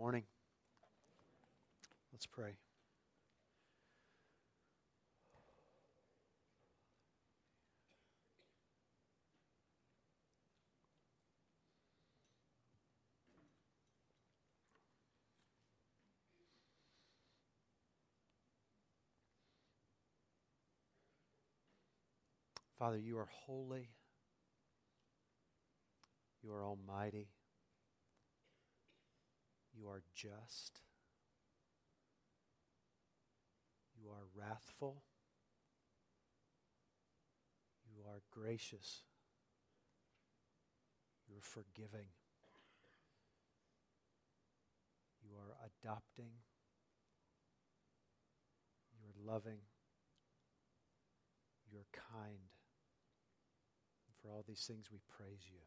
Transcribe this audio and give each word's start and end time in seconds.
morning. 0.00 0.24
Let's 2.10 2.24
pray. 2.24 2.52
Father, 22.78 22.96
you 22.96 23.18
are 23.18 23.28
holy. 23.46 23.90
You 26.42 26.52
are 26.52 26.64
almighty. 26.64 27.28
You 29.80 29.88
are 29.88 30.02
just. 30.14 30.80
You 33.96 34.10
are 34.10 34.28
wrathful. 34.36 35.02
You 37.96 38.02
are 38.06 38.20
gracious. 38.30 39.02
You 41.28 41.36
are 41.38 41.42
forgiving. 41.42 42.08
You 45.22 45.36
are 45.36 45.56
adopting. 45.64 46.32
You 48.92 49.08
are 49.08 49.32
loving. 49.32 49.60
You 51.72 51.78
are 51.78 51.88
kind. 52.12 52.50
And 54.06 54.14
for 54.20 54.28
all 54.28 54.44
these 54.46 54.64
things, 54.66 54.86
we 54.92 54.98
praise 55.08 55.46
you. 55.50 55.60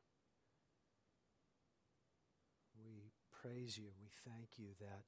We 2.77 3.11
praise 3.43 3.77
you. 3.77 3.89
We 3.99 4.07
thank 4.23 4.57
you 4.57 4.67
that 4.80 5.03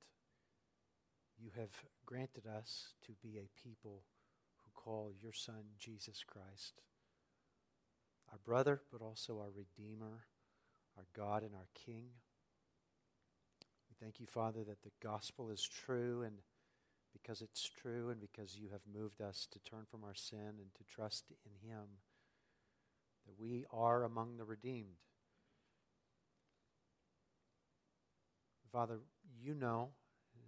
you 1.39 1.51
have 1.57 1.71
granted 2.05 2.45
us 2.45 2.89
to 3.05 3.13
be 3.23 3.37
a 3.37 3.63
people 3.63 4.03
who 4.57 4.71
call 4.73 5.11
your 5.21 5.31
Son 5.31 5.63
Jesus 5.79 6.23
Christ 6.25 6.81
our 8.31 8.39
brother, 8.43 8.81
but 8.91 9.01
also 9.01 9.39
our 9.39 9.51
Redeemer, 9.55 10.25
our 10.97 11.05
God, 11.15 11.43
and 11.43 11.53
our 11.53 11.67
King. 11.75 12.05
We 13.87 13.95
thank 14.01 14.19
you, 14.19 14.25
Father, 14.25 14.63
that 14.63 14.81
the 14.81 14.91
gospel 15.01 15.51
is 15.51 15.63
true, 15.63 16.23
and 16.23 16.37
because 17.13 17.41
it's 17.41 17.69
true, 17.69 18.09
and 18.09 18.19
because 18.19 18.57
you 18.57 18.69
have 18.71 18.81
moved 18.91 19.21
us 19.21 19.47
to 19.51 19.59
turn 19.59 19.85
from 19.89 20.03
our 20.03 20.15
sin 20.15 20.55
and 20.59 20.73
to 20.75 20.83
trust 20.83 21.25
in 21.45 21.69
Him, 21.69 21.85
that 23.27 23.39
we 23.39 23.65
are 23.71 24.03
among 24.03 24.37
the 24.37 24.43
redeemed. 24.43 24.97
Father, 28.75 28.99
you 29.41 29.53
know, 29.55 29.87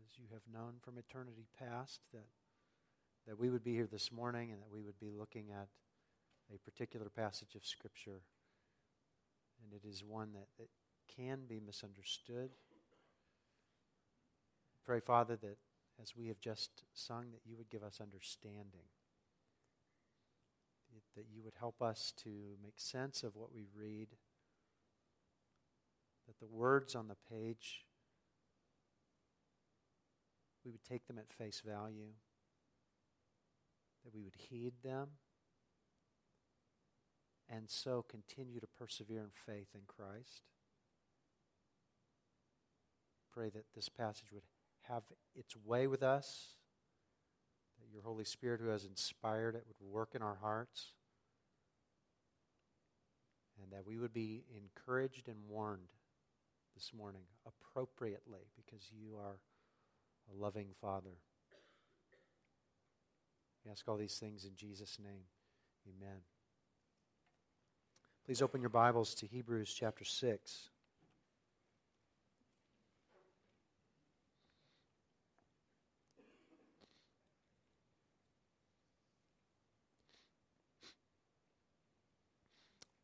as 0.06 0.20
you 0.20 0.26
have 0.34 0.42
known 0.54 0.74
from 0.82 0.98
eternity 0.98 1.46
past, 1.58 2.02
that, 2.12 2.28
that 3.26 3.40
we 3.40 3.50
would 3.50 3.64
be 3.64 3.74
here 3.74 3.88
this 3.90 4.12
morning 4.12 4.52
and 4.52 4.62
that 4.62 4.70
we 4.70 4.82
would 4.82 5.00
be 5.00 5.12
looking 5.18 5.46
at 5.50 5.70
a 6.54 6.58
particular 6.70 7.08
passage 7.08 7.56
of 7.56 7.66
Scripture. 7.66 8.20
And 9.64 9.72
it 9.72 9.88
is 9.88 10.04
one 10.04 10.34
that, 10.34 10.48
that 10.60 10.68
can 11.16 11.46
be 11.48 11.62
misunderstood. 11.66 12.50
Pray, 14.86 15.00
Father, 15.00 15.38
that 15.38 15.58
as 16.02 16.14
we 16.14 16.28
have 16.28 16.42
just 16.42 16.84
sung, 16.94 17.28
that 17.32 17.50
you 17.50 17.56
would 17.56 17.70
give 17.70 17.82
us 17.82 18.02
understanding. 18.02 18.90
That 21.16 21.28
you 21.34 21.44
would 21.46 21.56
help 21.58 21.82
us 21.82 22.12
to 22.24 22.30
make 22.62 22.76
sense 22.76 23.24
of 23.24 23.38
what 23.38 23.54
we 23.54 23.68
read. 23.74 24.10
That 26.28 26.40
the 26.42 26.54
words 26.54 26.94
on 26.94 27.08
the 27.08 27.16
page 27.34 27.87
we 30.68 30.72
would 30.72 30.84
take 30.84 31.08
them 31.08 31.18
at 31.18 31.32
face 31.32 31.62
value, 31.66 32.12
that 34.04 34.14
we 34.14 34.22
would 34.22 34.36
heed 34.36 34.74
them, 34.84 35.08
and 37.50 37.70
so 37.70 38.04
continue 38.10 38.60
to 38.60 38.68
persevere 38.78 39.22
in 39.22 39.30
faith 39.46 39.70
in 39.74 39.80
Christ. 39.88 40.44
Pray 43.34 43.50
that 43.50 43.64
this 43.74 43.88
passage 43.88 44.34
would 44.34 44.44
have 44.90 45.04
its 45.38 45.56
way 45.56 45.88
with 45.88 46.04
us, 46.04 46.48
that 47.80 47.90
your 47.94 48.02
Holy 48.02 48.26
Spirit, 48.26 48.60
who 48.60 48.68
has 48.68 48.84
inspired 48.84 49.56
it, 49.56 49.64
would 49.68 49.90
work 49.90 50.16
in 50.16 50.22
our 50.22 50.38
hearts, 50.42 50.92
and 53.64 53.72
that 53.72 53.86
we 53.86 53.98
would 53.98 54.14
be 54.14 54.44
encouraged 54.54 55.30
and 55.30 55.38
warned 55.48 55.94
this 56.76 56.92
morning 56.94 57.24
appropriately 57.46 58.50
because 58.58 58.92
you 58.92 59.16
are 59.16 59.38
a 60.32 60.42
loving 60.42 60.68
Father. 60.82 61.18
We 63.64 63.72
ask 63.72 63.88
all 63.88 63.98
these 63.98 64.18
things 64.18 64.46
in 64.46 64.56
Jesus' 64.56 64.98
name. 65.04 65.24
Amen. 65.88 66.20
Please 68.26 68.42
open 68.42 68.62
your 68.62 68.70
Bibles 68.70 69.14
to 69.16 69.26
Hebrews 69.26 69.74
chapter 69.74 70.04
6. 70.04 70.70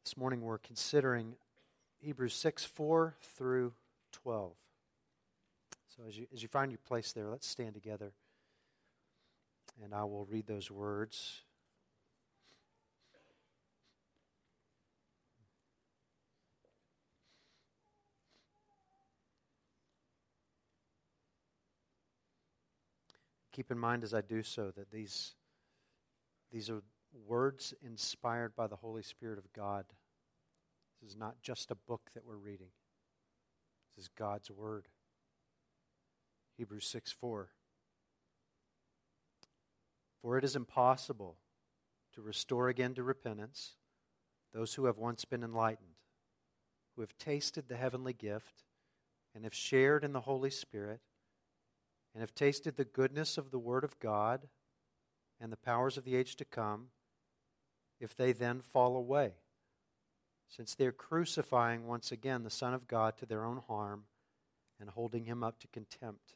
This 0.03 0.17
morning 0.17 0.41
we're 0.41 0.57
considering 0.57 1.35
Hebrews 1.99 2.35
6 2.35 2.65
4 2.65 3.15
through 3.35 3.73
12. 4.11 4.51
So 5.95 6.03
as 6.07 6.17
you, 6.17 6.25
as 6.33 6.41
you 6.41 6.47
find 6.47 6.71
your 6.71 6.79
place 6.79 7.11
there, 7.11 7.29
let's 7.29 7.47
stand 7.47 7.75
together 7.75 8.13
and 9.83 9.93
I 9.93 10.03
will 10.03 10.25
read 10.25 10.47
those 10.47 10.71
words. 10.71 11.41
Keep 23.51 23.69
in 23.69 23.77
mind 23.77 24.03
as 24.03 24.15
I 24.15 24.21
do 24.21 24.41
so 24.41 24.71
that 24.75 24.89
these, 24.91 25.35
these 26.51 26.71
are 26.71 26.81
words 27.27 27.75
inspired 27.85 28.55
by 28.55 28.65
the 28.65 28.75
Holy 28.75 29.03
Spirit 29.03 29.37
of 29.37 29.53
God. 29.53 29.85
This 31.01 31.11
is 31.11 31.17
not 31.17 31.35
just 31.43 31.69
a 31.69 31.75
book 31.75 32.09
that 32.15 32.25
we're 32.25 32.35
reading, 32.35 32.69
this 33.95 34.05
is 34.05 34.09
God's 34.17 34.49
Word. 34.49 34.87
Hebrews 36.57 36.85
6 36.85 37.11
4. 37.11 37.49
For 40.21 40.37
it 40.37 40.43
is 40.43 40.55
impossible 40.55 41.37
to 42.13 42.21
restore 42.21 42.69
again 42.69 42.93
to 42.93 43.03
repentance 43.03 43.73
those 44.53 44.75
who 44.75 44.85
have 44.85 44.97
once 44.97 45.25
been 45.25 45.43
enlightened, 45.43 45.95
who 46.95 47.01
have 47.01 47.17
tasted 47.17 47.67
the 47.67 47.75
heavenly 47.75 48.13
gift, 48.13 48.63
and 49.35 49.43
have 49.43 49.53
shared 49.53 50.03
in 50.03 50.13
the 50.13 50.21
Holy 50.21 50.51
Spirit, 50.51 51.01
and 52.13 52.21
have 52.21 52.35
tasted 52.35 52.77
the 52.77 52.85
goodness 52.85 53.37
of 53.37 53.49
the 53.51 53.59
Word 53.59 53.83
of 53.83 53.99
God 53.99 54.47
and 55.41 55.51
the 55.51 55.57
powers 55.57 55.97
of 55.97 56.05
the 56.05 56.15
age 56.15 56.35
to 56.35 56.45
come, 56.45 56.89
if 57.99 58.15
they 58.15 58.31
then 58.31 58.61
fall 58.61 58.95
away, 58.95 59.31
since 60.47 60.75
they 60.75 60.85
are 60.85 60.91
crucifying 60.91 61.87
once 61.87 62.11
again 62.11 62.43
the 62.43 62.49
Son 62.49 62.73
of 62.73 62.87
God 62.87 63.17
to 63.17 63.25
their 63.25 63.43
own 63.43 63.61
harm 63.67 64.03
and 64.79 64.89
holding 64.91 65.25
him 65.25 65.43
up 65.43 65.59
to 65.59 65.67
contempt. 65.67 66.35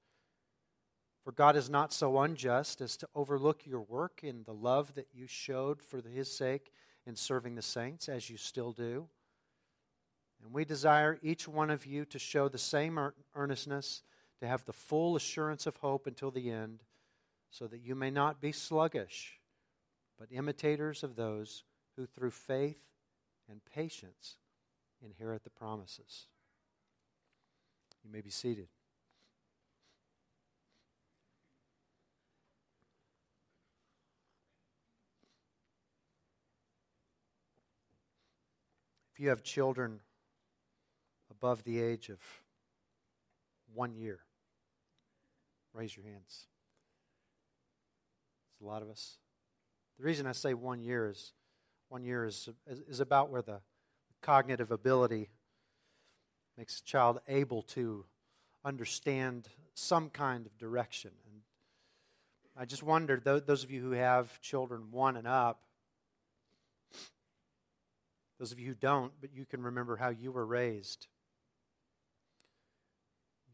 For 1.23 1.31
God 1.31 1.55
is 1.55 1.69
not 1.69 1.93
so 1.93 2.19
unjust 2.19 2.81
as 2.81 2.97
to 2.97 3.07
overlook 3.13 3.65
your 3.65 3.81
work 3.81 4.21
in 4.23 4.43
the 4.43 4.53
love 4.53 4.95
that 4.95 5.07
you 5.13 5.27
showed 5.27 5.81
for 5.81 6.01
his 6.01 6.35
sake 6.35 6.71
in 7.05 7.15
serving 7.15 7.55
the 7.55 7.61
saints, 7.61 8.09
as 8.09 8.29
you 8.29 8.37
still 8.37 8.71
do. 8.71 9.07
And 10.43 10.51
we 10.51 10.65
desire 10.65 11.19
each 11.21 11.47
one 11.47 11.69
of 11.69 11.85
you 11.85 12.05
to 12.05 12.17
show 12.17 12.49
the 12.49 12.57
same 12.57 12.99
earnestness, 13.35 14.01
to 14.39 14.47
have 14.47 14.65
the 14.65 14.73
full 14.73 15.15
assurance 15.15 15.67
of 15.67 15.77
hope 15.77 16.07
until 16.07 16.31
the 16.31 16.49
end, 16.49 16.81
so 17.51 17.67
that 17.67 17.81
you 17.81 17.93
may 17.93 18.09
not 18.09 18.41
be 18.41 18.51
sluggish, 18.51 19.39
but 20.17 20.31
imitators 20.31 21.03
of 21.03 21.15
those 21.15 21.63
who 21.95 22.07
through 22.07 22.31
faith 22.31 22.79
and 23.47 23.61
patience 23.63 24.37
inherit 25.03 25.43
the 25.43 25.49
promises. 25.51 26.25
You 28.03 28.09
may 28.11 28.21
be 28.21 28.31
seated. 28.31 28.69
You 39.21 39.29
have 39.29 39.43
children 39.43 39.99
above 41.29 41.63
the 41.63 41.79
age 41.79 42.09
of 42.09 42.19
one 43.73 43.95
year? 43.95 44.19
Raise 45.73 45.95
your 45.95 46.05
hands. 46.05 46.47
It's 48.51 48.61
a 48.63 48.65
lot 48.65 48.81
of 48.81 48.89
us. 48.89 49.17
The 49.99 50.05
reason 50.05 50.25
I 50.25 50.31
say 50.31 50.55
one 50.55 50.81
year 50.81 51.07
is 51.07 51.33
one 51.89 52.03
year 52.03 52.25
is, 52.25 52.49
is 52.89 52.99
about 52.99 53.29
where 53.29 53.41
the 53.41 53.59
cognitive 54.21 54.71
ability 54.71 55.29
makes 56.57 56.79
a 56.79 56.83
child 56.83 57.19
able 57.27 57.61
to 57.61 58.05
understand 58.65 59.49
some 59.73 60.09
kind 60.09 60.45
of 60.45 60.57
direction. 60.57 61.11
And 61.25 61.41
I 62.57 62.65
just 62.65 62.81
wondered, 62.81 63.23
those 63.23 63.63
of 63.63 63.71
you 63.71 63.81
who 63.81 63.91
have 63.91 64.41
children 64.41 64.87
one 64.91 65.15
and 65.15 65.27
up, 65.27 65.61
those 68.41 68.51
of 68.51 68.59
you 68.59 68.69
who 68.69 68.73
don't, 68.73 69.11
but 69.21 69.29
you 69.35 69.45
can 69.45 69.61
remember 69.61 69.97
how 69.97 70.09
you 70.09 70.31
were 70.31 70.47
raised. 70.47 71.05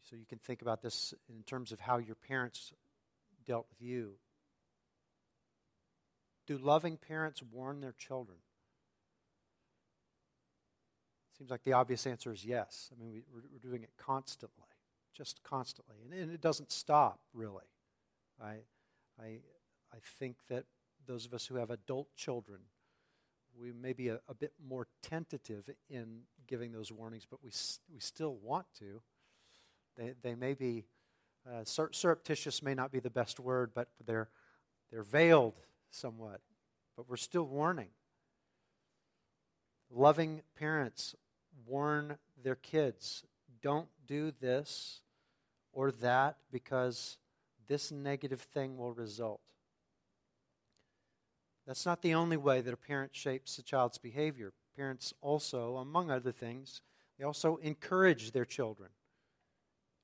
So 0.09 0.15
you 0.15 0.25
can 0.25 0.37
think 0.37 0.61
about 0.61 0.81
this 0.81 1.13
in 1.27 1.43
terms 1.43 1.73
of 1.73 1.81
how 1.81 1.97
your 1.97 2.15
parents 2.15 2.71
dealt 3.45 3.65
with 3.69 3.81
you. 3.81 4.13
Do 6.45 6.57
loving 6.57 6.95
parents 6.95 7.43
warn 7.43 7.81
their 7.81 7.91
children? 7.91 8.37
Seems 11.37 11.51
like 11.51 11.65
the 11.65 11.73
obvious 11.73 12.07
answer 12.07 12.31
is 12.31 12.45
yes. 12.45 12.89
I 12.95 12.97
mean, 12.97 13.11
we, 13.11 13.41
are 13.41 13.59
doing 13.61 13.83
it 13.83 13.91
constantly, 13.97 14.69
just 15.13 15.43
constantly. 15.43 15.97
And, 16.01 16.13
and, 16.13 16.31
it 16.31 16.39
doesn't 16.39 16.71
stop, 16.71 17.19
really. 17.33 17.65
I, 18.41 18.59
I, 19.21 19.39
I 19.93 19.97
think 20.17 20.37
that 20.47 20.63
those 21.05 21.25
of 21.25 21.33
us 21.33 21.45
who 21.45 21.55
have 21.55 21.71
adult 21.71 22.15
children, 22.15 22.61
we 23.59 23.71
may 23.71 23.93
be 23.93 24.09
a, 24.09 24.19
a 24.27 24.33
bit 24.33 24.53
more 24.67 24.87
tentative 25.01 25.69
in 25.89 26.21
giving 26.47 26.71
those 26.71 26.91
warnings, 26.91 27.25
but 27.29 27.43
we, 27.43 27.51
we 27.93 27.99
still 27.99 28.35
want 28.35 28.65
to. 28.79 29.01
They, 29.95 30.13
they 30.21 30.35
may 30.35 30.53
be 30.53 30.85
uh, 31.47 31.63
sur- 31.63 31.91
surreptitious, 31.91 32.61
may 32.61 32.73
not 32.73 32.91
be 32.91 32.99
the 32.99 33.09
best 33.09 33.39
word, 33.39 33.71
but 33.73 33.89
they're, 34.05 34.29
they're 34.91 35.03
veiled 35.03 35.55
somewhat. 35.91 36.41
But 36.95 37.09
we're 37.09 37.17
still 37.17 37.45
warning. 37.45 37.89
Loving 39.89 40.41
parents 40.55 41.15
warn 41.65 42.17
their 42.41 42.55
kids 42.55 43.23
don't 43.61 43.89
do 44.05 44.31
this 44.39 45.01
or 45.71 45.91
that 45.91 46.37
because 46.51 47.17
this 47.67 47.91
negative 47.91 48.41
thing 48.41 48.77
will 48.77 48.93
result. 48.93 49.41
That's 51.67 51.85
not 51.85 52.01
the 52.01 52.13
only 52.13 52.37
way 52.37 52.61
that 52.61 52.73
a 52.73 52.77
parent 52.77 53.13
shapes 53.13 53.59
a 53.59 53.61
child's 53.61 53.97
behavior. 53.97 54.53
Parents 54.77 55.13
also, 55.21 55.75
among 55.75 56.09
other 56.09 56.31
things, 56.31 56.81
they 57.19 57.25
also 57.25 57.57
encourage 57.57 58.31
their 58.31 58.45
children. 58.45 58.89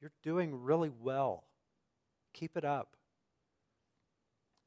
You're 0.02 0.12
doing 0.22 0.62
really 0.64 0.90
well. 0.90 1.46
Keep 2.34 2.58
it 2.58 2.66
up. 2.66 2.98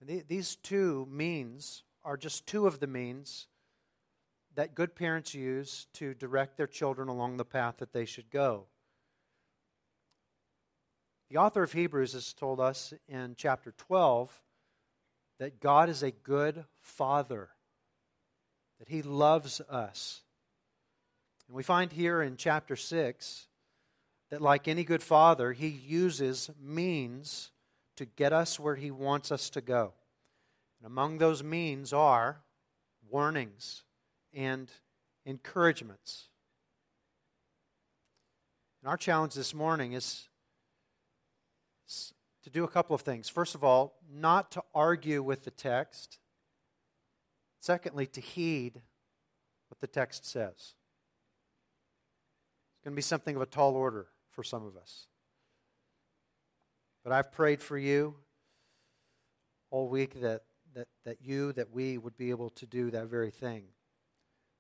And 0.01 0.25
these 0.27 0.57
two 0.57 1.07
means 1.11 1.83
are 2.03 2.17
just 2.17 2.47
two 2.47 2.67
of 2.67 2.81
the 2.81 2.87
means 2.87 3.47
that 4.55 4.75
good 4.75 4.95
parents 4.95 5.35
use 5.35 5.87
to 5.95 6.15
direct 6.15 6.57
their 6.57 6.67
children 6.67 7.09
along 7.09 7.37
the 7.37 7.45
path 7.45 7.77
that 7.79 7.93
they 7.93 8.07
should 8.07 8.31
go. 8.31 8.69
The 11.29 11.37
author 11.37 11.63
of 11.63 11.73
Hebrews 11.73 12.15
has 12.15 12.33
told 12.33 12.59
us 12.59 12.95
in 13.07 13.35
chapter 13.37 13.73
12 13.73 14.41
that 15.39 15.61
God 15.61 15.89
is 15.89 16.03
a 16.03 16.11
good 16.11 16.65
father, 16.81 17.51
that 18.79 18.89
he 18.89 19.03
loves 19.03 19.61
us. 19.61 20.23
And 21.47 21.57
we 21.57 21.63
find 21.63 21.93
here 21.93 22.23
in 22.23 22.37
chapter 22.37 22.77
6 22.77 23.47
that, 24.31 24.43
like 24.43 24.67
any 24.67 24.85
good 24.85 25.03
father, 25.03 25.53
he 25.53 25.69
uses 25.69 26.51
means 26.61 27.51
to 27.97 28.05
get 28.05 28.33
us 28.33 28.59
where 28.59 28.77
he 28.77 28.91
wants 28.91 29.31
us 29.31 29.51
to 29.51 29.61
go. 29.61 29.93
And 30.81 30.87
among 30.87 31.19
those 31.19 31.43
means 31.43 31.93
are 31.93 32.43
warnings 33.09 33.85
and 34.35 34.71
encouragements. 35.25 36.29
And 38.83 38.91
our 38.91 38.97
challenge 38.97 39.35
this 39.35 39.55
morning 39.55 39.93
is 39.93 40.29
to 42.47 42.51
do 42.51 42.63
a 42.63 42.69
couple 42.69 42.95
of 42.95 43.01
things. 43.01 43.29
First 43.29 43.57
of 43.57 43.65
all, 43.65 43.97
not 44.09 44.53
to 44.53 44.63
argue 44.73 45.21
with 45.21 45.45
the 45.45 45.51
text. 45.51 46.21
Secondly, 47.59 48.07
to 48.07 48.21
heed 48.21 48.83
what 49.69 49.81
the 49.81 49.89
text 49.89 50.25
says. 50.25 50.55
It's 50.55 50.77
going 52.85 52.93
to 52.93 52.97
be 52.97 53.03
something 53.03 53.35
of 53.35 53.43
a 53.43 53.47
tall 53.47 53.75
order 53.75 54.07
for 54.31 54.45
some 54.45 54.65
of 54.65 54.77
us. 54.77 55.09
But 57.03 57.13
I've 57.13 57.33
prayed 57.33 57.61
for 57.61 57.77
you 57.77 58.15
all 59.73 59.89
week 59.89 60.21
that, 60.21 60.43
that, 60.77 60.87
that 61.05 61.17
you, 61.21 61.53
that 61.55 61.73
we 61.73 61.99
would 61.99 62.17
be 62.17 62.31
able 62.31 62.51
to 62.51 62.65
do 62.65 62.93
that 62.93 63.07
very 63.07 63.33
thing. 63.33 63.65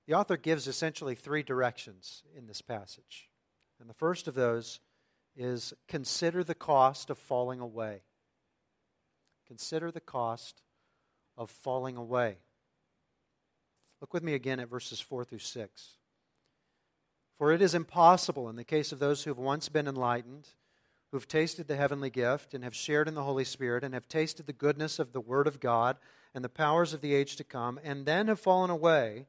The 0.09 0.15
author 0.15 0.37
gives 0.37 0.67
essentially 0.67 1.15
three 1.15 1.45
directions 1.45 2.25
in 2.37 2.49
this 2.49 2.63
passage. 2.63 3.31
And 3.79 3.89
the 3.89 3.95
first 3.95 4.27
of 4.27 4.35
those 4.35 4.81
is 5.37 5.75
consider 5.87 6.43
the 6.43 6.55
cost 6.55 7.11
of 7.11 7.19
falling 7.19 7.61
away. 7.61 8.03
Consider 9.47 9.91
the 9.91 10.01
cost 10.01 10.63
of 11.37 11.51
falling 11.51 11.97
away. 11.97 12.39
Look 14.01 14.13
with 14.13 14.23
me 14.23 14.35
again 14.35 14.61
at 14.61 14.69
verses 14.69 15.01
4 15.01 15.25
through 15.25 15.39
6. 15.39 15.91
For 17.39 17.53
it 17.53 17.61
is 17.61 17.75
impossible, 17.75 18.49
in 18.49 18.57
the 18.57 18.65
case 18.65 18.93
of 18.93 18.99
those 18.99 19.25
who 19.25 19.31
have 19.31 19.39
once 19.39 19.69
been 19.69 19.87
enlightened, 19.87 20.49
who 21.11 21.17
have 21.17 21.29
tasted 21.29 21.69
the 21.69 21.77
heavenly 21.77 22.11
gift, 22.11 22.55
and 22.55 22.65
have 22.65 22.75
shared 22.75 23.09
in 23.09 23.15
the 23.15 23.25
Holy 23.25 23.45
Spirit, 23.45 23.85
and 23.85 23.95
have 23.95 24.09
tasted 24.09 24.47
the 24.47 24.53
goodness 24.53 24.99
of 24.99 25.13
the 25.13 25.21
Word 25.21 25.47
of 25.47 25.61
God 25.61 25.99
and 26.35 26.43
the 26.43 26.49
powers 26.49 26.93
of 26.93 27.01
the 27.01 27.15
age 27.15 27.37
to 27.37 27.45
come, 27.45 27.79
and 27.85 28.07
then 28.07 28.29
have 28.29 28.41
fallen 28.41 28.71
away, 28.71 29.27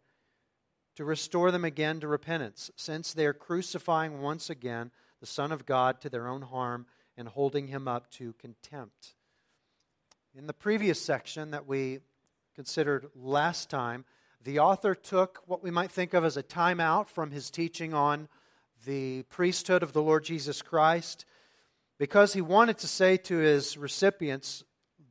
to 0.95 1.06
restore 1.06 1.51
them 1.51 1.63
again 1.63 2.00
to 2.00 2.07
repentance, 2.07 2.71
since 2.75 3.13
they 3.13 3.25
are 3.25 3.33
crucifying 3.33 4.21
once 4.21 4.50
again 4.50 4.92
the 5.19 5.25
Son 5.25 5.52
of 5.52 5.66
God 5.66 6.02
to 6.02 6.10
their 6.10 6.28
own 6.28 6.42
harm 6.42 6.86
and 7.18 7.28
holding 7.28 7.68
him 7.68 7.88
up 7.88 8.09
to 8.12 8.33
contempt. 8.33 9.16
In 10.36 10.47
the 10.47 10.54
previous 10.54 11.02
section 11.02 11.52
that 11.52 11.68
we 11.68 12.00
considered 12.56 13.07
last 13.16 13.69
time, 13.69 14.06
the 14.44 14.59
author 14.59 14.94
took 14.94 15.42
what 15.45 15.64
we 15.64 15.71
might 15.71 15.92
think 15.92 16.14
of 16.14 16.24
as 16.24 16.38
a 16.38 16.44
timeout 16.44 17.09
from 17.09 17.31
his 17.31 17.50
teaching 17.50 17.94
on 17.94 18.28
the 18.86 19.24
priesthood 19.24 19.83
of 19.83 19.94
the 19.94 20.02
Lord 20.02 20.24
Jesus 20.24 20.62
Christ 20.62 21.26
because 21.97 22.33
he 22.33 22.42
wanted 22.42 22.78
to 22.80 22.88
say 22.88 23.18
to 23.18 23.38
his 23.38 23.78
recipients, 23.78 24.64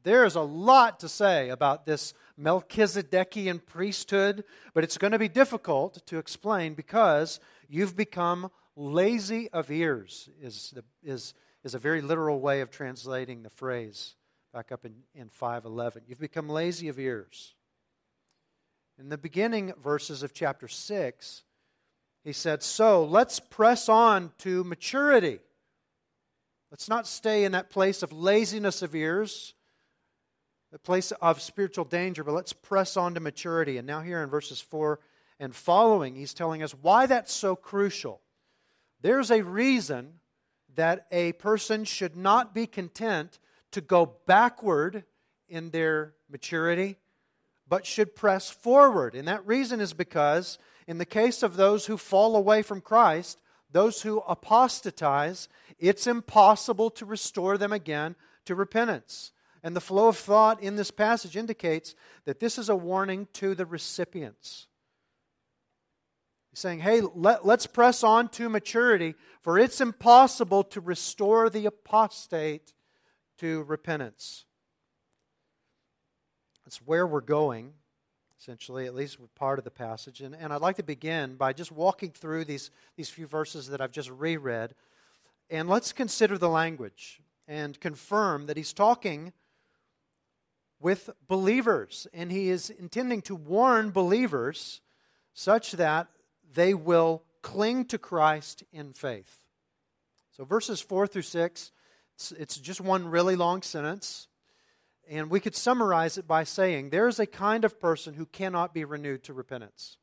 there 0.04 0.24
is 0.24 0.36
a 0.36 0.40
lot 0.40 1.00
to 1.00 1.08
say 1.08 1.48
about 1.48 1.84
this 1.84 2.14
Melchizedekian 2.40 3.66
priesthood, 3.66 4.44
but 4.72 4.84
it's 4.84 4.98
going 4.98 5.12
to 5.12 5.18
be 5.18 5.28
difficult 5.28 6.06
to 6.06 6.18
explain 6.18 6.74
because 6.74 7.40
you've 7.68 7.96
become 7.96 8.50
lazy 8.76 9.50
of 9.50 9.70
ears, 9.70 10.28
is, 10.40 10.74
is, 11.02 11.34
is 11.64 11.74
a 11.74 11.78
very 11.78 12.02
literal 12.02 12.38
way 12.38 12.60
of 12.60 12.70
translating 12.70 13.42
the 13.42 13.50
phrase 13.50 14.14
back 14.52 14.70
up 14.70 14.84
in, 14.84 14.94
in 15.14 15.28
511. 15.28 16.02
You've 16.06 16.20
become 16.20 16.48
lazy 16.48 16.88
of 16.88 16.98
ears. 16.98 17.54
In 18.98 19.08
the 19.08 19.18
beginning 19.18 19.72
verses 19.82 20.22
of 20.22 20.32
chapter 20.32 20.68
6, 20.68 21.42
he 22.24 22.32
said, 22.32 22.62
So 22.62 23.04
let's 23.04 23.40
press 23.40 23.88
on 23.88 24.32
to 24.38 24.64
maturity. 24.64 25.40
Let's 26.70 26.88
not 26.88 27.06
stay 27.06 27.44
in 27.44 27.52
that 27.52 27.70
place 27.70 28.02
of 28.02 28.12
laziness 28.12 28.82
of 28.82 28.94
ears, 28.94 29.54
the 30.72 30.78
place 30.78 31.12
of 31.12 31.40
spiritual 31.40 31.84
danger, 31.84 32.24
but 32.24 32.34
let's 32.34 32.52
press 32.52 32.96
on 32.96 33.14
to 33.14 33.20
maturity. 33.20 33.78
And 33.78 33.86
now, 33.86 34.00
here 34.00 34.22
in 34.22 34.28
verses 34.28 34.60
4 34.60 34.98
and 35.38 35.54
following, 35.54 36.16
he's 36.16 36.34
telling 36.34 36.62
us 36.62 36.72
why 36.72 37.06
that's 37.06 37.32
so 37.32 37.54
crucial. 37.54 38.20
There's 39.00 39.30
a 39.30 39.42
reason 39.42 40.20
that 40.74 41.06
a 41.10 41.32
person 41.32 41.84
should 41.84 42.16
not 42.16 42.54
be 42.54 42.66
content 42.66 43.38
to 43.72 43.80
go 43.80 44.14
backward 44.26 45.04
in 45.48 45.70
their 45.70 46.14
maturity 46.30 46.96
but 47.68 47.86
should 47.86 48.14
press 48.14 48.50
forward. 48.50 49.14
And 49.14 49.26
that 49.28 49.46
reason 49.46 49.80
is 49.80 49.92
because, 49.92 50.58
in 50.86 50.98
the 50.98 51.04
case 51.04 51.42
of 51.42 51.56
those 51.56 51.86
who 51.86 51.96
fall 51.96 52.36
away 52.36 52.62
from 52.62 52.80
Christ, 52.80 53.40
those 53.70 54.02
who 54.02 54.20
apostatize, 54.20 55.48
it's 55.78 56.06
impossible 56.06 56.90
to 56.90 57.04
restore 57.04 57.58
them 57.58 57.72
again 57.72 58.14
to 58.44 58.54
repentance. 58.54 59.32
And 59.62 59.74
the 59.74 59.80
flow 59.80 60.08
of 60.08 60.16
thought 60.16 60.62
in 60.62 60.76
this 60.76 60.92
passage 60.92 61.36
indicates 61.36 61.96
that 62.24 62.38
this 62.38 62.56
is 62.56 62.68
a 62.68 62.76
warning 62.76 63.26
to 63.34 63.54
the 63.54 63.66
recipients. 63.66 64.68
Saying, 66.56 66.80
hey, 66.80 67.02
let, 67.14 67.44
let's 67.44 67.66
press 67.66 68.02
on 68.02 68.30
to 68.30 68.48
maturity, 68.48 69.14
for 69.42 69.58
it's 69.58 69.82
impossible 69.82 70.64
to 70.64 70.80
restore 70.80 71.50
the 71.50 71.66
apostate 71.66 72.72
to 73.40 73.62
repentance. 73.64 74.46
That's 76.64 76.78
where 76.78 77.06
we're 77.06 77.20
going. 77.20 77.74
essentially, 78.46 78.86
at 78.86 78.94
least 78.94 79.18
with 79.18 79.34
part 79.34 79.58
of 79.58 79.64
the 79.64 79.70
passage. 79.72 80.20
And, 80.20 80.34
and 80.34 80.52
I'd 80.52 80.60
like 80.60 80.76
to 80.76 80.84
begin 80.84 81.34
by 81.34 81.52
just 81.52 81.72
walking 81.72 82.10
through 82.10 82.44
these, 82.44 82.70
these 82.96 83.08
few 83.08 83.26
verses 83.26 83.68
that 83.68 83.80
I've 83.80 83.90
just 83.90 84.10
reread. 84.10 84.74
And 85.50 85.68
let's 85.68 85.92
consider 85.92 86.38
the 86.38 86.48
language 86.48 87.20
and 87.48 87.80
confirm 87.80 88.46
that 88.46 88.56
he's 88.56 88.72
talking 88.72 89.32
with 90.78 91.10
believers. 91.26 92.06
And 92.12 92.30
he 92.30 92.50
is 92.50 92.70
intending 92.70 93.20
to 93.22 93.34
warn 93.34 93.90
believers 93.90 94.80
such 95.34 95.72
that 95.72 96.06
they 96.54 96.74
will 96.74 97.22
cling 97.42 97.84
to 97.86 97.98
Christ 97.98 98.64
in 98.72 98.92
faith. 98.92 99.44
So, 100.32 100.44
verses 100.44 100.80
4 100.80 101.06
through 101.06 101.22
6, 101.22 101.72
it's, 102.14 102.32
it's 102.32 102.56
just 102.56 102.80
one 102.80 103.08
really 103.08 103.36
long 103.36 103.62
sentence. 103.62 104.28
And 105.08 105.30
we 105.30 105.40
could 105.40 105.54
summarize 105.54 106.18
it 106.18 106.26
by 106.26 106.44
saying 106.44 106.90
there's 106.90 107.20
a 107.20 107.26
kind 107.26 107.64
of 107.64 107.78
person 107.78 108.14
who 108.14 108.26
cannot 108.26 108.74
be 108.74 108.84
renewed 108.84 109.22
to 109.24 109.32
repentance. 109.32 109.98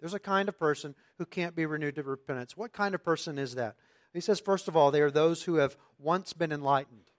There's 0.00 0.14
a 0.14 0.18
kind 0.18 0.48
of 0.48 0.58
person 0.58 0.94
who 1.18 1.24
can't 1.24 1.54
be 1.54 1.66
renewed 1.66 1.94
to 1.94 2.02
repentance. 2.02 2.56
What 2.56 2.72
kind 2.72 2.94
of 2.94 3.04
person 3.04 3.38
is 3.38 3.54
that? 3.54 3.76
He 4.12 4.20
says, 4.20 4.40
first 4.40 4.68
of 4.68 4.76
all, 4.76 4.90
they 4.90 5.00
are 5.00 5.10
those 5.10 5.44
who 5.44 5.56
have 5.56 5.76
once 5.98 6.32
been 6.32 6.52
enlightened. 6.52 7.10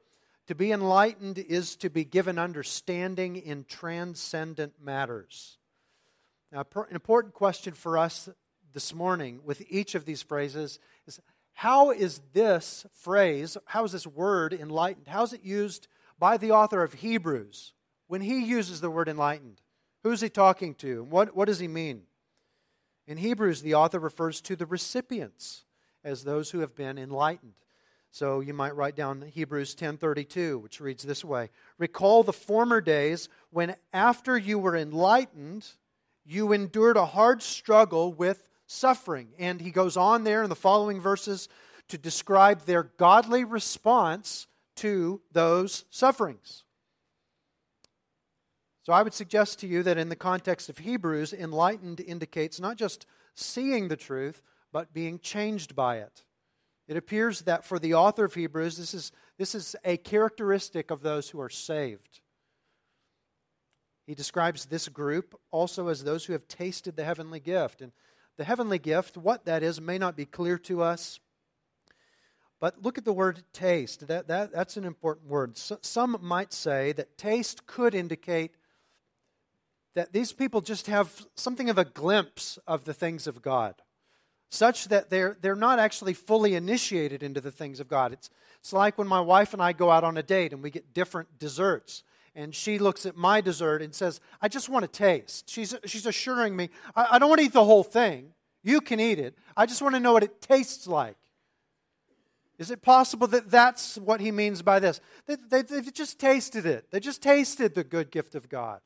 To 0.47 0.55
be 0.55 0.71
enlightened 0.71 1.39
is 1.39 1.75
to 1.77 1.89
be 1.89 2.05
given 2.05 2.37
understanding 2.37 3.35
in 3.35 3.65
transcendent 3.65 4.73
matters. 4.81 5.57
Now, 6.51 6.63
an 6.75 6.95
important 6.95 7.33
question 7.33 7.73
for 7.73 7.97
us 7.97 8.29
this 8.75 8.93
morning 8.93 9.39
with 9.45 9.63
each 9.69 9.95
of 9.95 10.05
these 10.05 10.21
phrases 10.21 10.79
is 11.07 11.19
how 11.53 11.91
is 11.91 12.19
this 12.33 12.85
phrase, 12.93 13.57
how 13.65 13.85
is 13.85 13.93
this 13.93 14.05
word 14.05 14.53
enlightened? 14.53 15.07
How 15.07 15.23
is 15.23 15.31
it 15.31 15.43
used 15.43 15.87
by 16.19 16.35
the 16.35 16.51
author 16.51 16.83
of 16.83 16.95
Hebrews 16.95 17.71
when 18.07 18.19
he 18.19 18.43
uses 18.43 18.81
the 18.81 18.91
word 18.91 19.07
enlightened? 19.07 19.61
Who's 20.03 20.19
he 20.19 20.27
talking 20.27 20.75
to? 20.75 21.05
What, 21.05 21.33
what 21.33 21.45
does 21.45 21.59
he 21.59 21.69
mean? 21.69 22.01
In 23.07 23.17
Hebrews, 23.17 23.61
the 23.61 23.75
author 23.75 23.97
refers 23.97 24.41
to 24.41 24.57
the 24.57 24.65
recipients 24.65 25.63
as 26.03 26.25
those 26.25 26.51
who 26.51 26.59
have 26.59 26.75
been 26.75 26.97
enlightened. 26.97 27.53
So 28.11 28.41
you 28.41 28.53
might 28.53 28.75
write 28.75 28.95
down 28.95 29.21
Hebrews 29.21 29.75
10:32, 29.75 30.61
which 30.61 30.81
reads 30.81 31.03
this 31.03 31.23
way: 31.23 31.49
Recall 31.77 32.23
the 32.23 32.33
former 32.33 32.81
days 32.81 33.29
when 33.51 33.75
after 33.93 34.37
you 34.37 34.59
were 34.59 34.75
enlightened, 34.75 35.65
you 36.25 36.51
endured 36.51 36.97
a 36.97 37.05
hard 37.05 37.41
struggle 37.41 38.13
with 38.13 38.47
suffering. 38.67 39.29
And 39.37 39.61
he 39.61 39.71
goes 39.71 39.97
on 39.97 40.23
there 40.23 40.43
in 40.43 40.49
the 40.49 40.55
following 40.55 41.01
verses 41.01 41.49
to 41.89 41.97
describe 41.97 42.61
their 42.61 42.83
godly 42.83 43.43
response 43.43 44.47
to 44.77 45.21
those 45.31 45.85
sufferings. 45.89 46.63
So 48.83 48.93
I 48.93 49.01
would 49.01 49.13
suggest 49.13 49.59
to 49.59 49.67
you 49.67 49.81
that 49.83 49.97
in 49.97 50.09
the 50.09 50.15
context 50.15 50.69
of 50.69 50.77
Hebrews, 50.77 51.33
enlightened 51.33 52.01
indicates 52.01 52.59
not 52.59 52.77
just 52.77 53.07
seeing 53.33 53.87
the 53.87 53.95
truth, 53.95 54.41
but 54.71 54.93
being 54.93 55.19
changed 55.19 55.75
by 55.75 55.97
it. 55.97 56.23
It 56.87 56.97
appears 56.97 57.41
that 57.41 57.65
for 57.65 57.79
the 57.79 57.95
author 57.95 58.25
of 58.25 58.35
Hebrews, 58.35 58.77
this 58.77 58.93
is, 58.93 59.11
this 59.39 59.55
is 59.55 59.75
a 59.83 59.97
characteristic 59.97 60.91
of 60.91 61.01
those 61.01 61.29
who 61.29 61.41
are 61.41 61.49
saved. 61.49 62.21
He 64.05 64.13
describes 64.13 64.65
this 64.65 64.87
group 64.87 65.33
also 65.49 65.87
as 65.87 66.03
those 66.03 66.25
who 66.25 66.33
have 66.33 66.47
tasted 66.47 66.95
the 66.95 67.05
heavenly 67.05 67.39
gift. 67.39 67.81
And 67.81 67.91
the 68.37 68.43
heavenly 68.43 68.79
gift, 68.79 69.17
what 69.17 69.45
that 69.45 69.63
is, 69.63 69.79
may 69.79 69.97
not 69.97 70.15
be 70.15 70.25
clear 70.25 70.57
to 70.59 70.81
us. 70.81 71.19
But 72.59 72.81
look 72.81 72.97
at 72.97 73.05
the 73.05 73.13
word 73.13 73.43
taste. 73.53 74.07
That, 74.07 74.27
that, 74.27 74.51
that's 74.51 74.77
an 74.77 74.85
important 74.85 75.27
word. 75.27 75.57
So, 75.57 75.77
some 75.81 76.17
might 76.21 76.53
say 76.53 76.93
that 76.93 77.17
taste 77.17 77.65
could 77.65 77.93
indicate 77.93 78.55
that 79.93 80.13
these 80.13 80.33
people 80.33 80.61
just 80.61 80.87
have 80.87 81.25
something 81.35 81.69
of 81.69 81.77
a 81.77 81.85
glimpse 81.85 82.59
of 82.67 82.83
the 82.83 82.93
things 82.93 83.27
of 83.27 83.41
God, 83.41 83.75
such 84.49 84.89
that 84.89 85.09
they're, 85.09 85.37
they're 85.41 85.55
not 85.55 85.79
actually 85.79 86.13
fully 86.13 86.53
initiated 86.55 87.23
into 87.23 87.41
the 87.41 87.51
things 87.51 87.79
of 87.79 87.87
God. 87.87 88.13
It's, 88.13 88.29
it's 88.59 88.73
like 88.73 88.97
when 88.97 89.07
my 89.07 89.21
wife 89.21 89.53
and 89.53 89.61
I 89.61 89.71
go 89.73 89.89
out 89.89 90.03
on 90.03 90.17
a 90.17 90.23
date 90.23 90.53
and 90.53 90.61
we 90.61 90.69
get 90.69 90.93
different 90.93 91.39
desserts. 91.39 92.03
And 92.35 92.53
she 92.53 92.79
looks 92.79 93.05
at 93.05 93.15
my 93.15 93.39
dessert 93.39 93.81
and 93.81 93.95
says, 93.95 94.19
I 94.41 94.49
just 94.49 94.67
want 94.67 94.83
to 94.83 94.91
taste. 94.91 95.49
She's, 95.49 95.73
she's 95.85 96.05
assuring 96.05 96.55
me, 96.55 96.69
I, 96.95 97.07
I 97.11 97.19
don't 97.19 97.29
want 97.29 97.39
to 97.39 97.45
eat 97.45 97.53
the 97.53 97.63
whole 97.63 97.83
thing. 97.83 98.33
You 98.61 98.81
can 98.81 98.99
eat 98.99 99.19
it. 99.19 99.37
I 99.55 99.65
just 99.65 99.81
want 99.81 99.95
to 99.95 100.01
know 100.01 100.13
what 100.13 100.23
it 100.23 100.41
tastes 100.41 100.85
like. 100.85 101.15
Is 102.57 102.71
it 102.71 102.81
possible 102.81 103.27
that 103.27 103.49
that's 103.49 103.97
what 103.97 104.21
he 104.21 104.31
means 104.31 104.61
by 104.61 104.79
this? 104.79 105.01
They, 105.27 105.37
they, 105.49 105.61
they've 105.61 105.93
just 105.93 106.19
tasted 106.19 106.65
it. 106.65 106.89
They 106.91 106.99
just 106.99 107.21
tasted 107.21 107.75
the 107.75 107.83
good 107.83 108.11
gift 108.11 108.35
of 108.35 108.49
God. 108.49 108.79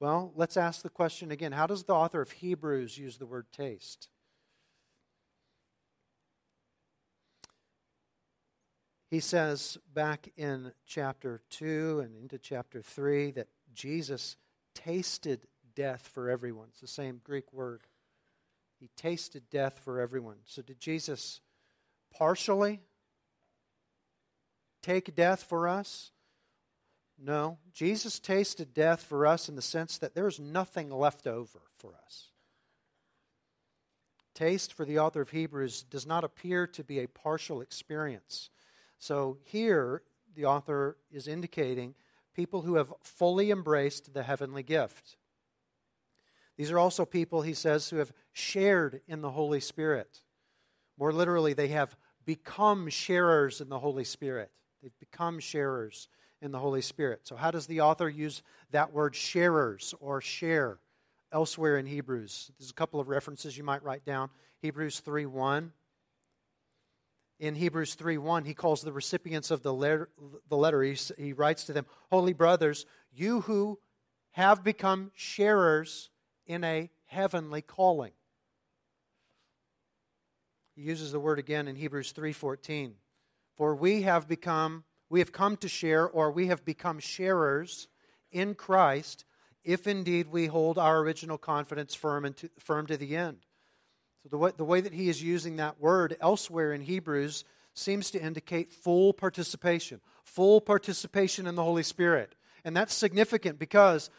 Well, 0.00 0.32
let's 0.36 0.56
ask 0.56 0.82
the 0.82 0.90
question 0.90 1.30
again 1.30 1.52
how 1.52 1.66
does 1.66 1.84
the 1.84 1.94
author 1.94 2.20
of 2.20 2.30
Hebrews 2.30 2.98
use 2.98 3.16
the 3.16 3.26
word 3.26 3.46
taste? 3.52 4.08
He 9.08 9.20
says 9.20 9.78
back 9.94 10.28
in 10.36 10.72
chapter 10.84 11.40
2 11.50 12.00
and 12.04 12.16
into 12.16 12.38
chapter 12.38 12.82
3 12.82 13.30
that 13.32 13.48
Jesus 13.72 14.36
tasted 14.74 15.46
death 15.74 16.10
for 16.12 16.28
everyone. 16.28 16.68
It's 16.70 16.80
the 16.80 16.88
same 16.88 17.20
Greek 17.22 17.52
word. 17.52 17.82
He 18.80 18.90
tasted 18.96 19.44
death 19.50 19.80
for 19.84 20.00
everyone. 20.00 20.36
So, 20.44 20.60
did 20.60 20.80
Jesus 20.80 21.40
partially 22.12 22.80
take 24.82 25.14
death 25.14 25.42
for 25.42 25.68
us? 25.68 26.10
No. 27.18 27.58
Jesus 27.72 28.18
tasted 28.18 28.74
death 28.74 29.02
for 29.02 29.26
us 29.26 29.48
in 29.48 29.56
the 29.56 29.62
sense 29.62 29.98
that 29.98 30.14
there's 30.14 30.40
nothing 30.40 30.90
left 30.90 31.26
over 31.26 31.62
for 31.78 31.94
us. 32.04 32.28
Taste 34.34 34.72
for 34.74 34.84
the 34.84 34.98
author 34.98 35.22
of 35.22 35.30
Hebrews 35.30 35.82
does 35.84 36.06
not 36.06 36.24
appear 36.24 36.66
to 36.66 36.84
be 36.84 36.98
a 36.98 37.08
partial 37.08 37.62
experience. 37.62 38.50
So 38.98 39.38
here, 39.44 40.02
the 40.34 40.44
author 40.44 40.96
is 41.10 41.28
indicating 41.28 41.94
people 42.34 42.62
who 42.62 42.76
have 42.76 42.92
fully 43.00 43.50
embraced 43.50 44.12
the 44.12 44.22
heavenly 44.22 44.62
gift. 44.62 45.16
These 46.56 46.70
are 46.70 46.78
also 46.78 47.04
people, 47.04 47.42
he 47.42 47.54
says, 47.54 47.88
who 47.88 47.96
have 47.96 48.12
shared 48.32 49.00
in 49.06 49.20
the 49.20 49.30
Holy 49.30 49.60
Spirit. 49.60 50.22
More 50.98 51.12
literally, 51.12 51.52
they 51.52 51.68
have 51.68 51.96
become 52.24 52.88
sharers 52.88 53.60
in 53.60 53.68
the 53.68 53.78
Holy 53.78 54.04
Spirit. 54.04 54.50
They've 54.82 54.98
become 54.98 55.38
sharers 55.38 56.08
in 56.40 56.52
the 56.52 56.58
Holy 56.58 56.82
Spirit. 56.82 57.20
So, 57.26 57.36
how 57.36 57.50
does 57.50 57.66
the 57.66 57.80
author 57.80 58.08
use 58.08 58.42
that 58.70 58.92
word 58.92 59.14
sharers 59.14 59.94
or 60.00 60.20
share 60.20 60.78
elsewhere 61.32 61.78
in 61.78 61.86
Hebrews? 61.86 62.50
There's 62.58 62.70
a 62.70 62.74
couple 62.74 63.00
of 63.00 63.08
references 63.08 63.56
you 63.56 63.64
might 63.64 63.82
write 63.82 64.04
down. 64.04 64.30
Hebrews 64.60 65.00
3 65.00 65.26
1. 65.26 65.72
In 67.38 67.54
Hebrews 67.54 67.94
3 67.94 68.18
1, 68.18 68.44
he 68.44 68.54
calls 68.54 68.80
the 68.80 68.92
recipients 68.92 69.50
of 69.50 69.62
the 69.62 69.72
letter, 69.72 70.08
the 70.48 70.56
letter 70.56 70.82
he, 70.82 70.96
he 71.18 71.32
writes 71.32 71.64
to 71.64 71.72
them, 71.72 71.86
Holy 72.10 72.32
brothers, 72.32 72.86
you 73.12 73.42
who 73.42 73.78
have 74.32 74.64
become 74.64 75.10
sharers 75.14 76.10
in 76.46 76.64
a 76.64 76.90
heavenly 77.06 77.62
calling. 77.62 78.12
He 80.74 80.82
uses 80.82 81.12
the 81.12 81.20
word 81.20 81.38
again 81.38 81.68
in 81.68 81.76
Hebrews 81.76 82.12
3:14. 82.12 82.94
For 83.56 83.74
we 83.74 84.02
have 84.02 84.28
become 84.28 84.84
we 85.08 85.20
have 85.20 85.32
come 85.32 85.56
to 85.58 85.68
share 85.68 86.06
or 86.06 86.30
we 86.30 86.48
have 86.48 86.64
become 86.64 86.98
sharers 86.98 87.88
in 88.30 88.54
Christ 88.54 89.24
if 89.64 89.86
indeed 89.86 90.28
we 90.28 90.46
hold 90.46 90.78
our 90.78 91.00
original 91.00 91.38
confidence 91.38 91.94
firm, 91.94 92.24
and 92.24 92.36
to, 92.36 92.50
firm 92.58 92.86
to 92.86 92.96
the 92.96 93.16
end. 93.16 93.45
So 94.26 94.30
the 94.30 94.38
way, 94.38 94.50
the 94.56 94.64
way 94.64 94.80
that 94.80 94.92
he 94.92 95.08
is 95.08 95.22
using 95.22 95.56
that 95.56 95.80
word 95.80 96.16
elsewhere 96.20 96.72
in 96.72 96.80
Hebrews 96.80 97.44
seems 97.74 98.10
to 98.10 98.20
indicate 98.20 98.72
full 98.72 99.12
participation, 99.12 100.00
full 100.24 100.60
participation 100.60 101.46
in 101.46 101.54
the 101.54 101.62
Holy 101.62 101.84
Spirit. 101.84 102.34
And 102.64 102.76
that's 102.76 102.92
significant 102.92 103.60
because 103.60 104.10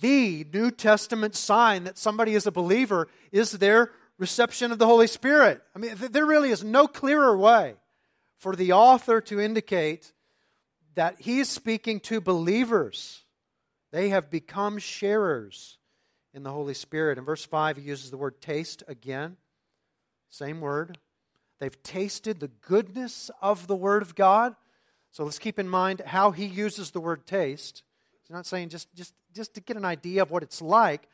the 0.00 0.46
New 0.54 0.70
Testament 0.70 1.34
sign 1.34 1.84
that 1.84 1.98
somebody 1.98 2.34
is 2.34 2.46
a 2.46 2.50
believer 2.50 3.08
is 3.30 3.52
their 3.52 3.92
reception 4.16 4.72
of 4.72 4.78
the 4.78 4.86
Holy 4.86 5.06
Spirit. 5.06 5.60
I 5.74 5.80
mean, 5.80 5.96
there 5.98 6.24
really 6.24 6.48
is 6.48 6.64
no 6.64 6.86
clearer 6.86 7.36
way 7.36 7.74
for 8.38 8.56
the 8.56 8.72
author 8.72 9.20
to 9.20 9.38
indicate 9.38 10.14
that 10.94 11.20
he 11.20 11.40
is 11.40 11.50
speaking 11.50 12.00
to 12.00 12.22
believers. 12.22 13.20
They 13.92 14.08
have 14.08 14.30
become 14.30 14.78
sharers 14.78 15.76
in 16.36 16.42
the 16.42 16.52
Holy 16.52 16.74
Spirit. 16.74 17.16
In 17.16 17.24
verse 17.24 17.44
5, 17.46 17.78
he 17.78 17.82
uses 17.82 18.10
the 18.10 18.18
word 18.18 18.42
taste 18.42 18.82
again. 18.86 19.38
Same 20.28 20.60
word. 20.60 20.98
They've 21.58 21.82
tasted 21.82 22.38
the 22.38 22.48
goodness 22.48 23.30
of 23.40 23.66
the 23.66 23.74
Word 23.74 24.02
of 24.02 24.14
God. 24.14 24.54
So 25.10 25.24
let's 25.24 25.38
keep 25.38 25.58
in 25.58 25.66
mind 25.66 26.02
how 26.04 26.32
he 26.32 26.44
uses 26.44 26.90
the 26.90 27.00
word 27.00 27.26
taste. 27.26 27.82
He's 28.22 28.34
not 28.34 28.44
saying 28.44 28.68
just, 28.68 28.94
just, 28.94 29.14
just 29.34 29.54
to 29.54 29.62
get 29.62 29.78
an 29.78 29.86
idea 29.86 30.20
of 30.20 30.30
what 30.30 30.42
it's 30.42 30.60
like. 30.60 31.08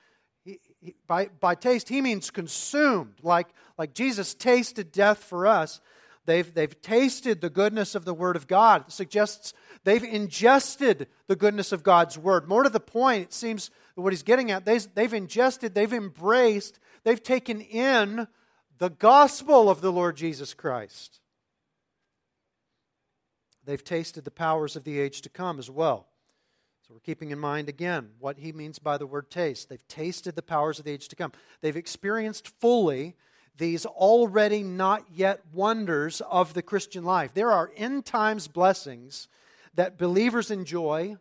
He, 0.44 0.58
he, 0.80 0.94
by, 1.06 1.26
by 1.38 1.54
taste, 1.54 1.88
he 1.88 2.00
means 2.00 2.30
consumed, 2.30 3.14
like, 3.22 3.46
like 3.78 3.94
Jesus 3.94 4.34
tasted 4.34 4.90
death 4.90 5.18
for 5.18 5.46
us. 5.46 5.80
They've, 6.26 6.52
they've 6.52 6.82
tasted 6.82 7.40
the 7.40 7.50
goodness 7.50 7.94
of 7.94 8.04
the 8.04 8.14
Word 8.14 8.34
of 8.34 8.48
God. 8.48 8.86
It 8.88 8.92
suggests 8.92 9.54
they've 9.84 10.02
ingested 10.02 11.06
the 11.28 11.36
goodness 11.36 11.70
of 11.70 11.84
God's 11.84 12.18
Word. 12.18 12.48
More 12.48 12.64
to 12.64 12.68
the 12.68 12.80
point, 12.80 13.22
it 13.22 13.32
seems 13.32 13.70
what 13.94 14.12
he's 14.12 14.22
getting 14.22 14.50
at, 14.50 14.64
they've, 14.64 15.12
ingested, 15.14 15.74
they've 15.74 15.92
embraced, 15.92 16.78
they've 17.04 17.22
taken 17.22 17.60
in 17.60 18.26
the 18.78 18.90
gospel 18.90 19.68
of 19.70 19.80
the 19.80 19.92
Lord 19.92 20.16
Jesus 20.16 20.54
Christ. 20.54 21.20
They've 23.64 23.82
tasted 23.82 24.24
the 24.24 24.30
powers 24.30 24.74
of 24.76 24.84
the 24.84 24.98
age 24.98 25.22
to 25.22 25.28
come 25.28 25.58
as 25.58 25.70
well. 25.70 26.08
So 26.86 26.94
we're 26.94 27.00
keeping 27.00 27.30
in 27.30 27.38
mind 27.38 27.68
again 27.68 28.10
what 28.18 28.38
he 28.38 28.52
means 28.52 28.78
by 28.78 28.98
the 28.98 29.06
word 29.06 29.30
taste. 29.30 29.68
They've 29.68 29.86
tasted 29.86 30.34
the 30.34 30.42
powers 30.42 30.78
of 30.78 30.84
the 30.84 30.90
age 30.90 31.08
to 31.08 31.16
come. 31.16 31.32
They've 31.60 31.76
experienced 31.76 32.48
fully 32.60 33.14
these 33.56 33.86
already 33.86 34.62
not 34.62 35.04
yet 35.12 35.42
wonders 35.52 36.20
of 36.22 36.54
the 36.54 36.62
Christian 36.62 37.04
life. 37.04 37.34
There 37.34 37.52
are 37.52 37.70
end 37.76 38.04
times 38.04 38.48
blessings 38.48 39.28
that 39.74 39.98
believers 39.98 40.50
enjoy 40.50 41.16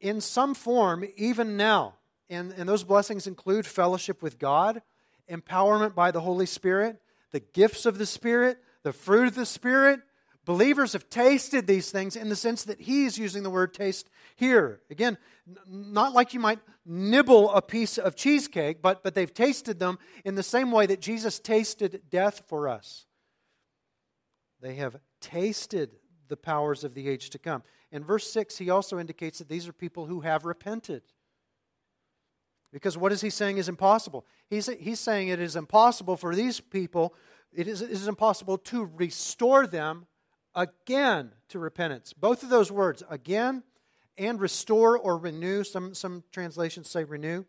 in 0.00 0.20
some 0.20 0.54
form 0.54 1.04
even 1.16 1.56
now. 1.56 1.94
And, 2.28 2.52
and 2.56 2.68
those 2.68 2.84
blessings 2.84 3.26
include 3.26 3.66
fellowship 3.66 4.22
with 4.22 4.38
God, 4.38 4.82
empowerment 5.30 5.94
by 5.94 6.10
the 6.10 6.20
Holy 6.20 6.46
Spirit, 6.46 7.00
the 7.32 7.40
gifts 7.40 7.86
of 7.86 7.98
the 7.98 8.06
Spirit, 8.06 8.58
the 8.82 8.92
fruit 8.92 9.28
of 9.28 9.34
the 9.34 9.46
Spirit. 9.46 10.00
Believers 10.44 10.94
have 10.94 11.10
tasted 11.10 11.66
these 11.66 11.90
things 11.90 12.16
in 12.16 12.28
the 12.28 12.36
sense 12.36 12.64
that 12.64 12.80
he's 12.80 13.18
using 13.18 13.42
the 13.42 13.50
word 13.50 13.74
taste 13.74 14.08
here. 14.36 14.80
Again, 14.90 15.18
not 15.68 16.14
like 16.14 16.32
you 16.32 16.40
might 16.40 16.60
nibble 16.86 17.50
a 17.52 17.60
piece 17.60 17.98
of 17.98 18.16
cheesecake, 18.16 18.80
but, 18.80 19.02
but 19.02 19.14
they've 19.14 19.32
tasted 19.32 19.78
them 19.78 19.98
in 20.24 20.34
the 20.34 20.42
same 20.42 20.70
way 20.70 20.86
that 20.86 21.00
Jesus 21.00 21.38
tasted 21.38 22.02
death 22.10 22.42
for 22.48 22.68
us. 22.68 23.06
They 24.60 24.74
have 24.76 24.96
tasted 25.20 25.96
the 26.28 26.36
powers 26.36 26.84
of 26.84 26.94
the 26.94 27.08
age 27.08 27.30
to 27.30 27.38
come. 27.38 27.62
In 27.92 28.04
verse 28.04 28.30
6, 28.30 28.58
he 28.58 28.70
also 28.70 28.98
indicates 28.98 29.38
that 29.38 29.48
these 29.48 29.66
are 29.68 29.72
people 29.72 30.06
who 30.06 30.20
have 30.20 30.44
repented. 30.44 31.02
Because 32.72 32.96
what 32.96 33.12
is 33.12 33.20
he 33.20 33.30
saying 33.30 33.58
is 33.58 33.68
impossible? 33.68 34.26
He's, 34.48 34.66
he's 34.66 35.00
saying 35.00 35.28
it 35.28 35.40
is 35.40 35.56
impossible 35.56 36.16
for 36.16 36.34
these 36.34 36.60
people, 36.60 37.14
it 37.52 37.66
is, 37.66 37.82
it 37.82 37.90
is 37.90 38.06
impossible 38.06 38.58
to 38.58 38.84
restore 38.94 39.66
them 39.66 40.06
again 40.54 41.32
to 41.48 41.58
repentance. 41.58 42.12
Both 42.12 42.42
of 42.42 42.48
those 42.48 42.70
words, 42.70 43.02
again 43.10 43.64
and 44.20 44.38
restore 44.38 44.98
or 44.98 45.16
renew, 45.16 45.64
some, 45.64 45.94
some 45.94 46.22
translations 46.30 46.90
say 46.90 47.04
renew. 47.04 47.44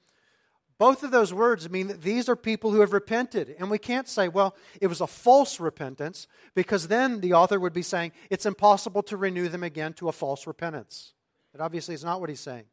Both 0.82 1.04
of 1.04 1.12
those 1.12 1.32
words 1.32 1.70
mean 1.70 1.90
that 1.90 2.02
these 2.02 2.28
are 2.28 2.36
people 2.36 2.72
who 2.72 2.80
have 2.80 2.92
repented. 2.92 3.56
And 3.60 3.70
we 3.70 3.78
can't 3.78 4.08
say, 4.08 4.28
well, 4.28 4.56
it 4.82 4.88
was 4.88 5.00
a 5.00 5.06
false 5.06 5.60
repentance, 5.60 6.26
because 6.56 6.88
then 6.88 7.22
the 7.22 7.34
author 7.34 7.60
would 7.60 7.72
be 7.72 7.84
saying 7.84 8.14
it's 8.32 8.48
impossible 8.48 9.04
to 9.04 9.16
renew 9.16 9.48
them 9.48 9.62
again 9.62 9.94
to 9.94 10.10
a 10.10 10.12
false 10.12 10.48
repentance. 10.48 11.14
That 11.54 11.62
obviously 11.62 11.94
is 11.94 12.04
not 12.04 12.20
what 12.20 12.30
he's 12.30 12.40
saying. 12.40 12.64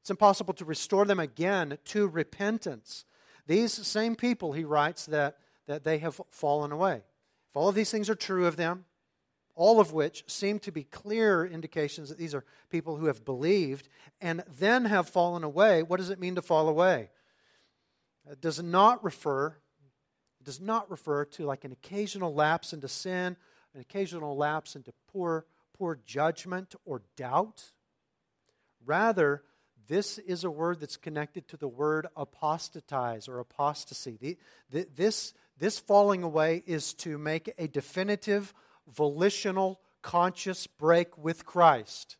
It's 0.00 0.08
impossible 0.08 0.54
to 0.54 0.64
restore 0.64 1.04
them 1.04 1.20
again 1.20 1.76
to 1.84 2.08
repentance. 2.08 3.04
These 3.46 3.74
same 3.86 4.16
people, 4.16 4.52
he 4.54 4.64
writes, 4.64 5.04
that, 5.04 5.36
that 5.66 5.84
they 5.84 5.98
have 5.98 6.18
fallen 6.30 6.72
away. 6.72 7.02
If 7.50 7.54
all 7.54 7.68
of 7.68 7.74
these 7.74 7.90
things 7.90 8.08
are 8.08 8.14
true 8.14 8.46
of 8.46 8.56
them, 8.56 8.86
all 9.60 9.78
of 9.78 9.92
which 9.92 10.24
seem 10.26 10.58
to 10.58 10.72
be 10.72 10.84
clear 10.84 11.44
indications 11.44 12.08
that 12.08 12.16
these 12.16 12.34
are 12.34 12.46
people 12.70 12.96
who 12.96 13.04
have 13.04 13.26
believed 13.26 13.90
and 14.18 14.42
then 14.58 14.86
have 14.86 15.06
fallen 15.06 15.44
away. 15.44 15.82
What 15.82 15.98
does 15.98 16.08
it 16.08 16.18
mean 16.18 16.36
to 16.36 16.42
fall 16.42 16.66
away? 16.66 17.10
It 18.30 18.40
does 18.40 18.62
not 18.62 19.04
refer 19.04 19.58
it 20.40 20.44
does 20.46 20.62
not 20.62 20.90
refer 20.90 21.26
to 21.26 21.44
like 21.44 21.64
an 21.64 21.72
occasional 21.72 22.32
lapse 22.32 22.72
into 22.72 22.88
sin, 22.88 23.36
an 23.74 23.82
occasional 23.82 24.34
lapse 24.34 24.76
into 24.76 24.94
poor 25.12 25.44
poor 25.76 25.98
judgment 26.06 26.74
or 26.86 27.02
doubt. 27.14 27.62
Rather, 28.86 29.42
this 29.88 30.16
is 30.16 30.42
a 30.42 30.50
word 30.50 30.80
that's 30.80 30.96
connected 30.96 31.46
to 31.48 31.58
the 31.58 31.68
word 31.68 32.06
apostatize 32.16 33.28
or 33.28 33.38
apostasy. 33.38 34.16
The, 34.18 34.38
the, 34.70 34.88
this, 34.96 35.34
this 35.58 35.78
falling 35.78 36.22
away 36.22 36.62
is 36.66 36.94
to 36.94 37.18
make 37.18 37.52
a 37.58 37.68
definitive 37.68 38.54
volitional, 38.88 39.80
conscious 40.02 40.66
break 40.66 41.16
with 41.18 41.44
Christ. 41.44 42.16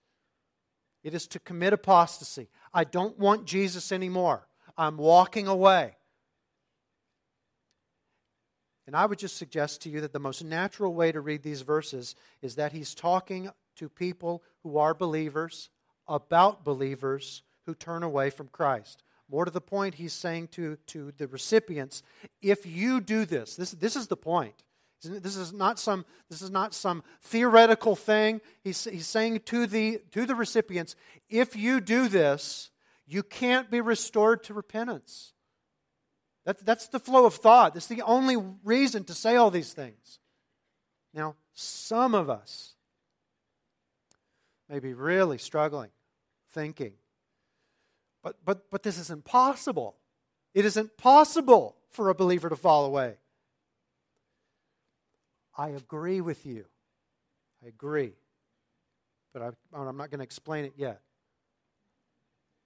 It 1.03 1.14
is 1.14 1.27
to 1.29 1.38
commit 1.38 1.73
apostasy. 1.73 2.49
I 2.75 2.85
don't 2.85 3.18
want 3.18 3.46
Jesus 3.46 3.90
anymore. 3.92 4.46
I'm 4.77 4.96
walking 4.96 5.46
away. 5.46 5.96
And 8.87 8.96
I 8.96 9.07
would 9.07 9.18
just 9.18 9.37
suggest 9.37 9.83
to 9.83 9.88
you 9.88 10.01
that 10.01 10.12
the 10.12 10.18
most 10.18 10.42
natural 10.42 10.92
way 10.94 11.12
to 11.12 11.20
read 11.20 11.42
these 11.42 11.62
verses 11.62 12.16
is 12.42 12.57
that 12.57 12.73
he's 12.73 12.94
talking 12.94 13.51
to 13.77 13.88
people 13.88 14.42
who 14.62 14.79
are 14.79 14.94
believers 14.94 15.70
about 16.09 16.64
believers 16.64 17.42
who 17.66 17.75
turn 17.75 18.03
away 18.03 18.31
from 18.31 18.49
Christ. 18.49 19.05
More 19.31 19.44
to 19.44 19.51
the 19.51 19.61
point, 19.61 19.94
he's 19.94 20.12
saying 20.12 20.49
to, 20.49 20.77
to 20.88 21.12
the 21.16 21.29
recipients, 21.29 22.03
if 22.42 22.66
you 22.66 23.01
do 23.01 23.25
this, 23.25 23.55
this, 23.55 23.70
this 23.70 23.94
is 23.94 24.09
the 24.09 24.16
point. 24.16 24.64
This 25.03 25.37
is 25.37 25.53
not 25.53 25.79
some, 25.79 26.05
this 26.29 26.43
is 26.43 26.51
not 26.51 26.75
some 26.75 27.03
theoretical 27.23 27.97
thing. 27.97 28.41
He's, 28.63 28.85
he's 28.85 29.07
saying 29.07 29.41
to 29.47 29.67
the, 29.67 30.03
to 30.13 30.27
the 30.27 30.35
recipients 30.35 30.95
if 31.29 31.57
you 31.57 31.81
do 31.81 32.09
this, 32.09 32.71
you 33.07 33.23
can't 33.23 33.71
be 33.71 33.81
restored 33.81 34.45
to 34.45 34.55
repentance. 34.55 35.33
That, 36.45 36.65
that's 36.65 36.89
the 36.89 37.01
flow 37.01 37.27
of 37.27 37.35
thought. 37.35 37.75
That's 37.75 37.87
the 37.87 38.03
only 38.03 38.37
reason 38.63 39.05
to 39.05 39.15
say 39.15 39.37
all 39.37 39.51
these 39.51 39.73
things. 39.73 40.19
Now, 41.15 41.37
some 41.55 42.15
of 42.15 42.29
us 42.31 42.75
may 44.69 44.79
be 44.79 44.95
really 44.95 45.39
struggling, 45.39 45.91
thinking, 46.53 46.93
but, 48.23 48.37
but, 48.45 48.71
but 48.71 48.83
this 48.83 48.99
is 48.99 49.11
impossible. 49.11 49.97
It 50.55 50.65
isn't 50.65 50.97
possible 50.99 51.77
for 51.91 52.11
a 52.11 52.15
believer 52.15 52.49
to 52.49 52.57
fall 52.57 52.85
away. 52.85 53.17
I 55.61 55.68
agree 55.68 56.23
with 56.23 56.46
you. 56.46 56.64
I 57.62 57.68
agree. 57.68 58.14
But 59.35 59.42
I, 59.42 59.51
I'm 59.77 59.99
not 59.99 60.11
going 60.11 60.20
to 60.20 60.25
explain 60.25 60.64
it 60.64 60.73
yet. 60.75 61.03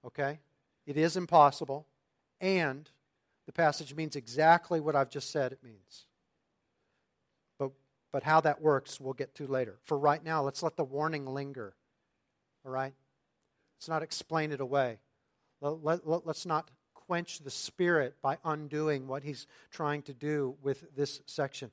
Okay? 0.06 0.38
It 0.86 0.96
is 0.96 1.16
impossible, 1.16 1.88
and 2.40 2.88
the 3.46 3.52
passage 3.52 3.96
means 3.96 4.14
exactly 4.14 4.78
what 4.78 4.94
I've 4.94 5.10
just 5.10 5.32
said 5.32 5.50
it 5.50 5.58
means. 5.64 6.04
But, 7.58 7.72
but 8.12 8.22
how 8.22 8.40
that 8.42 8.62
works, 8.62 9.00
we'll 9.00 9.12
get 9.12 9.34
to 9.36 9.48
later. 9.48 9.74
For 9.82 9.98
right 9.98 10.22
now, 10.22 10.44
let's 10.44 10.62
let 10.62 10.76
the 10.76 10.84
warning 10.84 11.26
linger. 11.26 11.74
All 12.64 12.70
right? 12.70 12.94
Let's 13.76 13.88
not 13.88 14.04
explain 14.04 14.52
it 14.52 14.60
away. 14.60 15.00
Let, 15.60 16.06
let, 16.06 16.26
let's 16.26 16.46
not 16.46 16.70
quench 16.94 17.40
the 17.40 17.50
Spirit 17.50 18.14
by 18.22 18.38
undoing 18.44 19.08
what 19.08 19.24
he's 19.24 19.48
trying 19.72 20.02
to 20.02 20.14
do 20.14 20.54
with 20.62 20.94
this 20.94 21.22
section. 21.26 21.72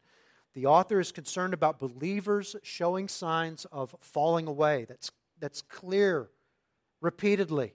The 0.53 0.65
author 0.65 0.99
is 0.99 1.11
concerned 1.11 1.53
about 1.53 1.79
believers 1.79 2.55
showing 2.63 3.07
signs 3.07 3.65
of 3.71 3.95
falling 4.01 4.47
away. 4.47 4.85
That's, 4.87 5.11
that's 5.39 5.61
clear 5.61 6.29
repeatedly. 6.99 7.73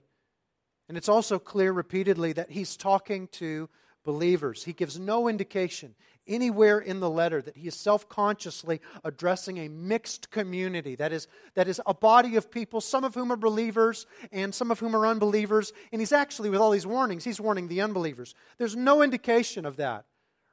And 0.87 0.97
it's 0.97 1.09
also 1.09 1.39
clear 1.39 1.71
repeatedly 1.71 2.33
that 2.33 2.51
he's 2.51 2.77
talking 2.77 3.27
to 3.33 3.67
believers. 4.05 4.63
He 4.63 4.73
gives 4.73 4.99
no 4.99 5.27
indication 5.27 5.95
anywhere 6.27 6.79
in 6.79 6.99
the 6.99 7.09
letter 7.09 7.41
that 7.41 7.57
he 7.57 7.67
is 7.67 7.75
self 7.75 8.07
consciously 8.07 8.79
addressing 9.03 9.57
a 9.57 9.67
mixed 9.67 10.29
community. 10.29 10.95
That 10.95 11.11
is, 11.11 11.27
that 11.55 11.67
is 11.67 11.81
a 11.85 11.93
body 11.93 12.35
of 12.35 12.51
people, 12.51 12.79
some 12.79 13.03
of 13.03 13.15
whom 13.15 13.31
are 13.31 13.37
believers 13.37 14.05
and 14.31 14.53
some 14.53 14.71
of 14.71 14.79
whom 14.79 14.95
are 14.95 15.05
unbelievers. 15.07 15.73
And 15.91 16.01
he's 16.01 16.11
actually, 16.11 16.49
with 16.49 16.61
all 16.61 16.71
these 16.71 16.87
warnings, 16.87 17.23
he's 17.23 17.41
warning 17.41 17.67
the 17.67 17.81
unbelievers. 17.81 18.35
There's 18.57 18.75
no 18.75 19.01
indication 19.01 19.65
of 19.65 19.77
that. 19.77 20.05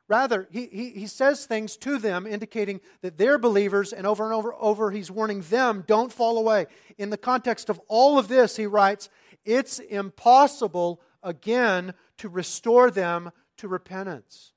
Rather, 0.06 0.46
he, 0.50 0.66
he, 0.66 0.90
he 0.90 1.06
says 1.06 1.46
things 1.46 1.76
to 1.78 1.98
them 1.98 2.26
indicating 2.26 2.80
that 3.00 3.16
they're 3.16 3.38
believers, 3.38 3.92
and 3.92 4.06
over 4.06 4.24
and 4.24 4.34
over, 4.34 4.54
over, 4.54 4.90
he's 4.90 5.10
warning 5.10 5.40
them, 5.42 5.82
don't 5.86 6.12
fall 6.12 6.38
away. 6.38 6.66
In 6.98 7.10
the 7.10 7.16
context 7.16 7.70
of 7.70 7.80
all 7.88 8.18
of 8.18 8.28
this, 8.28 8.56
he 8.56 8.66
writes, 8.66 9.08
it's 9.44 9.78
impossible, 9.78 11.00
again, 11.22 11.94
to 12.18 12.28
restore 12.28 12.90
them 12.90 13.30
to 13.56 13.68
repentance. 13.68 14.52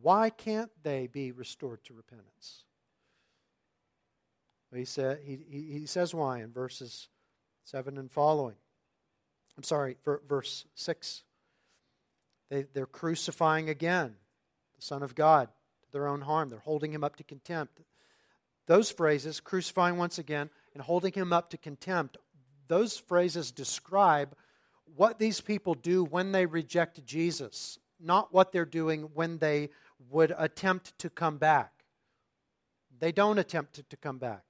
Why 0.00 0.30
can't 0.30 0.70
they 0.84 1.08
be 1.08 1.32
restored 1.32 1.82
to 1.84 1.94
repentance? 1.94 2.62
He, 4.72 4.84
said, 4.84 5.20
he, 5.24 5.38
he 5.50 5.86
says 5.86 6.14
why 6.14 6.40
in 6.40 6.52
verses 6.52 7.08
7 7.64 7.98
and 7.98 8.12
following. 8.12 8.56
I'm 9.56 9.64
sorry, 9.64 9.96
verse 10.28 10.66
6 10.74 11.24
they, 12.50 12.64
they're 12.72 12.86
crucifying 12.86 13.68
again 13.68 14.16
the 14.76 14.82
Son 14.82 15.02
of 15.02 15.14
God 15.14 15.48
to 15.82 15.92
their 15.92 16.06
own 16.06 16.20
harm. 16.20 16.48
They're 16.48 16.58
holding 16.58 16.92
him 16.92 17.04
up 17.04 17.16
to 17.16 17.24
contempt. 17.24 17.80
Those 18.66 18.90
phrases, 18.90 19.40
crucifying 19.40 19.96
once 19.96 20.18
again 20.18 20.50
and 20.74 20.82
holding 20.82 21.12
him 21.12 21.32
up 21.32 21.50
to 21.50 21.58
contempt, 21.58 22.18
those 22.68 22.96
phrases 22.98 23.52
describe 23.52 24.34
what 24.96 25.18
these 25.18 25.40
people 25.40 25.74
do 25.74 26.04
when 26.04 26.32
they 26.32 26.46
reject 26.46 27.04
Jesus, 27.04 27.78
not 28.00 28.32
what 28.32 28.52
they're 28.52 28.64
doing 28.64 29.02
when 29.14 29.38
they 29.38 29.70
would 30.10 30.34
attempt 30.36 30.98
to 30.98 31.10
come 31.10 31.38
back. 31.38 31.84
They 32.98 33.12
don't 33.12 33.38
attempt 33.38 33.74
to, 33.74 33.82
to 33.84 33.96
come 33.96 34.18
back. 34.18 34.42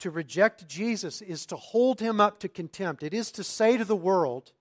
To 0.00 0.10
reject 0.10 0.68
Jesus 0.68 1.20
is 1.20 1.44
to 1.46 1.56
hold 1.56 2.00
him 2.00 2.20
up 2.20 2.40
to 2.40 2.48
contempt. 2.48 3.02
It 3.02 3.14
is 3.14 3.30
to 3.32 3.44
say 3.44 3.76
to 3.76 3.84
the 3.84 3.96
world, 3.96 4.52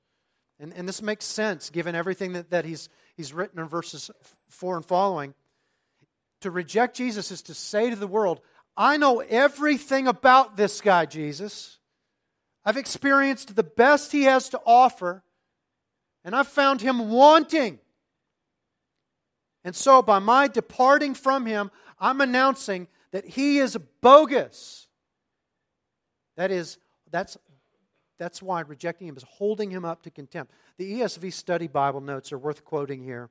and, 0.59 0.73
and 0.73 0.87
this 0.87 1.01
makes 1.01 1.25
sense 1.25 1.69
given 1.69 1.95
everything 1.95 2.33
that, 2.33 2.49
that 2.49 2.65
he's, 2.65 2.89
he's 3.15 3.33
written 3.33 3.59
in 3.59 3.67
verses 3.67 4.11
4 4.49 4.77
and 4.77 4.85
following. 4.85 5.33
To 6.41 6.51
reject 6.51 6.95
Jesus 6.95 7.31
is 7.31 7.41
to 7.43 7.53
say 7.53 7.89
to 7.89 7.95
the 7.95 8.07
world, 8.07 8.41
I 8.75 8.97
know 8.97 9.19
everything 9.19 10.07
about 10.07 10.57
this 10.57 10.81
guy, 10.81 11.05
Jesus. 11.05 11.79
I've 12.63 12.77
experienced 12.77 13.55
the 13.55 13.63
best 13.63 14.11
he 14.11 14.23
has 14.23 14.49
to 14.49 14.61
offer, 14.65 15.23
and 16.23 16.35
I've 16.35 16.47
found 16.47 16.81
him 16.81 17.09
wanting. 17.09 17.79
And 19.63 19.75
so, 19.75 20.01
by 20.01 20.19
my 20.19 20.47
departing 20.47 21.13
from 21.13 21.45
him, 21.45 21.71
I'm 21.99 22.21
announcing 22.21 22.87
that 23.11 23.25
he 23.25 23.59
is 23.59 23.77
bogus. 24.01 24.87
That 26.37 26.51
is, 26.51 26.77
that's, 27.11 27.37
that's 28.19 28.41
why 28.41 28.61
rejecting 28.61 29.07
him 29.07 29.17
is 29.17 29.23
holding 29.23 29.71
him 29.71 29.85
up 29.85 30.03
to 30.03 30.11
contempt. 30.11 30.53
The 30.77 30.99
ESV 30.99 31.33
Study 31.33 31.67
Bible 31.67 32.01
notes 32.01 32.31
are 32.31 32.37
worth 32.37 32.63
quoting 32.63 33.03
here. 33.03 33.29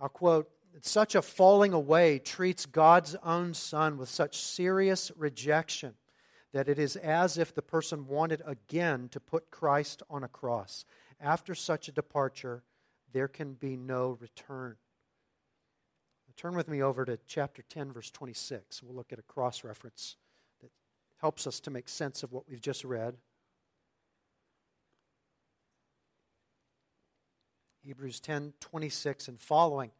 I'll 0.00 0.08
quote 0.08 0.48
Such 0.80 1.14
a 1.14 1.22
falling 1.22 1.72
away 1.72 2.18
treats 2.18 2.64
God's 2.64 3.16
own 3.16 3.52
Son 3.52 3.98
with 3.98 4.08
such 4.08 4.38
serious 4.38 5.12
rejection 5.16 5.94
that 6.52 6.68
it 6.68 6.78
is 6.78 6.96
as 6.96 7.36
if 7.36 7.54
the 7.54 7.62
person 7.62 8.06
wanted 8.06 8.40
again 8.46 9.08
to 9.10 9.20
put 9.20 9.50
Christ 9.50 10.02
on 10.08 10.24
a 10.24 10.28
cross. 10.28 10.84
After 11.20 11.54
such 11.54 11.88
a 11.88 11.92
departure, 11.92 12.62
there 13.12 13.28
can 13.28 13.54
be 13.54 13.76
no 13.76 14.16
return. 14.20 14.76
Turn 16.36 16.54
with 16.54 16.68
me 16.68 16.82
over 16.82 17.06
to 17.06 17.18
chapter 17.26 17.62
10, 17.62 17.92
verse 17.92 18.10
26. 18.10 18.82
We'll 18.82 18.94
look 18.94 19.10
at 19.10 19.18
a 19.18 19.22
cross 19.22 19.64
reference 19.64 20.16
helps 21.20 21.46
us 21.46 21.60
to 21.60 21.70
make 21.70 21.88
sense 21.88 22.22
of 22.22 22.32
what 22.32 22.48
we've 22.48 22.60
just 22.60 22.84
read. 22.84 23.16
Hebrews 27.84 28.20
10, 28.20 28.54
26 28.60 29.28
and 29.28 29.40
following 29.40 29.92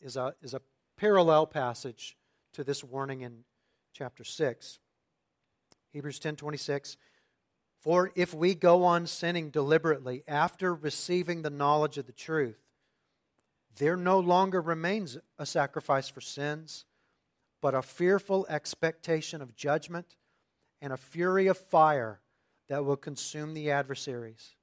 is 0.00 0.16
a, 0.16 0.34
is 0.42 0.54
a 0.54 0.62
parallel 0.96 1.46
passage 1.46 2.16
to 2.54 2.64
this 2.64 2.82
warning 2.82 3.20
in 3.20 3.44
chapter 3.92 4.24
6. 4.24 4.78
Hebrews 5.92 6.18
10, 6.18 6.36
26. 6.36 6.96
For 7.80 8.10
if 8.14 8.34
we 8.34 8.54
go 8.54 8.84
on 8.84 9.06
sinning 9.06 9.50
deliberately 9.50 10.24
after 10.26 10.74
receiving 10.74 11.42
the 11.42 11.50
knowledge 11.50 11.98
of 11.98 12.06
the 12.06 12.12
truth, 12.12 12.58
there 13.76 13.96
no 13.96 14.18
longer 14.18 14.60
remains 14.60 15.18
a 15.38 15.46
sacrifice 15.46 16.08
for 16.08 16.20
sins, 16.20 16.84
but 17.60 17.74
a 17.74 17.82
fearful 17.82 18.46
expectation 18.48 19.40
of 19.40 19.54
judgment 19.54 20.16
and 20.80 20.92
a 20.92 20.96
fury 20.96 21.46
of 21.46 21.58
fire 21.58 22.20
that 22.68 22.84
will 22.84 22.96
consume 22.96 23.54
the 23.54 23.70
adversaries. 23.70 24.54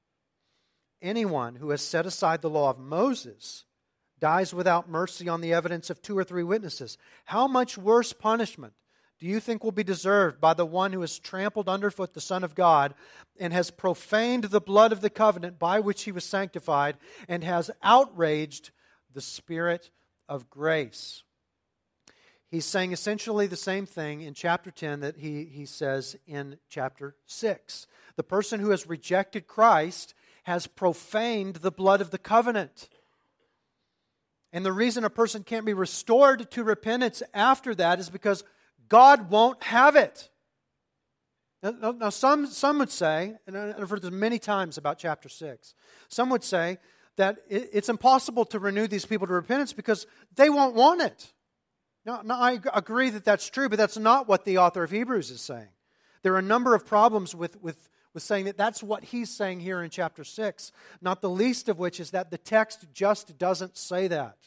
Anyone 1.01 1.55
who 1.55 1.69
has 1.69 1.81
set 1.81 2.05
aside 2.05 2.41
the 2.41 2.49
law 2.49 2.69
of 2.69 2.79
Moses 2.79 3.65
dies 4.19 4.53
without 4.53 4.89
mercy 4.89 5.27
on 5.27 5.41
the 5.41 5.53
evidence 5.53 5.89
of 5.89 6.01
two 6.01 6.17
or 6.17 6.23
three 6.23 6.43
witnesses. 6.43 6.97
How 7.25 7.47
much 7.47 7.77
worse 7.77 8.13
punishment 8.13 8.73
do 9.19 9.27
you 9.27 9.39
think 9.39 9.63
will 9.63 9.71
be 9.71 9.83
deserved 9.83 10.41
by 10.41 10.53
the 10.53 10.65
one 10.65 10.93
who 10.93 11.01
has 11.01 11.19
trampled 11.19 11.69
underfoot 11.69 12.13
the 12.13 12.21
Son 12.21 12.43
of 12.43 12.55
God 12.55 12.93
and 13.39 13.53
has 13.53 13.71
profaned 13.71 14.45
the 14.45 14.61
blood 14.61 14.91
of 14.91 15.01
the 15.01 15.09
covenant 15.09 15.57
by 15.57 15.79
which 15.79 16.03
he 16.03 16.11
was 16.11 16.25
sanctified 16.25 16.97
and 17.27 17.43
has 17.43 17.71
outraged 17.81 18.71
the 19.13 19.21
Spirit 19.21 19.89
of 20.27 20.49
grace. 20.49 21.23
He's 22.49 22.65
saying 22.65 22.91
essentially 22.91 23.47
the 23.47 23.55
same 23.55 23.85
thing 23.85 24.21
in 24.21 24.33
chapter 24.33 24.71
10 24.71 24.99
that 25.01 25.17
he, 25.17 25.45
he 25.45 25.65
says 25.65 26.15
in 26.27 26.57
chapter 26.69 27.15
6. 27.25 27.87
The 28.15 28.23
person 28.23 28.59
who 28.59 28.69
has 28.69 28.87
rejected 28.87 29.47
Christ 29.47 30.13
has 30.43 30.67
profaned 30.67 31.57
the 31.57 31.71
blood 31.71 32.01
of 32.01 32.11
the 32.11 32.17
covenant. 32.17 32.87
And 34.53 34.65
the 34.65 34.71
reason 34.71 35.03
a 35.03 35.09
person 35.09 35.43
can't 35.43 35.65
be 35.65 35.73
restored 35.73 36.49
to 36.51 36.63
repentance 36.63 37.21
after 37.33 37.75
that 37.75 37.99
is 37.99 38.09
because 38.09 38.43
God 38.87 39.29
won't 39.29 39.61
have 39.63 39.95
it. 39.95 40.29
Now, 41.63 41.91
now 41.91 42.09
some, 42.09 42.45
some 42.45 42.77
would 42.77 42.91
say, 42.91 43.33
and 43.47 43.57
I've 43.57 43.89
heard 43.89 44.03
this 44.03 44.11
many 44.11 44.37
times 44.37 44.77
about 44.77 44.99
chapter 44.99 45.29
6, 45.29 45.73
some 46.09 46.29
would 46.29 46.43
say 46.43 46.77
that 47.17 47.37
it's 47.49 47.89
impossible 47.89 48.45
to 48.45 48.59
renew 48.59 48.87
these 48.87 49.05
people 49.05 49.25
to 49.25 49.33
repentance 49.33 49.73
because 49.73 50.05
they 50.35 50.49
won't 50.49 50.75
want 50.75 51.01
it. 51.01 51.33
Now, 52.05 52.21
now, 52.23 52.39
I 52.39 52.59
agree 52.73 53.09
that 53.09 53.25
that's 53.25 53.49
true, 53.49 53.67
but 53.67 53.77
that's 53.77 53.97
not 53.97 54.27
what 54.27 54.45
the 54.45 54.59
author 54.59 54.83
of 54.83 54.91
Hebrews 54.91 55.31
is 55.31 55.41
saying. 55.41 55.69
There 56.21 56.33
are 56.33 56.39
a 56.39 56.43
number 56.43 56.75
of 56.75 56.85
problems 56.85 57.33
with, 57.33 57.59
with, 57.61 57.89
with 58.13 58.21
saying 58.21 58.45
that 58.45 58.57
that's 58.57 58.83
what 58.83 59.05
he's 59.05 59.29
saying 59.29 59.61
here 59.61 59.81
in 59.81 59.89
chapter 59.89 60.23
6, 60.23 60.71
not 61.01 61.21
the 61.21 61.29
least 61.29 61.67
of 61.67 61.79
which 61.79 61.99
is 61.99 62.11
that 62.11 62.29
the 62.29 62.37
text 62.37 62.85
just 62.93 63.37
doesn't 63.39 63.77
say 63.77 64.07
that. 64.07 64.37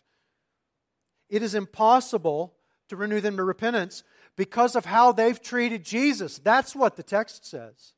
It 1.28 1.42
is 1.42 1.54
impossible 1.54 2.54
to 2.88 2.96
renew 2.96 3.20
them 3.20 3.36
to 3.36 3.44
repentance 3.44 4.02
because 4.36 4.76
of 4.76 4.84
how 4.84 5.12
they've 5.12 5.40
treated 5.40 5.84
Jesus. 5.84 6.38
That's 6.38 6.76
what 6.76 6.96
the 6.96 7.02
text 7.02 7.44
says. 7.44 7.92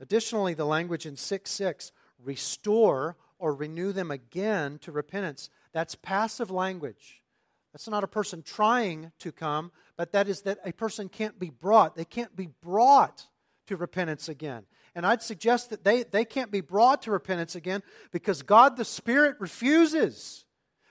Additionally, 0.00 0.54
the 0.54 0.64
language 0.64 1.06
in 1.06 1.16
6 1.16 1.50
6 1.50 1.92
restore 2.22 3.16
or 3.38 3.54
renew 3.54 3.92
them 3.92 4.10
again 4.10 4.78
to 4.78 4.92
repentance. 4.92 5.50
That's 5.72 5.94
passive 5.94 6.50
language. 6.50 7.22
That's 7.76 7.88
not 7.88 8.04
a 8.04 8.08
person 8.08 8.40
trying 8.40 9.12
to 9.18 9.30
come, 9.30 9.70
but 9.98 10.12
that 10.12 10.28
is 10.28 10.40
that 10.42 10.60
a 10.64 10.72
person 10.72 11.10
can't 11.10 11.38
be 11.38 11.50
brought. 11.50 11.94
They 11.94 12.06
can't 12.06 12.34
be 12.34 12.48
brought 12.62 13.26
to 13.66 13.76
repentance 13.76 14.30
again. 14.30 14.64
And 14.94 15.04
I'd 15.04 15.20
suggest 15.20 15.68
that 15.68 15.84
they, 15.84 16.04
they 16.04 16.24
can't 16.24 16.50
be 16.50 16.62
brought 16.62 17.02
to 17.02 17.10
repentance 17.10 17.54
again 17.54 17.82
because 18.12 18.40
God 18.40 18.78
the 18.78 18.84
Spirit 18.86 19.36
refuses. 19.40 20.46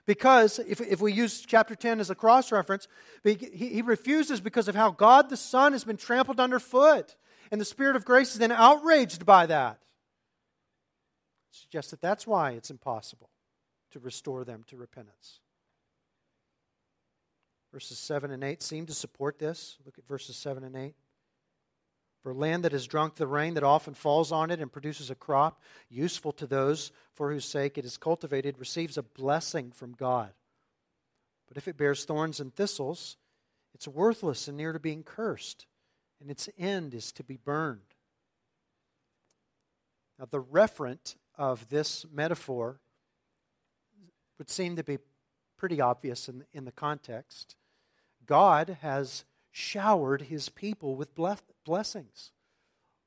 Because 0.06 0.60
if, 0.60 0.80
if 0.80 1.02
we 1.02 1.12
use 1.12 1.42
chapter 1.42 1.74
10 1.74 2.00
as 2.00 2.12
a 2.12 2.16
cross 2.16 2.52
reference, 2.52 2.88
he, 3.24 3.34
he 3.34 3.82
refuses 3.82 4.40
because 4.40 4.68
of 4.68 4.76
how 4.76 4.92
God 4.92 5.32
the 5.32 5.38
Son 5.38 5.72
has 5.72 5.84
been 5.84 5.98
trampled 5.98 6.40
underfoot. 6.40 7.16
And 7.52 7.60
the 7.60 7.66
Spirit 7.66 7.96
of 7.96 8.06
grace 8.06 8.34
is 8.34 8.38
then 8.38 8.52
outraged 8.52 9.26
by 9.26 9.48
that 9.48 9.80
suggests 11.50 11.90
that 11.90 12.02
that's 12.02 12.28
why 12.28 12.52
it's 12.52 12.70
impossible 12.70 13.32
to 13.90 14.00
restore 14.00 14.44
them 14.44 14.64
to 14.68 14.78
repentance. 14.78 15.40
Verses 17.76 18.00
7 18.00 18.32
and 18.32 18.42
8 18.42 18.64
seem 18.64 18.86
to 18.86 18.94
support 18.94 19.38
this. 19.38 19.78
Look 19.86 19.98
at 19.98 20.08
verses 20.08 20.38
7 20.38 20.64
and 20.64 20.78
8. 20.78 20.96
For 22.24 22.34
land 22.34 22.64
that 22.64 22.72
has 22.72 22.88
drunk 22.88 23.16
the 23.16 23.28
rain 23.28 23.56
that 23.56 23.66
often 23.66 23.94
falls 23.94 24.32
on 24.32 24.50
it 24.50 24.62
and 24.62 24.72
produces 24.72 25.10
a 25.10 25.16
crop 25.16 25.62
useful 25.90 26.32
to 26.32 26.48
those 26.48 26.94
for 27.16 27.34
whose 27.34 27.44
sake 27.44 27.78
it 27.78 27.84
is 27.84 27.98
cultivated 27.98 28.58
receives 28.60 28.98
a 28.98 29.04
blessing 29.04 29.74
from 29.74 29.92
God. 29.92 30.32
But 31.50 31.58
if 31.58 31.68
it 31.68 31.76
bears 31.76 32.06
thorns 32.06 32.40
and 32.40 32.56
thistles, 32.56 33.18
it's 33.74 33.90
worthless 33.90 34.48
and 34.48 34.56
near 34.56 34.72
to 34.72 34.80
being 34.80 35.04
cursed, 35.04 35.66
and 36.22 36.32
its 36.32 36.48
end 36.58 36.94
is 36.94 37.12
to 37.12 37.26
be 37.26 37.36
burned. 37.36 37.82
Now, 40.18 40.30
the 40.32 40.42
referent 40.42 41.18
of 41.38 41.68
this 41.68 42.06
metaphor 42.10 42.80
would 44.38 44.50
seem 44.50 44.78
to 44.78 44.84
be 44.86 45.00
pretty 45.58 45.82
obvious 45.82 46.30
in, 46.30 46.46
in 46.54 46.64
the 46.64 46.72
context. 46.72 47.58
God 48.26 48.78
has 48.82 49.26
showered 49.52 50.24
his 50.24 50.50
people 50.50 50.96
with 50.96 51.16
blessings, 51.16 52.32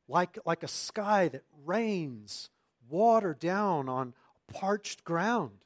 like, 0.09 0.39
like 0.45 0.63
a 0.63 0.69
sky 0.69 1.29
that 1.29 1.45
rains 1.65 2.51
water 2.89 3.35
down 3.35 3.89
on 3.89 4.15
parched 4.53 5.05
ground. 5.05 5.65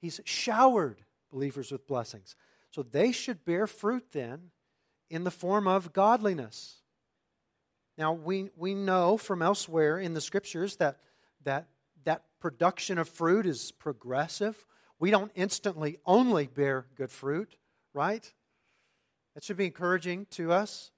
He's 0.00 0.20
showered 0.24 1.02
believers 1.30 1.72
with 1.72 1.86
blessings. 1.86 2.36
So 2.70 2.82
they 2.82 3.12
should 3.12 3.44
bear 3.44 3.66
fruit 3.66 4.06
then 4.12 4.50
in 5.08 5.24
the 5.24 5.30
form 5.30 5.66
of 5.66 5.92
godliness. 5.92 6.76
Now, 7.96 8.12
we, 8.12 8.50
we 8.56 8.74
know 8.74 9.16
from 9.16 9.42
elsewhere 9.42 9.98
in 9.98 10.14
the 10.14 10.20
scriptures 10.20 10.76
that, 10.76 10.98
that 11.44 11.66
that 12.04 12.22
production 12.40 12.98
of 12.98 13.08
fruit 13.08 13.46
is 13.46 13.72
progressive. 13.72 14.64
We 14.98 15.10
don't 15.10 15.32
instantly 15.34 15.98
only 16.04 16.46
bear 16.46 16.86
good 16.96 17.10
fruit, 17.10 17.56
right? 17.94 18.32
That 19.34 19.44
should 19.44 19.56
be 19.56 19.66
encouraging 19.66 20.26
to 20.32 20.52
us. 20.52 20.90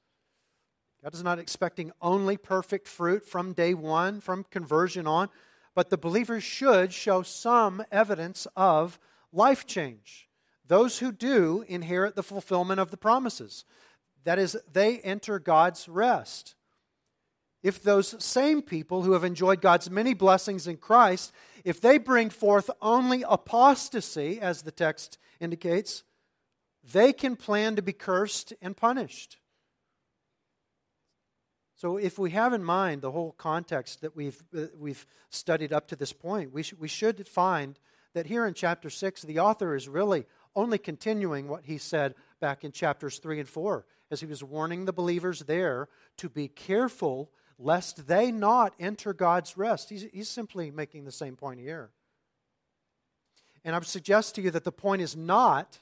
God 1.03 1.15
is 1.15 1.23
not 1.23 1.39
expecting 1.39 1.93
only 2.01 2.37
perfect 2.37 2.87
fruit 2.87 3.27
from 3.27 3.53
day 3.53 3.75
one, 3.75 4.21
from 4.21 4.45
conversion 4.45 5.07
on, 5.07 5.29
but 5.75 5.89
the 5.89 5.99
believers 5.99 6.45
should 6.45 6.93
show 6.93 7.23
some 7.23 7.83
evidence 7.91 8.47
of 8.57 8.99
life 9.33 9.67
change. 9.67 10.29
Those 10.67 10.99
who 10.99 11.11
do 11.11 11.65
inherit 11.69 12.17
the 12.17 12.23
fulfillment 12.23 12.81
of 12.81 12.91
the 12.91 12.97
promises. 12.97 13.65
That 14.25 14.39
is, 14.39 14.57
they 14.71 14.99
enter 14.99 15.39
God's 15.39 15.89
rest. 15.89 16.55
If 17.63 17.83
those 17.83 18.23
same 18.23 18.63
people 18.63 19.03
who 19.03 19.13
have 19.13 19.25
enjoyed 19.25 19.61
God's 19.61 19.91
many 19.91 20.15
blessings 20.15 20.67
in 20.67 20.79
Christ, 20.79 21.33
if 21.65 21.81
they 21.81 21.99
bring 21.99 22.31
forth 22.31 22.71
only 22.81 23.23
apostasy, 23.29 24.41
as 24.41 24.63
the 24.63 24.71
text 24.71 25.19
indicates, 25.41 26.03
they 26.93 27.13
can 27.13 27.37
plan 27.37 27.77
to 27.77 27.83
be 27.83 27.93
cursed 27.93 28.55
and 28.63 28.77
punished. 28.77 29.37
So, 31.77 31.97
if 31.97 32.19
we 32.19 32.31
have 32.33 32.53
in 32.53 32.63
mind 32.63 33.01
the 33.01 33.11
whole 33.11 33.33
context 33.33 34.03
that 34.03 34.15
we've, 34.15 34.43
uh, 34.55 34.67
we've 34.79 35.07
studied 35.31 35.73
up 35.73 35.89
to 35.89 35.97
this 35.97 36.13
point, 36.13 36.53
we, 36.53 36.63
sh- 36.63 36.75
we 36.79 36.89
should 36.89 37.27
find 37.27 37.79
that 38.13 38.27
here 38.27 38.45
in 38.45 38.53
chapter 38.53 38.91
6, 38.91 39.23
the 39.23 39.39
author 39.39 39.75
is 39.75 39.89
really 39.89 40.27
only 40.55 40.77
continuing 40.77 41.49
what 41.49 41.65
he 41.65 41.79
said 41.79 42.15
back 42.39 42.65
in 42.65 42.73
chapters 42.73 43.19
3 43.19 43.41
and 43.41 43.49
4, 43.49 43.87
as 44.11 44.21
he 44.21 44.27
was 44.27 44.45
warning 44.45 44.85
the 44.85 44.93
believers 44.93 45.41
there 45.41 45.89
to 46.19 46.29
be 46.29 46.49
careful 46.49 47.31
lest 47.61 48.07
they 48.09 48.33
not 48.33 48.75
enter 48.81 49.13
God's 49.13 49.57
rest. 49.57 49.91
He's, 49.91 50.07
he's 50.13 50.29
simply 50.29 50.71
making 50.71 51.05
the 51.05 51.13
same 51.13 51.37
point 51.37 51.61
here. 51.61 51.91
And 53.65 53.75
I 53.75 53.79
would 53.79 53.87
suggest 53.87 54.35
to 54.35 54.43
you 54.43 54.51
that 54.53 54.65
the 54.65 54.73
point 54.73 55.03
is 55.03 55.15
not 55.15 55.79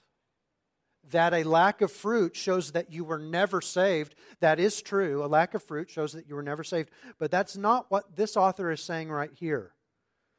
that 1.11 1.33
a 1.33 1.45
lack 1.45 1.81
of 1.81 1.93
fruit 1.93 2.37
shows 2.37 2.73
that 2.73 2.93
you 2.93 3.05
were 3.05 3.19
never 3.19 3.61
saved. 3.61 4.15
That 4.41 4.59
is 4.59 4.83
true. 4.83 5.25
A 5.25 5.27
lack 5.27 5.55
of 5.55 5.63
fruit 5.63 5.89
shows 5.89 6.13
that 6.13 6.29
you 6.29 6.35
were 6.35 6.43
never 6.43 6.65
saved. 6.65 6.91
But 7.19 7.31
that's 7.31 7.57
not 7.57 7.87
what 7.89 8.17
this 8.17 8.37
author 8.37 8.71
is 8.71 8.83
saying 8.83 9.11
right 9.11 9.31
here. 9.33 9.73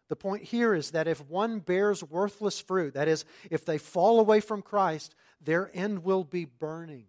The 0.10 0.15
point 0.15 0.43
here 0.43 0.73
is 0.73 0.91
that 0.91 1.08
if 1.08 1.21
one 1.28 1.60
bears 1.60 2.04
worthless 2.04 2.60
fruit, 2.60 2.95
that 2.95 3.08
is, 3.08 3.25
if 3.49 3.63
they 3.63 3.78
fall 3.78 4.19
away 4.19 4.41
from 4.41 4.62
Christ, 4.62 5.15
their 5.39 5.71
end 5.73 6.04
will 6.04 6.23
be 6.23 6.45
burning. 6.45 7.06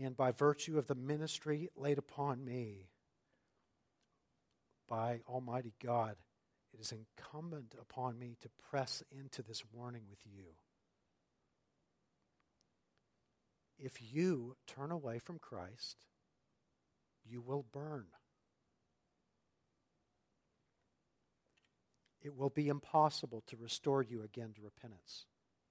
And 0.00 0.16
by 0.16 0.30
virtue 0.30 0.78
of 0.78 0.86
the 0.86 0.94
ministry 0.94 1.70
laid 1.76 1.98
upon 1.98 2.44
me 2.44 2.88
by 4.88 5.20
Almighty 5.28 5.74
God, 5.82 6.16
it 6.72 6.80
is 6.80 6.92
incumbent 6.92 7.74
upon 7.80 8.18
me 8.18 8.36
to 8.40 8.48
press 8.70 9.02
into 9.10 9.42
this 9.42 9.64
warning 9.72 10.02
with 10.08 10.20
you. 10.24 10.54
if 13.78 14.12
you 14.12 14.56
turn 14.66 14.90
away 14.90 15.18
from 15.18 15.38
Christ, 15.38 16.06
you 17.24 17.40
will 17.40 17.64
burn. 17.72 18.06
It 22.20 22.36
will 22.36 22.50
be 22.50 22.68
impossible 22.68 23.44
to 23.46 23.56
restore 23.56 24.02
you 24.02 24.22
again 24.22 24.52
to 24.56 24.62
repentance. 24.62 25.26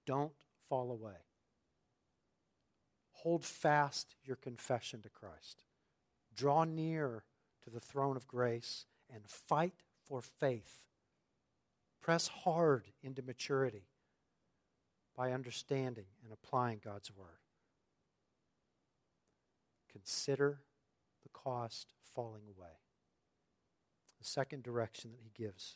Don't 0.06 0.32
fall 0.70 0.92
away. 0.92 1.27
Hold 3.24 3.44
fast 3.44 4.16
your 4.24 4.36
confession 4.36 5.02
to 5.02 5.10
Christ. 5.10 5.64
Draw 6.36 6.66
near 6.66 7.24
to 7.64 7.70
the 7.70 7.80
throne 7.80 8.16
of 8.16 8.28
grace 8.28 8.86
and 9.14 9.24
fight 9.26 9.84
for 10.08 10.22
faith. 10.22 10.84
Press 12.00 12.28
hard 12.28 12.86
into 13.02 13.22
maturity 13.22 13.88
by 15.16 15.32
understanding 15.32 16.06
and 16.24 16.32
applying 16.32 16.80
God's 16.84 17.12
word. 17.16 17.42
Consider 19.92 20.60
the 21.24 21.30
cost 21.30 21.94
falling 22.14 22.44
away. 22.48 22.70
The 24.20 24.26
second 24.26 24.62
direction 24.62 25.12
that 25.12 25.22
he 25.24 25.32
gives, 25.44 25.76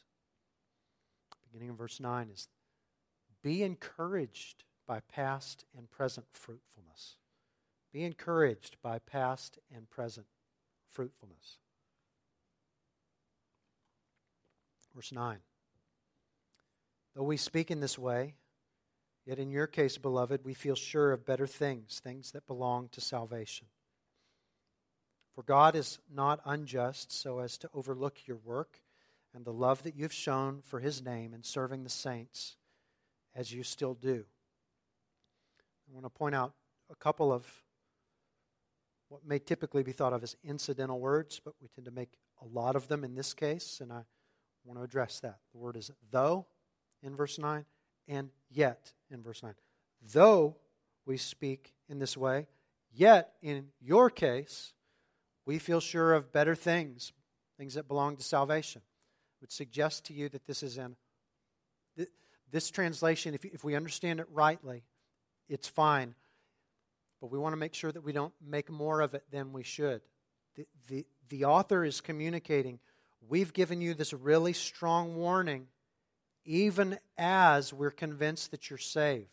beginning 1.43 1.69
in 1.69 1.75
verse 1.75 1.99
9, 1.99 2.29
is 2.31 2.47
be 3.41 3.63
encouraged 3.63 4.63
by 4.87 4.99
past 4.99 5.65
and 5.75 5.89
present 5.89 6.27
fruitfulness. 6.31 7.15
Be 7.91 8.03
encouraged 8.03 8.77
by 8.81 8.99
past 8.99 9.59
and 9.75 9.89
present 9.89 10.27
fruitfulness. 10.91 11.57
Verse 14.95 15.11
9. 15.11 15.37
Though 17.15 17.23
we 17.23 17.37
speak 17.37 17.71
in 17.71 17.79
this 17.79 17.99
way, 17.99 18.35
yet 19.25 19.39
in 19.39 19.51
your 19.51 19.67
case, 19.67 19.97
beloved, 19.97 20.45
we 20.45 20.53
feel 20.53 20.75
sure 20.75 21.11
of 21.11 21.25
better 21.25 21.47
things, 21.47 21.99
things 22.03 22.31
that 22.31 22.47
belong 22.47 22.89
to 22.93 23.01
salvation. 23.01 23.67
For 25.35 25.43
God 25.43 25.75
is 25.75 25.99
not 26.13 26.41
unjust 26.45 27.11
so 27.11 27.39
as 27.39 27.57
to 27.59 27.69
overlook 27.73 28.19
your 28.25 28.37
work 28.37 28.81
and 29.33 29.45
the 29.45 29.53
love 29.53 29.83
that 29.83 29.95
you've 29.95 30.13
shown 30.13 30.61
for 30.65 30.79
his 30.79 31.01
name 31.01 31.33
in 31.33 31.43
serving 31.43 31.83
the 31.83 31.89
saints 31.89 32.57
as 33.33 33.53
you 33.53 33.63
still 33.63 33.93
do. 33.93 34.25
I 35.89 35.93
want 35.93 36.05
to 36.05 36.09
point 36.09 36.35
out 36.35 36.53
a 36.89 36.95
couple 36.95 37.31
of 37.31 37.45
what 39.11 39.27
may 39.27 39.39
typically 39.39 39.83
be 39.83 39.91
thought 39.91 40.13
of 40.13 40.23
as 40.23 40.37
incidental 40.41 40.97
words, 40.97 41.41
but 41.43 41.53
we 41.61 41.67
tend 41.67 41.83
to 41.83 41.91
make 41.91 42.13
a 42.41 42.45
lot 42.45 42.77
of 42.77 42.87
them 42.87 43.03
in 43.03 43.13
this 43.13 43.33
case, 43.33 43.81
and 43.81 43.91
I 43.91 44.03
want 44.63 44.79
to 44.79 44.83
address 44.83 45.19
that. 45.19 45.39
The 45.51 45.59
word 45.59 45.75
is 45.75 45.91
though 46.11 46.45
in 47.03 47.17
verse 47.17 47.37
9 47.37 47.65
and 48.07 48.29
yet 48.49 48.93
in 49.09 49.21
verse 49.21 49.43
9. 49.43 49.53
Though 50.13 50.55
we 51.05 51.17
speak 51.17 51.73
in 51.89 51.99
this 51.99 52.15
way, 52.15 52.47
yet 52.93 53.33
in 53.41 53.67
your 53.81 54.09
case, 54.09 54.71
we 55.45 55.59
feel 55.59 55.81
sure 55.81 56.13
of 56.13 56.31
better 56.31 56.55
things, 56.55 57.11
things 57.57 57.73
that 57.73 57.89
belong 57.89 58.15
to 58.15 58.23
salvation. 58.23 58.81
I 58.85 59.35
would 59.41 59.51
suggest 59.51 60.05
to 60.05 60.13
you 60.13 60.29
that 60.29 60.45
this 60.47 60.63
is 60.63 60.77
in 60.77 60.95
this 62.49 62.69
translation, 62.69 63.33
if, 63.33 63.43
if 63.45 63.63
we 63.63 63.75
understand 63.75 64.19
it 64.19 64.27
rightly, 64.31 64.83
it's 65.49 65.67
fine. 65.67 66.15
But 67.21 67.31
we 67.31 67.37
want 67.37 67.53
to 67.53 67.57
make 67.57 67.75
sure 67.75 67.91
that 67.91 68.03
we 68.03 68.11
don't 68.11 68.33
make 68.45 68.69
more 68.69 68.99
of 68.99 69.13
it 69.13 69.23
than 69.31 69.53
we 69.53 69.63
should. 69.63 70.01
The, 70.55 70.65
the, 70.89 71.05
the 71.29 71.45
author 71.45 71.85
is 71.85 72.01
communicating, 72.01 72.79
we've 73.29 73.53
given 73.53 73.79
you 73.79 73.93
this 73.93 74.11
really 74.11 74.53
strong 74.53 75.15
warning, 75.15 75.67
even 76.43 76.97
as 77.17 77.71
we're 77.71 77.91
convinced 77.91 78.51
that 78.51 78.69
you're 78.69 78.79
saved. 78.79 79.27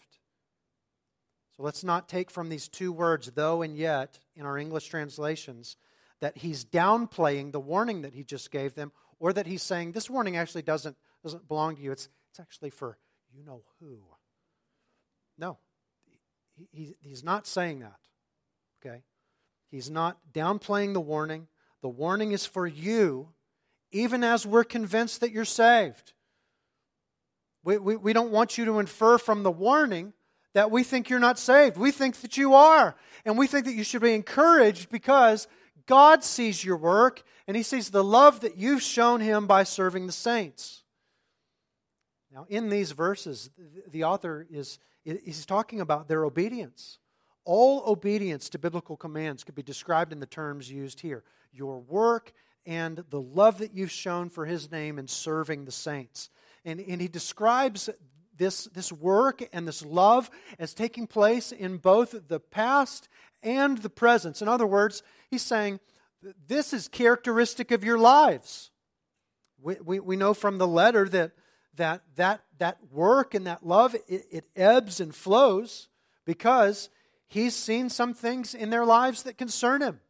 So 1.57 1.63
let's 1.63 1.83
not 1.83 2.09
take 2.09 2.31
from 2.31 2.51
these 2.51 2.69
two 2.69 2.93
words, 2.93 3.33
though 3.35 3.63
and 3.63 3.77
yet, 3.77 4.21
in 4.37 4.45
our 4.45 4.59
English 4.59 4.87
translations, 4.89 5.77
that 6.21 6.37
he's 6.37 6.65
downplaying 6.65 7.53
the 7.53 7.61
warning 7.61 8.03
that 8.03 8.15
he 8.15 8.23
just 8.23 8.51
gave 8.51 8.75
them, 8.75 8.93
or 9.19 9.33
that 9.33 9.47
he's 9.47 9.63
saying 9.63 9.93
this 9.93 10.11
warning 10.11 10.37
actually 10.37 10.63
doesn't, 10.63 10.97
doesn't 11.25 11.49
belong 11.49 11.77
to 11.77 11.83
you. 11.83 11.91
It's, 11.91 12.09
it's 12.31 12.39
actually 12.39 12.71
for 12.71 12.99
you 13.35 13.43
know 13.43 13.63
who. 13.81 13.99
No, 15.37 15.59
he, 16.73 16.97
he's 17.01 17.25
not 17.25 17.47
saying 17.47 17.81
that. 17.81 17.99
Okay? 18.85 19.03
He's 19.71 19.91
not 19.91 20.19
downplaying 20.33 20.95
the 20.95 21.01
warning. 21.01 21.49
The 21.83 21.89
warning 21.89 22.33
is 22.33 22.47
for 22.47 22.67
you, 22.67 23.29
even 23.93 24.25
as 24.25 24.47
we're 24.47 24.65
convinced 24.65 25.21
that 25.21 25.31
you're 25.31 25.45
saved. 25.45 26.13
We, 27.65 27.79
we, 27.79 27.97
we 27.97 28.13
don't 28.13 28.31
want 28.31 28.57
you 28.57 28.65
to 28.67 28.79
infer 28.79 29.19
from 29.19 29.43
the 29.43 29.51
warning 29.51 30.13
that 30.55 30.71
we 30.71 30.83
think 30.83 31.11
you're 31.11 31.19
not 31.19 31.39
saved. 31.39 31.77
We 31.77 31.91
think 31.91 32.17
that 32.23 32.37
you 32.37 32.55
are. 32.55 32.97
And 33.25 33.37
we 33.37 33.47
think 33.47 33.67
that 33.67 33.75
you 33.75 33.85
should 33.85 34.03
be 34.03 34.15
encouraged 34.15 34.91
because 34.91 35.47
God 35.87 36.25
sees 36.25 36.65
your 36.65 36.77
work 36.77 37.23
and 37.47 37.57
he 37.57 37.63
sees 37.63 37.91
the 37.91 38.05
love 38.05 38.41
that 38.41 38.57
you've 38.57 38.83
shown 38.83 39.21
him 39.21 39.47
by 39.47 39.65
serving 39.65 40.07
the 40.07 40.13
saints. 40.13 40.83
Now, 42.33 42.47
in 42.49 42.69
these 42.69 42.93
verses, 42.93 43.51
the 43.91 44.05
author 44.05 44.47
is 44.51 44.79
he's 45.25 45.47
talking 45.47 45.81
about 45.81 46.09
their 46.09 46.25
obedience. 46.25 46.99
All 47.45 47.83
obedience 47.87 48.49
to 48.51 48.59
biblical 48.59 48.97
commands 48.97 49.45
could 49.45 49.55
be 49.55 49.63
described 49.63 50.13
in 50.13 50.21
the 50.21 50.27
terms 50.27 50.71
used 50.71 51.01
here 51.01 51.25
your 51.53 51.81
work 51.81 52.33
and 52.67 53.03
the 53.09 53.21
love 53.21 53.59
that 53.59 53.73
you've 53.75 53.91
shown 53.91 54.29
for 54.29 54.45
his 54.45 54.71
name 54.71 54.99
in 54.99 55.09
serving 55.09 55.65
the 55.65 55.73
saints. 55.73 56.29
And, 56.65 56.79
and 56.81 57.01
he 57.01 57.09
describes 57.09 57.89
this, 58.37 58.65
this 58.65 58.93
work 58.93 59.43
and 59.53 59.67
this 59.67 59.85
love 59.85 60.31
as 60.59 60.75
taking 60.75 61.07
place 61.07 61.51
in 61.51 61.79
both 61.79 62.29
the 62.29 62.39
past 62.39 63.09
and 63.43 63.79
the 63.79 63.89
present. 63.91 64.43
In 64.43 64.49
other 64.49 64.67
words, 64.67 65.03
he's 65.31 65.43
saying, 65.43 65.81
this 66.47 66.73
is 66.73 66.89
characteristic 66.89 67.71
of 67.71 67.85
your 67.85 67.99
lives. 67.99 68.71
We, 69.61 69.77
we, 69.83 70.01
we 70.01 70.17
know 70.17 70.35
from 70.35 70.59
the 70.59 70.69
letter 70.69 71.09
that 71.09 71.33
that, 71.79 72.03
that, 72.17 72.43
that 72.59 72.79
work 72.93 73.35
and 73.35 73.47
that 73.47 73.67
love, 73.67 73.95
it, 74.07 74.27
it 74.31 74.45
ebbs 74.55 75.01
and 75.01 75.15
flows 75.15 75.89
because 76.25 76.91
he's 77.27 77.57
seen 77.57 77.89
some 77.89 78.15
things 78.15 78.55
in 78.55 78.71
their 78.71 78.85
lives 78.85 79.25
that 79.25 79.39
concern 79.39 79.83
him. 79.83 80.01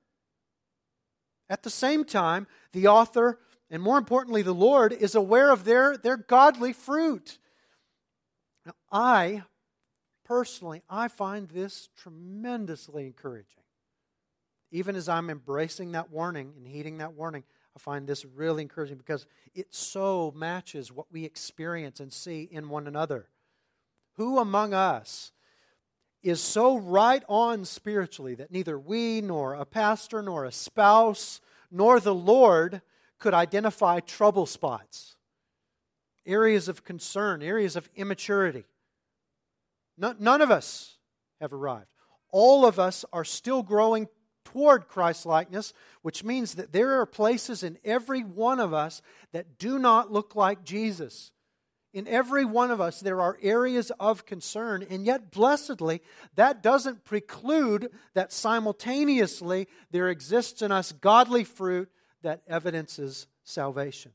At 1.48 1.62
the 1.62 1.70
same 1.70 2.04
time, 2.04 2.46
the 2.72 2.88
author, 2.88 3.38
and 3.70 3.83
more 3.83 3.96
importantly, 3.96 4.42
the 4.42 4.52
Lord, 4.52 4.92
is 4.92 5.14
aware 5.14 5.50
of 5.50 5.64
their, 5.64 5.96
their 5.96 6.16
godly 6.16 6.72
fruit. 6.72 7.38
Now, 8.66 8.74
I 8.92 9.44
personally, 10.24 10.83
I 10.90 11.09
find 11.09 11.48
this 11.48 11.88
tremendously 11.96 13.07
encouraging. 13.07 13.62
Even 14.70 14.94
as 14.94 15.09
I'm 15.09 15.31
embracing 15.31 15.92
that 15.92 16.11
warning 16.11 16.52
and 16.57 16.66
heeding 16.66 16.98
that 16.98 17.14
warning, 17.14 17.44
I 17.76 17.78
find 17.78 18.07
this 18.07 18.24
really 18.24 18.62
encouraging 18.62 18.96
because 18.96 19.26
it 19.54 19.74
so 19.74 20.33
matches 20.35 20.90
what 20.90 21.07
we 21.12 21.24
experience 21.24 22.00
and 22.00 22.12
see 22.12 22.48
in 22.50 22.68
one 22.68 22.87
another. 22.87 23.28
Who 24.16 24.38
among 24.38 24.74
us 24.74 25.33
is 26.22 26.40
so 26.40 26.78
right 26.78 27.22
on 27.28 27.64
spiritually 27.64 28.35
that 28.35 28.50
neither 28.50 28.78
we, 28.78 29.20
nor 29.20 29.54
a 29.54 29.64
pastor, 29.64 30.22
nor 30.22 30.44
a 30.44 30.52
spouse, 30.52 31.40
nor 31.70 32.00
the 32.00 32.14
Lord 32.14 32.83
could 33.18 33.35
identify 33.35 34.00
trouble 34.00 34.46
spots, 34.46 35.16
areas 36.26 36.68
of 36.68 36.85
concern, 36.85 37.42
areas 37.42 37.76
of 37.76 37.88
immaturity. 37.94 38.64
None 39.96 40.42
of 40.42 40.50
us 40.50 40.96
have 41.40 41.52
arrived. 41.52 41.87
All 42.31 42.66
of 42.66 42.78
us 42.78 43.04
are 43.12 43.24
still 43.24 43.62
growing 43.62 44.09
toward 44.52 44.88
Christ 44.88 45.26
likeness, 45.26 45.72
which 46.02 46.24
means 46.24 46.54
that 46.54 46.72
there 46.72 47.00
are 47.00 47.06
places 47.06 47.62
in 47.62 47.78
every 47.84 48.22
one 48.22 48.61
of 48.61 48.72
us 48.72 49.02
that 49.32 49.58
do 49.58 49.78
not 49.78 50.11
look 50.11 50.34
like 50.34 50.64
Jesus. 50.64 51.32
In 51.92 52.06
every 52.06 52.44
one 52.44 52.70
of 52.70 52.80
us, 52.80 53.00
there 53.00 53.20
are 53.20 53.38
areas 53.42 53.90
of 53.98 54.26
concern, 54.26 54.87
and 54.88 55.04
yet, 55.04 55.30
blessedly, 55.30 56.02
that 56.34 56.62
doesn't 56.62 57.04
preclude 57.04 57.90
that 58.14 58.32
simultaneously 58.32 59.68
there 59.90 60.08
exists 60.08 60.62
in 60.62 60.70
us 60.70 60.92
godly 60.92 61.44
fruit 61.44 61.90
that 62.22 62.42
evidences 62.46 63.26
salvation. 63.44 64.12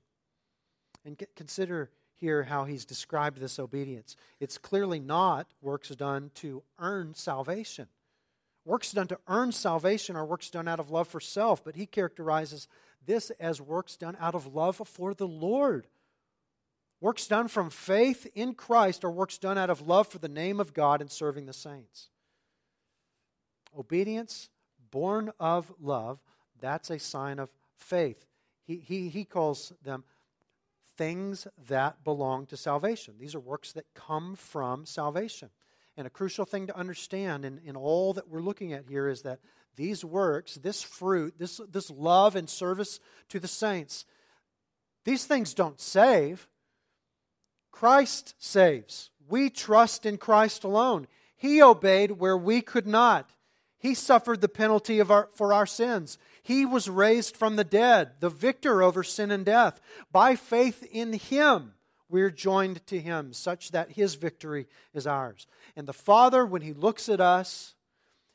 And 1.06 1.22
consider 1.36 1.90
here 2.16 2.44
how 2.44 2.64
he's 2.66 2.86
described 2.86 3.40
this 3.40 3.60
obedience. 3.60 4.16
It's 4.40 4.58
clearly 4.58 5.00
not 5.00 5.48
works 5.62 5.90
done 5.90 6.32
to 6.36 6.64
earn 6.80 7.14
salvation. 7.16 7.88
Works 8.66 8.92
done 8.92 9.08
to 9.08 9.20
earn 9.28 9.52
salvation 9.52 10.16
are 10.16 10.26
works 10.26 10.50
done 10.50 10.68
out 10.68 10.80
of 10.80 10.90
love 10.90 11.08
for 11.08 11.20
self, 11.20 11.64
but 11.64 11.76
he 11.76 11.86
characterizes 11.86 12.68
this 13.06 13.30
as 13.32 13.60
works 13.60 13.98
done 13.98 14.16
out 14.20 14.36
of 14.36 14.54
love 14.54 14.82
for 14.86 15.14
the 15.14 15.28
Lord. 15.28 15.88
Works 17.02 17.28
done 17.28 17.50
from 17.50 17.70
faith 17.70 18.26
in 18.34 18.54
Christ 18.54 19.04
are 19.04 19.12
works 19.12 19.38
done 19.38 19.58
out 19.58 19.70
of 19.70 19.86
love 19.86 20.08
for 20.08 20.20
the 20.20 20.30
name 20.30 20.62
of 20.62 20.74
God 20.74 21.02
and 21.02 21.12
serving 21.12 21.46
the 21.46 21.54
saints. 21.54 22.10
Obedience 23.78 24.50
born 24.90 25.32
of 25.40 25.74
love, 25.82 26.20
that's 26.62 26.90
a 26.90 27.00
sign 27.00 27.40
of 27.40 27.50
faith. 27.76 28.26
He, 28.66 28.78
he, 28.78 29.10
he 29.10 29.26
calls 29.26 29.74
them 29.84 30.06
things 30.96 31.48
that 31.68 32.04
belong 32.04 32.46
to 32.46 32.56
salvation. 32.56 33.16
These 33.20 33.36
are 33.36 33.40
works 33.40 33.74
that 33.74 33.94
come 33.94 34.36
from 34.36 34.86
salvation. 34.86 35.50
And 35.96 36.08
a 36.08 36.10
crucial 36.10 36.46
thing 36.46 36.68
to 36.68 36.78
understand 36.78 37.46
in, 37.46 37.60
in 37.64 37.76
all 37.76 38.14
that 38.14 38.28
we're 38.28 38.42
looking 38.42 38.74
at 38.74 38.86
here 38.88 39.08
is 39.08 39.22
that 39.24 39.40
these 39.76 40.04
works, 40.04 40.56
this 40.56 40.82
fruit, 40.82 41.36
this, 41.38 41.60
this 41.70 41.90
love 41.90 42.36
and 42.36 42.50
service 42.50 43.00
to 43.30 43.40
the 43.40 43.48
saints, 43.48 44.06
these 45.06 45.26
things 45.26 45.54
don't 45.54 45.80
save. 45.80 46.48
Christ 47.72 48.36
saves. 48.38 49.10
We 49.28 49.50
trust 49.50 50.06
in 50.06 50.18
Christ 50.18 50.64
alone. 50.64 51.08
He 51.36 51.62
obeyed 51.62 52.12
where 52.12 52.38
we 52.38 52.62
could 52.62 52.88
not. 52.88 53.32
He 53.78 53.94
suffered 53.94 54.40
the 54.40 54.48
penalty 54.48 55.00
of 55.00 55.12
our, 55.12 55.28
for 55.34 55.54
our 55.54 55.66
sins. 55.66 56.18
He 56.42 56.66
was 56.66 56.90
raised 56.90 57.36
from 57.36 57.58
the 57.58 57.66
dead, 57.66 58.12
the 58.22 58.30
victor 58.30 58.82
over 58.82 59.04
sin 59.04 59.30
and 59.30 59.46
death. 59.46 59.82
By 60.12 60.36
faith 60.36 60.84
in 60.90 61.14
Him, 61.14 61.74
we're 62.14 62.30
joined 62.30 62.86
to 62.88 63.00
Him, 63.00 63.34
such 63.34 63.72
that 63.72 63.92
His 63.92 64.16
victory 64.16 64.68
is 64.94 65.06
ours. 65.06 65.48
And 65.76 65.88
the 65.88 65.94
Father, 65.94 66.46
when 66.46 66.62
He 66.62 66.72
looks 66.72 67.10
at 67.10 67.20
us, 67.20 67.76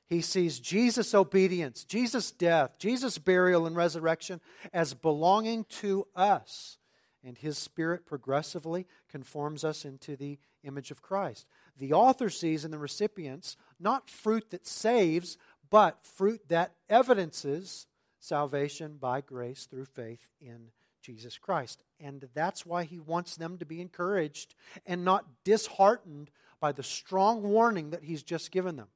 He 0.06 0.20
sees 0.20 0.60
Jesus' 0.60 1.14
obedience, 1.14 1.84
Jesus' 1.84 2.30
death, 2.30 2.72
Jesus' 2.78 3.16
burial 3.16 3.66
and 3.66 3.76
resurrection 3.76 4.40
as 4.72 4.92
belonging 4.92 5.64
to 5.80 6.06
us 6.14 6.78
and 7.24 7.36
his 7.38 7.58
spirit 7.58 8.06
progressively 8.06 8.86
conforms 9.08 9.64
us 9.64 9.84
into 9.84 10.16
the 10.16 10.38
image 10.64 10.90
of 10.90 11.02
Christ. 11.02 11.46
The 11.76 11.92
author 11.92 12.30
sees 12.30 12.64
in 12.64 12.70
the 12.70 12.78
recipients 12.78 13.56
not 13.78 14.10
fruit 14.10 14.50
that 14.50 14.66
saves, 14.66 15.36
but 15.70 16.04
fruit 16.04 16.48
that 16.48 16.74
evidences 16.88 17.86
salvation 18.20 18.96
by 18.98 19.20
grace 19.20 19.66
through 19.66 19.86
faith 19.86 20.30
in 20.40 20.70
Jesus 21.08 21.38
Christ. 21.38 21.82
And 21.98 22.28
that's 22.34 22.66
why 22.66 22.84
he 22.84 22.98
wants 22.98 23.36
them 23.36 23.56
to 23.58 23.64
be 23.64 23.80
encouraged 23.80 24.54
and 24.84 25.06
not 25.06 25.24
disheartened 25.42 26.30
by 26.60 26.72
the 26.72 26.82
strong 26.82 27.42
warning 27.42 27.90
that 27.90 28.04
he's 28.04 28.22
just 28.22 28.50
given 28.50 28.76
them. 28.76 28.88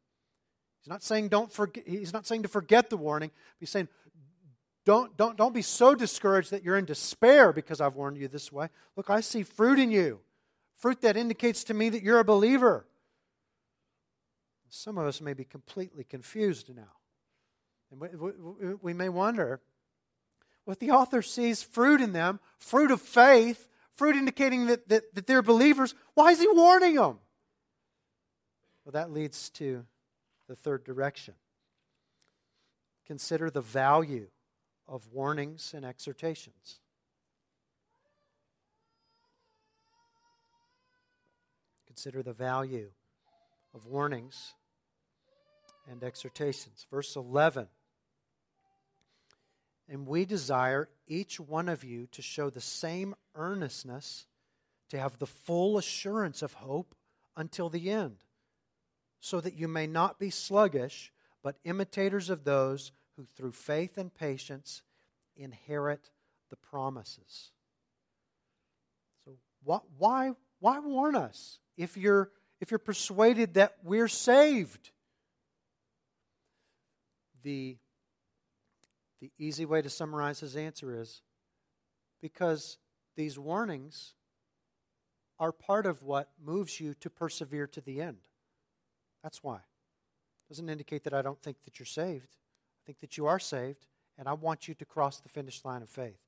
He's 0.82 0.90
not 0.90 1.02
saying 1.02 1.28
don't 1.28 1.50
forget 1.50 1.84
he's 1.86 2.12
not 2.12 2.26
saying 2.26 2.42
to 2.42 2.48
forget 2.48 2.90
the 2.90 2.98
warning. 2.98 3.30
He's 3.58 3.70
saying 3.70 3.88
don't, 4.84 5.16
don't, 5.16 5.38
don't 5.38 5.54
be 5.54 5.62
so 5.62 5.94
discouraged 5.94 6.50
that 6.50 6.64
you're 6.64 6.76
in 6.76 6.84
despair 6.84 7.52
because 7.54 7.80
I've 7.80 7.94
warned 7.94 8.18
you 8.18 8.28
this 8.28 8.52
way. 8.52 8.68
Look, 8.94 9.08
I 9.08 9.20
see 9.20 9.42
fruit 9.42 9.78
in 9.78 9.90
you, 9.90 10.20
fruit 10.76 11.00
that 11.00 11.16
indicates 11.16 11.64
to 11.64 11.74
me 11.74 11.88
that 11.88 12.02
you're 12.02 12.18
a 12.18 12.24
believer. 12.24 12.84
Some 14.68 14.98
of 14.98 15.06
us 15.06 15.20
may 15.20 15.32
be 15.32 15.44
completely 15.44 16.04
confused 16.04 16.74
now. 16.74 16.96
And 17.90 18.00
we, 18.00 18.08
we, 18.08 18.74
we 18.82 18.92
may 18.92 19.08
wonder 19.08 19.60
if 20.66 20.78
the 20.78 20.92
author 20.92 21.22
sees 21.22 21.62
fruit 21.62 22.00
in 22.00 22.12
them, 22.12 22.40
fruit 22.58 22.90
of 22.90 23.00
faith, 23.00 23.66
fruit 23.94 24.16
indicating 24.16 24.66
that, 24.66 24.88
that, 24.88 25.14
that 25.14 25.26
they're 25.26 25.42
believers, 25.42 25.94
why 26.14 26.30
is 26.30 26.40
he 26.40 26.48
warning 26.48 26.94
them? 26.94 27.18
Well, 28.84 28.92
that 28.92 29.10
leads 29.10 29.50
to 29.50 29.84
the 30.48 30.56
third 30.56 30.84
direction. 30.84 31.34
Consider 33.06 33.50
the 33.50 33.60
value 33.60 34.28
of 34.88 35.08
warnings 35.12 35.72
and 35.74 35.84
exhortations. 35.84 36.80
Consider 41.86 42.22
the 42.22 42.32
value 42.32 42.90
of 43.74 43.86
warnings 43.86 44.54
and 45.90 46.02
exhortations. 46.02 46.86
Verse 46.90 47.16
11 47.16 47.68
And 49.88 50.06
we 50.06 50.24
desire 50.24 50.88
each 51.06 51.38
one 51.38 51.68
of 51.68 51.84
you 51.84 52.06
to 52.12 52.22
show 52.22 52.50
the 52.50 52.60
same 52.60 53.14
earnestness, 53.34 54.26
to 54.90 54.98
have 54.98 55.18
the 55.18 55.26
full 55.26 55.76
assurance 55.78 56.42
of 56.42 56.54
hope 56.54 56.94
until 57.36 57.68
the 57.68 57.90
end, 57.90 58.16
so 59.20 59.40
that 59.40 59.54
you 59.54 59.68
may 59.68 59.86
not 59.86 60.18
be 60.18 60.30
sluggish, 60.30 61.12
but 61.42 61.56
imitators 61.64 62.30
of 62.30 62.44
those 62.44 62.92
who 63.16 63.26
through 63.36 63.52
faith 63.52 63.98
and 63.98 64.14
patience 64.14 64.82
inherit 65.36 66.10
the 66.50 66.56
promises. 66.56 67.50
So 69.24 69.36
why, 69.64 70.32
why 70.60 70.78
warn 70.78 71.16
us 71.16 71.58
if 71.76 71.96
you're, 71.96 72.30
if 72.60 72.70
you're 72.70 72.78
persuaded 72.78 73.54
that 73.54 73.76
we're 73.82 74.08
saved? 74.08 74.90
The, 77.42 77.76
the 79.22 79.30
easy 79.38 79.64
way 79.64 79.80
to 79.80 79.88
summarize 79.88 80.40
his 80.40 80.56
answer 80.56 81.00
is 81.00 81.22
because 82.20 82.76
these 83.16 83.38
warnings 83.38 84.12
are 85.38 85.52
part 85.52 85.86
of 85.86 86.02
what 86.02 86.28
moves 86.44 86.78
you 86.78 86.92
to 87.00 87.08
persevere 87.08 87.66
to 87.68 87.80
the 87.80 88.02
end. 88.02 88.18
That's 89.22 89.42
why. 89.42 89.60
Doesn't 90.50 90.68
indicate 90.68 91.04
that 91.04 91.14
I 91.14 91.22
don't 91.22 91.40
think 91.40 91.56
that 91.64 91.78
you're 91.78 91.86
saved 91.86 92.36
I 92.82 92.84
think 92.84 93.00
that 93.00 93.16
you 93.16 93.26
are 93.26 93.38
saved, 93.38 93.86
and 94.18 94.26
I 94.26 94.32
want 94.32 94.66
you 94.66 94.74
to 94.74 94.84
cross 94.84 95.20
the 95.20 95.28
finish 95.28 95.64
line 95.64 95.82
of 95.82 95.88
faith. 95.88 96.18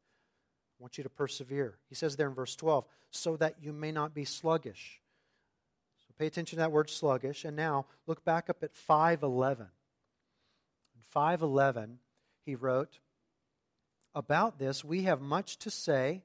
I 0.79 0.83
want 0.83 0.99
you 0.99 1.05
to 1.05 1.11
persevere. 1.11 1.79
He 1.89 1.95
says 1.95 2.17
there 2.17 2.29
in 2.29 2.35
verse 2.35 2.55
12, 2.55 2.87
so 3.11 3.37
that 3.37 3.57
you 3.61 3.73
may 3.73 3.91
not 3.91 4.15
be 4.15 4.25
sluggish. 4.25 5.01
So 6.07 6.15
pay 6.17 6.27
attention 6.27 6.57
to 6.57 6.61
that 6.61 6.73
word 6.73 6.91
sluggish. 6.91 7.45
And 7.45 7.57
now 7.57 7.87
look 8.07 8.25
back 8.25 8.49
up 8.49 8.63
at 8.63 8.75
511. 8.75 9.67
In 9.67 11.03
511, 11.03 11.99
he 12.45 12.55
wrote, 12.55 12.99
About 14.15 14.59
this 14.59 14.85
we 14.85 15.03
have 15.03 15.21
much 15.21 15.59
to 15.59 15.71
say, 15.71 16.23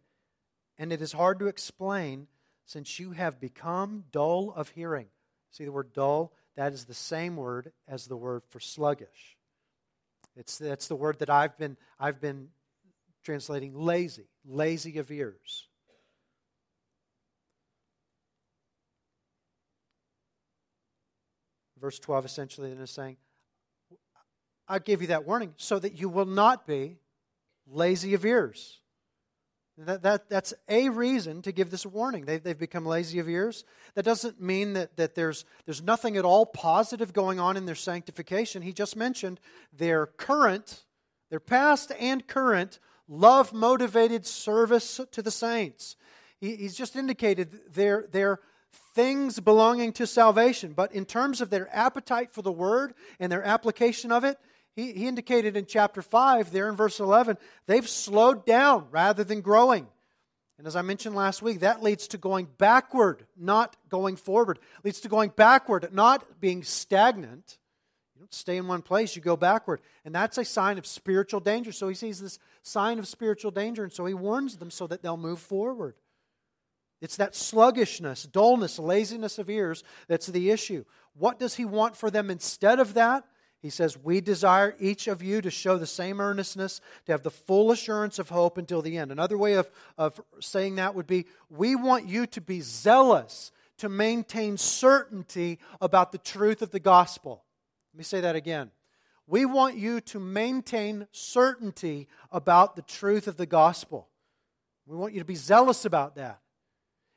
and 0.77 0.93
it 0.93 1.01
is 1.01 1.11
hard 1.11 1.39
to 1.39 1.47
explain 1.47 2.27
since 2.65 2.99
you 2.99 3.11
have 3.11 3.39
become 3.39 4.05
dull 4.11 4.53
of 4.55 4.69
hearing. 4.69 5.07
See 5.51 5.65
the 5.65 5.71
word 5.71 5.93
dull? 5.93 6.33
That 6.55 6.73
is 6.73 6.85
the 6.85 6.93
same 6.93 7.35
word 7.35 7.71
as 7.87 8.05
the 8.05 8.17
word 8.17 8.43
for 8.49 8.59
sluggish. 8.59 9.37
It's, 10.35 10.57
that's 10.57 10.87
the 10.87 10.95
word 10.95 11.19
that 11.19 11.29
I've 11.29 11.57
been, 11.57 11.77
I've 11.99 12.21
been 12.21 12.49
translating 13.23 13.73
lazy, 13.73 14.27
lazy 14.45 14.99
of 14.99 15.11
ears. 15.11 15.67
Verse 21.79 21.97
12 21.99 22.25
essentially 22.25 22.69
then 22.69 22.81
is 22.83 22.91
saying, 22.91 23.17
I 24.69 24.79
gave 24.79 25.01
you 25.01 25.07
that 25.07 25.25
warning 25.25 25.53
so 25.57 25.79
that 25.79 25.99
you 25.99 26.07
will 26.07 26.25
not 26.25 26.67
be 26.67 26.99
lazy 27.67 28.13
of 28.13 28.23
ears. 28.23 28.79
That, 29.77 30.03
that, 30.03 30.29
that's 30.29 30.53
a 30.67 30.89
reason 30.89 31.41
to 31.43 31.53
give 31.53 31.71
this 31.71 31.85
warning. 31.85 32.25
They, 32.25 32.37
they've 32.37 32.57
become 32.57 32.85
lazy 32.85 33.19
of 33.19 33.29
ears. 33.29 33.63
That 33.95 34.03
doesn't 34.03 34.41
mean 34.41 34.73
that, 34.73 34.97
that 34.97 35.15
there's, 35.15 35.45
there's 35.65 35.81
nothing 35.81 36.17
at 36.17 36.25
all 36.25 36.45
positive 36.45 37.13
going 37.13 37.39
on 37.39 37.55
in 37.55 37.65
their 37.65 37.75
sanctification. 37.75 38.61
He 38.61 38.73
just 38.73 38.97
mentioned 38.97 39.39
their 39.71 40.05
current, 40.05 40.83
their 41.29 41.39
past 41.39 41.93
and 41.97 42.27
current, 42.27 42.79
love 43.07 43.53
motivated 43.53 44.25
service 44.25 44.99
to 45.11 45.21
the 45.21 45.31
saints. 45.31 45.95
He, 46.41 46.57
he's 46.57 46.75
just 46.75 46.97
indicated 46.97 47.73
their, 47.73 48.05
their, 48.11 48.39
things 48.93 49.39
belonging 49.39 49.93
to 49.93 50.05
salvation. 50.05 50.73
But 50.73 50.93
in 50.93 51.05
terms 51.05 51.41
of 51.41 51.49
their 51.49 51.73
appetite 51.75 52.33
for 52.33 52.41
the 52.41 52.51
word 52.51 52.93
and 53.19 53.31
their 53.31 53.43
application 53.43 54.11
of 54.11 54.23
it, 54.23 54.37
he, 54.79 54.93
he 54.93 55.07
indicated 55.07 55.57
in 55.57 55.65
chapter 55.65 56.01
5, 56.01 56.51
there 56.51 56.69
in 56.69 56.75
verse 56.75 56.99
11, 56.99 57.37
they've 57.67 57.87
slowed 57.87 58.45
down 58.45 58.87
rather 58.91 59.23
than 59.23 59.41
growing. 59.41 59.87
And 60.57 60.67
as 60.67 60.75
I 60.75 60.81
mentioned 60.81 61.15
last 61.15 61.41
week, 61.41 61.61
that 61.61 61.83
leads 61.83 62.07
to 62.09 62.17
going 62.17 62.47
backward, 62.57 63.25
not 63.37 63.75
going 63.89 64.15
forward. 64.15 64.57
It 64.57 64.85
leads 64.85 65.01
to 65.01 65.09
going 65.09 65.31
backward, 65.35 65.93
not 65.93 66.41
being 66.41 66.63
stagnant. 66.63 67.57
You 68.15 68.19
don't 68.19 68.33
stay 68.33 68.57
in 68.57 68.67
one 68.67 68.81
place, 68.81 69.15
you 69.15 69.21
go 69.21 69.37
backward. 69.37 69.79
And 70.03 70.13
that's 70.13 70.37
a 70.37 70.43
sign 70.45 70.77
of 70.77 70.85
spiritual 70.85 71.39
danger. 71.39 71.71
So 71.71 71.87
he 71.87 71.95
sees 71.95 72.19
this 72.19 72.39
sign 72.61 72.99
of 72.99 73.07
spiritual 73.07 73.51
danger, 73.51 73.83
and 73.83 73.93
so 73.93 74.05
he 74.05 74.13
warns 74.13 74.57
them 74.57 74.71
so 74.71 74.87
that 74.87 75.01
they'll 75.01 75.17
move 75.17 75.39
forward. 75.39 75.95
It's 77.01 77.15
that 77.17 77.35
sluggishness, 77.35 78.23
dullness, 78.23 78.77
laziness 78.77 79.39
of 79.39 79.49
ears 79.49 79.83
that's 80.07 80.27
the 80.27 80.51
issue. 80.51 80.83
What 81.13 81.39
does 81.39 81.55
he 81.55 81.63
want 81.63 81.95
for 81.95 82.11
them 82.11 82.29
instead 82.29 82.79
of 82.79 82.95
that? 82.95 83.23
He 83.61 83.69
says, 83.69 83.97
We 83.97 84.21
desire 84.21 84.75
each 84.79 85.07
of 85.07 85.21
you 85.21 85.41
to 85.41 85.51
show 85.51 85.77
the 85.77 85.85
same 85.85 86.21
earnestness, 86.21 86.79
to 87.05 87.11
have 87.11 87.23
the 87.23 87.31
full 87.31 87.71
assurance 87.71 88.19
of 88.19 88.29
hope 88.29 88.57
until 88.57 88.81
the 88.81 88.97
end. 88.97 89.11
Another 89.11 89.37
way 89.37 89.53
of, 89.53 89.69
of 89.97 90.19
saying 90.39 90.75
that 90.75 90.95
would 90.95 91.07
be, 91.07 91.25
We 91.49 91.75
want 91.75 92.07
you 92.07 92.25
to 92.27 92.41
be 92.41 92.61
zealous 92.61 93.51
to 93.79 93.89
maintain 93.89 94.57
certainty 94.57 95.59
about 95.81 96.11
the 96.11 96.17
truth 96.17 96.61
of 96.61 96.71
the 96.71 96.79
gospel. 96.79 97.43
Let 97.93 97.97
me 97.97 98.03
say 98.03 98.21
that 98.21 98.35
again. 98.35 98.71
We 99.27 99.45
want 99.45 99.77
you 99.77 100.01
to 100.01 100.19
maintain 100.19 101.07
certainty 101.11 102.07
about 102.31 102.75
the 102.75 102.81
truth 102.81 103.27
of 103.27 103.37
the 103.37 103.45
gospel. 103.45 104.07
We 104.85 104.95
want 104.95 105.13
you 105.13 105.19
to 105.19 105.25
be 105.25 105.35
zealous 105.35 105.85
about 105.85 106.15
that. 106.15 106.39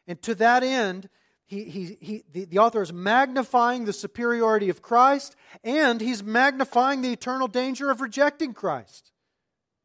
And 0.07 0.21
to 0.23 0.35
that 0.37 0.63
end, 0.63 1.09
he, 1.47 1.65
he, 1.65 1.99
he, 2.01 2.25
the, 2.33 2.45
the 2.47 2.59
author 2.59 2.83
is 2.83 2.93
magnifying 2.93 3.85
the 3.85 3.93
superiority 3.93 4.69
of 4.69 4.83
Christ 4.83 5.37
and 5.63 6.01
he's 6.01 6.23
magnifying 6.23 7.03
the 7.03 7.13
eternal 7.13 7.49
danger 7.49 7.91
of 7.91 8.01
rejecting 8.01 8.55
Christ. 8.55 9.13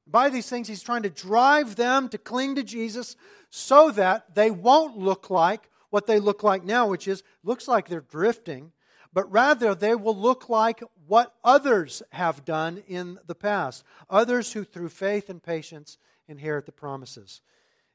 By 0.06 0.30
these 0.30 0.50
things, 0.50 0.68
he's 0.70 0.84
trying 0.84 1.04
to 1.04 1.10
drive 1.10 1.76
them 1.76 2.08
to 2.10 2.18
cling 2.18 2.56
to 2.56 2.64
Jesus 2.64 3.18
so 3.50 3.92
that 3.92 4.36
they 4.36 4.52
won't 4.52 4.98
look 4.98 5.30
like 5.30 5.70
what 5.90 6.08
they 6.08 6.20
look 6.20 6.44
like 6.44 6.64
now, 6.64 6.88
which 6.88 7.08
is 7.08 7.24
looks 7.44 7.68
like 7.68 7.88
they're 7.88 8.02
drifting, 8.02 8.72
but 9.14 9.30
rather 9.32 9.76
they 9.76 9.96
will 9.96 10.16
look 10.16 10.50
like 10.50 10.82
what 11.08 11.34
others 11.44 12.04
have 12.12 12.46
done 12.46 12.84
in 12.88 13.20
the 13.26 13.36
past. 13.36 13.84
Others 14.10 14.54
who, 14.54 14.64
through 14.64 14.90
faith 14.90 15.30
and 15.30 15.42
patience, 15.42 15.98
inherit 16.28 16.66
the 16.66 16.72
promises. 16.72 17.42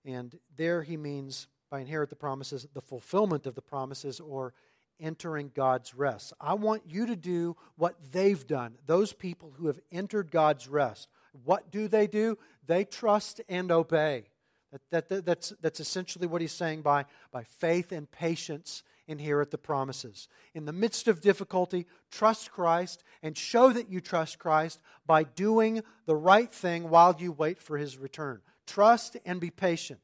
And 0.05 0.39
there 0.57 0.83
he 0.83 0.97
means 0.97 1.47
by 1.73 1.81
inherit 1.81 2.11
the 2.11 2.17
promises, 2.17 2.67
the 2.75 2.83
fulfillment 2.83 3.47
of 3.47 3.55
the 3.55 3.63
promises, 3.63 4.21
or 4.21 4.53
entering 5.01 5.51
God's 5.55 5.95
rest. 5.95 6.35
I 6.39 6.53
want 6.53 6.83
you 6.87 7.07
to 7.07 7.17
do 7.17 7.57
what 7.77 7.97
they've 8.13 8.47
done, 8.47 8.75
those 8.87 9.15
people 9.15 9.55
who 9.57 9.69
have 9.69 9.81
entered 9.91 10.31
God's 10.31 10.69
rest. 10.69 11.09
What 11.45 11.71
do 11.71 11.89
they 11.89 12.07
do? 12.07 12.37
They 12.67 12.85
trust 12.85 13.41
and 13.49 13.73
obey. 13.73 14.25
That, 14.71 14.83
that, 14.91 15.09
that, 15.09 15.25
that's, 15.25 15.55
that's 15.63 15.81
essentially 15.81 16.27
what 16.27 16.43
he's 16.43 16.53
saying 16.53 16.83
by, 16.83 17.07
by 17.33 17.45
faith 17.45 17.91
and 17.91 18.09
patience 18.11 18.83
inherit 19.09 19.51
the 19.51 19.57
promises. 19.57 20.29
In 20.55 20.67
the 20.67 20.75
midst 20.75 21.09
of 21.09 21.23
difficulty, 21.23 21.87
trust 22.11 22.53
Christ 22.53 23.03
and 23.23 23.35
show 23.35 23.73
that 23.73 23.89
you 23.89 24.03
trust 24.03 24.39
Christ 24.39 24.79
by 25.07 25.23
doing 25.23 25.83
the 26.05 26.17
right 26.17 26.53
thing 26.53 26.91
while 26.91 27.17
you 27.19 27.33
wait 27.33 27.63
for 27.63 27.79
his 27.79 27.97
return. 27.97 28.43
Trust 28.67 29.17
and 29.25 29.41
be 29.41 29.51
patient. 29.51 30.01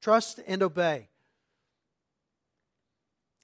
Trust 0.00 0.40
and 0.46 0.62
obey. 0.62 1.08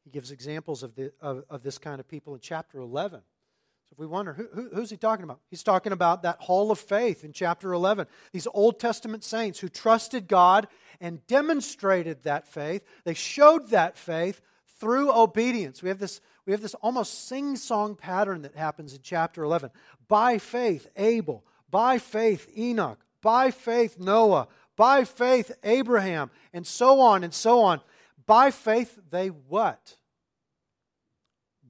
He 0.05 0.11
gives 0.11 0.31
examples 0.31 0.83
of, 0.83 0.95
the, 0.95 1.13
of, 1.21 1.45
of 1.51 1.63
this 1.63 1.79
kind 1.79 2.01
of 2.01 2.09
people 2.09 2.35
in 2.35 2.41
chapter 2.41 2.79
11. 2.79 3.21
So 3.21 3.93
if 3.93 3.99
we 3.99 4.07
wonder, 4.07 4.33
who, 4.33 4.49
who, 4.55 4.69
who's 4.73 4.91
he 4.91 4.97
talking 4.97 5.25
about? 5.25 5.41
He's 5.51 5.63
talking 5.63 5.93
about 5.93 6.23
that 6.23 6.41
hall 6.41 6.71
of 6.71 6.79
faith 6.79 7.25
in 7.25 7.33
chapter 7.33 7.73
11. 7.73 8.07
These 8.33 8.47
Old 8.53 8.81
Testament 8.81 9.25
saints 9.25 9.59
who 9.59 9.69
trusted 9.69 10.29
God 10.29 10.69
and 11.01 11.27
demonstrated 11.27 12.23
that 12.23 12.47
faith. 12.47 12.83
They 13.05 13.15
showed 13.15 13.71
that 13.71 13.99
faith 13.99 14.41
through 14.79 15.13
obedience. 15.13 15.83
We 15.83 15.89
have 15.89 15.99
this, 15.99 16.21
we 16.47 16.53
have 16.53 16.63
this 16.63 16.75
almost 16.75 17.27
sing 17.27 17.57
song 17.57 17.97
pattern 17.97 18.43
that 18.43 18.55
happens 18.55 18.95
in 18.95 19.01
chapter 19.03 19.43
11. 19.43 19.71
By 20.09 20.39
faith, 20.39 20.89
Abel. 20.97 21.45
By 21.71 21.99
faith, 21.99 22.49
Enoch. 22.57 22.99
By 23.23 23.51
faith, 23.51 23.99
Noah. 23.99 24.49
By 24.77 25.05
faith, 25.05 25.53
Abraham. 25.65 26.31
And 26.53 26.67
so 26.67 27.01
on 27.01 27.25
and 27.25 27.33
so 27.35 27.61
on. 27.61 27.81
By 28.27 28.51
faith, 28.51 28.99
they 29.11 29.29
what? 29.29 29.97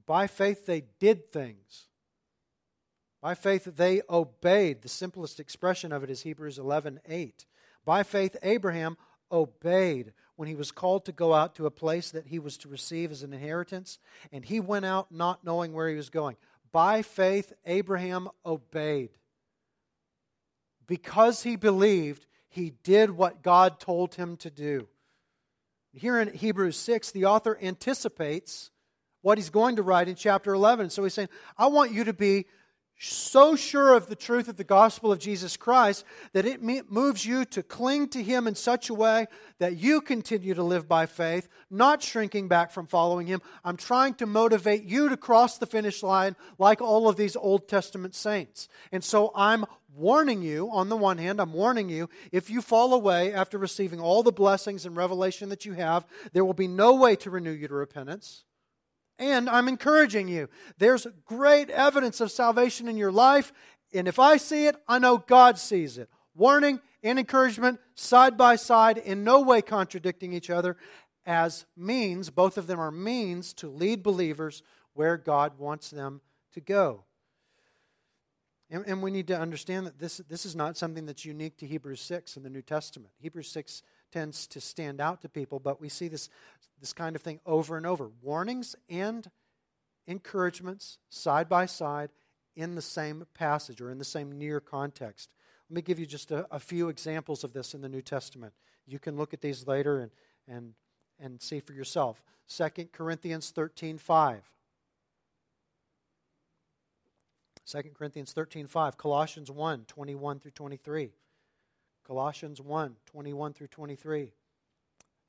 By 0.05 0.27
faith, 0.27 0.65
they 0.65 0.83
did 0.99 1.31
things. 1.31 1.87
By 3.21 3.35
faith, 3.35 3.65
they 3.75 4.01
obeyed. 4.09 4.81
The 4.81 4.89
simplest 4.89 5.39
expression 5.39 5.91
of 5.91 6.03
it 6.03 6.09
is 6.09 6.21
Hebrews 6.21 6.57
11 6.59 7.01
8. 7.07 7.45
By 7.83 8.03
faith, 8.03 8.35
Abraham 8.43 8.97
obeyed 9.31 10.13
when 10.35 10.47
he 10.47 10.55
was 10.55 10.71
called 10.71 11.03
to 11.05 11.11
go 11.11 11.33
out 11.33 11.55
to 11.55 11.65
a 11.65 11.71
place 11.71 12.11
that 12.11 12.27
he 12.27 12.39
was 12.39 12.57
to 12.59 12.69
receive 12.69 13.11
as 13.11 13.23
an 13.23 13.33
inheritance, 13.33 13.97
and 14.31 14.45
he 14.45 14.59
went 14.59 14.85
out 14.85 15.11
not 15.11 15.43
knowing 15.43 15.73
where 15.73 15.89
he 15.89 15.95
was 15.95 16.09
going. 16.09 16.37
By 16.71 17.01
faith, 17.01 17.53
Abraham 17.65 18.29
obeyed. 18.45 19.09
Because 20.85 21.43
he 21.43 21.55
believed, 21.55 22.26
he 22.49 22.73
did 22.83 23.11
what 23.11 23.41
God 23.41 23.79
told 23.79 24.15
him 24.15 24.37
to 24.37 24.49
do. 24.49 24.87
Here 25.93 26.19
in 26.19 26.33
Hebrews 26.33 26.77
6, 26.77 27.11
the 27.11 27.25
author 27.25 27.57
anticipates 27.61 28.71
what 29.21 29.37
he's 29.37 29.49
going 29.49 29.77
to 29.77 29.83
write 29.83 30.07
in 30.07 30.15
chapter 30.15 30.53
11. 30.53 30.89
So 30.89 31.03
he's 31.03 31.13
saying, 31.13 31.29
I 31.57 31.67
want 31.67 31.91
you 31.91 32.03
to 32.05 32.13
be 32.13 32.45
so 32.99 33.55
sure 33.55 33.93
of 33.93 34.07
the 34.07 34.15
truth 34.15 34.47
of 34.47 34.57
the 34.57 34.63
gospel 34.63 35.11
of 35.11 35.19
Jesus 35.19 35.55
Christ 35.55 36.03
that 36.33 36.45
it 36.45 36.63
moves 36.63 37.25
you 37.25 37.45
to 37.45 37.61
cling 37.61 38.09
to 38.09 38.23
Him 38.23 38.47
in 38.47 38.55
such 38.55 38.89
a 38.89 38.93
way 38.93 39.27
that 39.59 39.77
you 39.77 40.01
continue 40.01 40.55
to 40.55 40.63
live 40.63 40.87
by 40.87 41.05
faith, 41.05 41.47
not 41.69 42.01
shrinking 42.01 42.47
back 42.47 42.71
from 42.71 42.87
following 42.87 43.27
Him. 43.27 43.41
I'm 43.63 43.77
trying 43.77 44.15
to 44.15 44.25
motivate 44.25 44.83
you 44.83 45.09
to 45.09 45.17
cross 45.17 45.57
the 45.57 45.67
finish 45.67 46.01
line 46.01 46.35
like 46.57 46.81
all 46.81 47.07
of 47.07 47.17
these 47.17 47.35
Old 47.35 47.67
Testament 47.67 48.15
saints. 48.15 48.67
And 48.91 49.03
so 49.03 49.31
I'm 49.35 49.65
warning 49.97 50.41
you, 50.41 50.69
on 50.71 50.89
the 50.89 50.95
one 50.95 51.17
hand, 51.17 51.41
I'm 51.41 51.53
warning 51.53 51.89
you, 51.89 52.09
if 52.31 52.49
you 52.49 52.61
fall 52.61 52.93
away 52.93 53.33
after 53.33 53.57
receiving 53.57 53.99
all 53.99 54.23
the 54.23 54.31
blessings 54.31 54.85
and 54.85 54.95
revelation 54.95 55.49
that 55.49 55.65
you 55.65 55.73
have, 55.73 56.05
there 56.33 56.45
will 56.45 56.53
be 56.53 56.67
no 56.67 56.95
way 56.95 57.15
to 57.17 57.29
renew 57.29 57.51
you 57.51 57.67
to 57.67 57.73
repentance. 57.73 58.43
And 59.19 59.49
I'm 59.49 59.67
encouraging 59.67 60.27
you. 60.27 60.47
There's 60.77 61.07
great 61.25 61.69
evidence 61.71 62.21
of 62.21 62.31
salvation 62.31 62.87
in 62.87 62.97
your 62.97 63.11
life. 63.11 63.51
And 63.93 64.07
if 64.07 64.19
I 64.19 64.37
see 64.37 64.67
it, 64.67 64.75
I 64.87 64.99
know 64.99 65.17
God 65.17 65.57
sees 65.57 65.97
it. 65.97 66.09
Warning 66.35 66.79
and 67.01 67.17
encouragement 67.17 67.79
side 67.95 68.37
by 68.37 68.57
side, 68.57 68.99
in 68.99 69.23
no 69.23 69.41
way 69.41 69.61
contradicting 69.61 70.33
each 70.33 70.51
other, 70.51 70.77
as 71.25 71.65
means, 71.75 72.29
both 72.29 72.57
of 72.57 72.67
them 72.67 72.79
are 72.79 72.91
means 72.91 73.53
to 73.53 73.67
lead 73.67 74.03
believers 74.03 74.61
where 74.93 75.17
God 75.17 75.57
wants 75.57 75.89
them 75.89 76.21
to 76.53 76.61
go. 76.61 77.03
And, 78.69 78.85
and, 78.85 79.01
we 79.01 79.11
need 79.11 79.27
to 79.27 79.39
understand 79.39 79.87
that 79.87 79.97
this, 79.97 80.17
this 80.29 80.45
is 80.45 80.55
not 80.55 80.75
something 80.75 81.05
that's 81.05 81.23
unique 81.23 81.57
to 81.57 81.65
Hebrews 81.65 82.01
6 82.01 82.35
in 82.35 82.43
the 82.43 82.49
New 82.49 82.61
Testament. 82.61 83.13
Hebrews 83.19 83.49
6 83.49 83.81
tends 84.11 84.45
to 84.47 84.59
stand 84.59 84.99
out 84.99 85.21
to 85.21 85.29
people, 85.29 85.59
but 85.59 85.79
we 85.79 85.87
see 85.87 86.09
this, 86.09 86.29
this 86.79 86.91
kind 86.91 87.15
of 87.15 87.21
thing 87.21 87.39
over 87.45 87.77
and 87.77 87.85
over 87.85 88.09
warnings 88.21 88.75
and 88.89 89.29
encouragements 90.05 90.97
side 91.09 91.47
by 91.47 91.65
side 91.65 92.09
in 92.55 92.75
the 92.75 92.81
same 92.81 93.25
passage 93.33 93.79
or 93.79 93.91
in 93.91 93.99
the 93.99 94.05
same 94.05 94.37
near 94.37 94.59
context. 94.59 95.33
Let 95.69 95.75
me 95.75 95.81
give 95.81 95.99
you 95.99 96.05
just 96.05 96.31
a, 96.31 96.47
a 96.51 96.59
few 96.59 96.89
examples 96.89 97.43
of 97.43 97.53
this 97.53 97.73
in 97.73 97.81
the 97.81 97.89
New 97.89 98.01
Testament. 98.01 98.53
You 98.85 98.99
can 98.99 99.15
look 99.17 99.33
at 99.33 99.41
these 99.41 99.67
later 99.67 99.99
and, 99.99 100.11
and, 100.47 100.73
and 101.19 101.41
see 101.41 101.59
for 101.59 101.73
yourself. 101.73 102.21
2 102.49 102.87
Corinthians 102.91 103.51
13 103.51 103.97
5. 103.97 104.49
2 107.69 107.81
Corinthians 107.97 108.31
13, 108.31 108.67
5, 108.67 108.97
Colossians 108.97 109.51
1, 109.51 109.85
21 109.87 110.39
through 110.39 110.51
23. 110.51 111.11
Colossians 112.05 112.61
1, 112.61 112.95
21 113.05 113.53
through 113.53 113.67
23. 113.67 114.31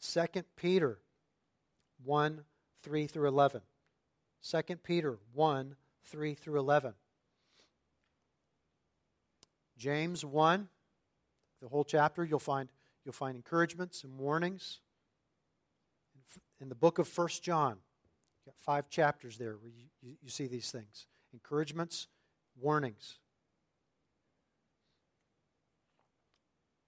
2 0.01 0.27
Peter 0.57 0.99
1, 2.05 2.45
3 2.85 3.07
through 3.09 3.29
11. 3.29 3.61
2 4.49 4.63
Peter 4.85 5.19
1, 5.35 5.77
3 6.05 6.35
through 6.35 6.61
11. 6.61 6.95
James 9.77 10.25
1, 10.25 10.69
the 11.61 11.69
whole 11.69 11.85
chapter, 11.85 12.25
you'll 12.25 12.39
find, 12.39 12.69
you'll 13.05 13.13
find 13.13 13.35
encouragements 13.35 14.05
and 14.05 14.17
warnings. 14.17 14.79
In 16.61 16.69
the 16.69 16.77
book 16.77 17.01
of 17.01 17.19
1 17.19 17.29
John, 17.43 17.79
got 18.47 18.57
five 18.57 18.89
chapters 18.89 19.39
there 19.39 19.57
where 19.57 19.71
you, 19.71 19.87
you, 20.01 20.15
you 20.23 20.31
see 20.31 20.47
these 20.47 20.71
things 20.71 21.07
encouragements 21.33 22.07
warnings. 22.61 23.19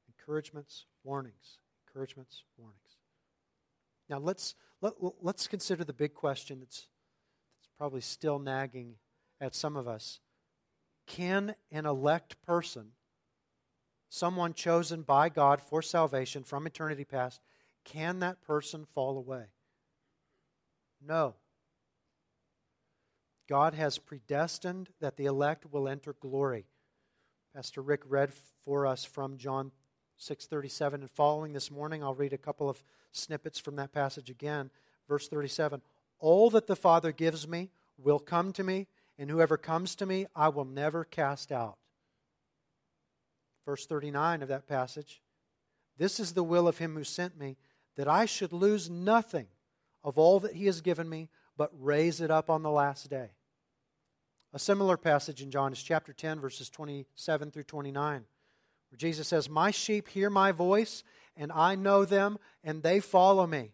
Encouragements, 0.09 0.87
warnings. 1.03 1.59
Encouragements, 1.87 2.45
warnings. 2.57 2.79
Now 4.09 4.19
let's 4.19 4.55
let, 4.81 4.95
let's 5.21 5.47
consider 5.47 5.85
the 5.85 5.93
big 5.93 6.15
question 6.15 6.61
that's, 6.61 6.87
that's 7.59 7.69
probably 7.77 8.01
still 8.01 8.39
nagging 8.39 8.95
at 9.41 9.55
some 9.55 9.77
of 9.77 9.89
us. 9.89 10.21
Can 11.07 11.55
an 11.73 11.87
elect 11.87 12.41
person, 12.43 12.93
someone 14.09 14.55
chosen 14.55 15.03
by 15.03 15.29
God 15.29 15.61
for 15.61 15.83
salvation 15.83 16.45
from 16.45 16.67
eternity 16.67 17.05
past, 17.05 17.41
can 17.85 18.21
that 18.21 18.43
person 18.43 18.87
fall 18.95 19.17
away? 19.17 19.47
No. 21.05 21.35
God 23.51 23.75
has 23.75 23.99
predestined 23.99 24.91
that 25.01 25.17
the 25.17 25.27
elect 25.27 25.67
will 25.73 25.89
enter 25.89 26.13
glory. 26.13 26.67
Pastor 27.53 27.83
Rick 27.83 28.03
read 28.07 28.33
for 28.33 28.87
us 28.87 29.05
from 29.05 29.39
John 29.39 29.73
6:37 30.17 31.01
and 31.01 31.11
following 31.11 31.53
this 31.53 31.69
morning 31.69 32.05
I'll 32.05 32.15
read 32.15 32.33
a 32.33 32.39
couple 32.39 32.71
of 32.71 32.85
snippets 33.11 33.59
from 33.59 33.75
that 33.75 33.91
passage 33.91 34.31
again. 34.31 34.71
Verse 35.09 35.27
37 35.27 35.83
All 36.21 36.49
that 36.51 36.69
the 36.69 36.77
Father 36.77 37.11
gives 37.11 37.49
me 37.49 37.73
will 37.99 38.21
come 38.21 38.53
to 38.53 38.63
me, 38.63 38.87
and 39.19 39.29
whoever 39.29 39.57
comes 39.57 39.97
to 39.97 40.07
me 40.07 40.29
I 40.37 40.49
will 40.49 40.65
never 40.65 41.03
cast 41.03 41.51
out. 41.51 41.77
Verse 43.67 43.85
39 43.85 44.43
of 44.43 44.49
that 44.49 44.69
passage 44.69 45.23
This 45.97 46.21
is 46.21 46.35
the 46.35 46.45
will 46.45 46.69
of 46.69 46.79
him 46.79 46.95
who 46.95 47.03
sent 47.03 47.37
me, 47.37 47.57
that 47.97 48.07
I 48.07 48.27
should 48.27 48.53
lose 48.53 48.89
nothing 48.89 49.49
of 50.05 50.19
all 50.19 50.39
that 50.39 50.55
he 50.55 50.67
has 50.67 50.81
given 50.81 51.09
me, 51.09 51.31
but 51.57 51.73
raise 51.77 52.21
it 52.21 52.31
up 52.31 52.49
on 52.49 52.63
the 52.63 52.71
last 52.71 53.11
day. 53.11 53.33
A 54.53 54.59
similar 54.59 54.97
passage 54.97 55.43
in 55.43 55.51
John 55.51 55.73
is 55.73 55.83
chapter 55.83 56.13
10, 56.13 56.41
verses 56.41 56.69
27 56.69 57.51
through 57.53 57.63
29, 57.65 58.25
where 58.91 58.97
Jesus 58.97 59.29
says, 59.29 59.49
My 59.49 59.71
sheep 59.71 60.09
hear 60.09 60.29
my 60.29 60.51
voice, 60.51 61.05
and 61.37 61.53
I 61.53 61.77
know 61.77 62.05
them, 62.05 62.39
and 62.65 62.83
they 62.83 62.99
follow 62.99 63.47
me. 63.47 63.73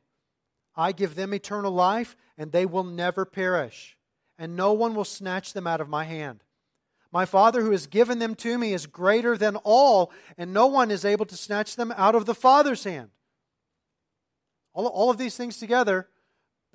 I 0.74 0.92
give 0.92 1.14
them 1.14 1.32
eternal 1.32 1.72
life, 1.72 2.14
and 2.36 2.52
they 2.52 2.66
will 2.66 2.84
never 2.84 3.24
perish, 3.24 3.96
and 4.38 4.54
no 4.54 4.74
one 4.74 4.94
will 4.94 5.04
snatch 5.04 5.54
them 5.54 5.66
out 5.66 5.80
of 5.80 5.88
my 5.88 6.04
hand. 6.04 6.44
My 7.10 7.24
Father 7.24 7.62
who 7.62 7.70
has 7.70 7.86
given 7.86 8.18
them 8.18 8.34
to 8.34 8.58
me 8.58 8.74
is 8.74 8.84
greater 8.84 9.38
than 9.38 9.56
all, 9.64 10.12
and 10.36 10.52
no 10.52 10.66
one 10.66 10.90
is 10.90 11.06
able 11.06 11.24
to 11.24 11.36
snatch 11.36 11.76
them 11.76 11.94
out 11.96 12.14
of 12.14 12.26
the 12.26 12.34
Father's 12.34 12.84
hand. 12.84 13.08
All, 14.74 14.86
all 14.88 15.10
of 15.10 15.16
these 15.16 15.38
things 15.38 15.56
together, 15.56 16.08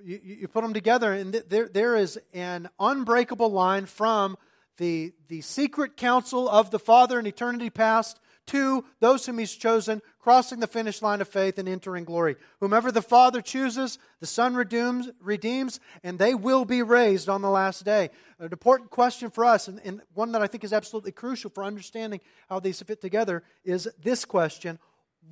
you, 0.04 0.20
you 0.24 0.48
put 0.48 0.62
them 0.62 0.74
together, 0.74 1.14
and 1.14 1.34
there, 1.34 1.68
there 1.68 1.96
is 1.96 2.20
an 2.34 2.70
unbreakable 2.80 3.50
line 3.50 3.86
from 3.86 4.38
the, 4.78 5.14
the 5.28 5.42
secret 5.42 5.98
counsel 5.98 6.50
of 6.50 6.72
the 6.72 6.80
Father 6.80 7.20
in 7.20 7.28
eternity 7.28 7.70
past 7.70 8.20
to 8.48 8.84
those 9.00 9.26
whom 9.26 9.38
he's 9.38 9.54
chosen, 9.54 10.02
crossing 10.20 10.60
the 10.60 10.68
finish 10.68 11.02
line 11.02 11.22
of 11.22 11.28
faith 11.28 11.58
and 11.58 11.70
entering 11.70 12.04
glory. 12.04 12.36
Whomever 12.60 12.92
the 12.92 13.02
Father 13.02 13.42
chooses, 13.42 14.00
the 14.20 14.26
Son 14.26 14.56
redeems, 14.56 15.10
redeems 15.22 15.80
and 16.04 16.18
they 16.18 16.34
will 16.34 16.66
be 16.66 16.82
raised 16.82 17.30
on 17.30 17.42
the 17.42 17.50
last 17.50 17.86
day. 17.86 18.10
An 18.40 18.52
important 18.52 18.90
question 18.90 19.30
for 19.30 19.46
us, 19.46 19.68
and, 19.68 19.80
and 19.86 20.02
one 20.14 20.32
that 20.32 20.42
I 20.42 20.48
think 20.48 20.64
is 20.64 20.74
absolutely 20.74 21.12
crucial 21.12 21.52
for 21.52 21.64
understanding 21.64 22.20
how 22.50 22.60
these 22.60 22.82
fit 22.82 23.02
together, 23.02 23.44
is 23.64 23.88
this 24.02 24.26
question 24.26 24.80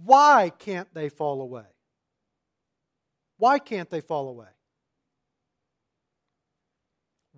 why 0.05 0.51
can't 0.59 0.93
they 0.93 1.09
fall 1.09 1.41
away? 1.41 1.65
Why 3.37 3.57
can't 3.57 3.89
they 3.89 4.01
fall 4.01 4.29
away? 4.29 4.47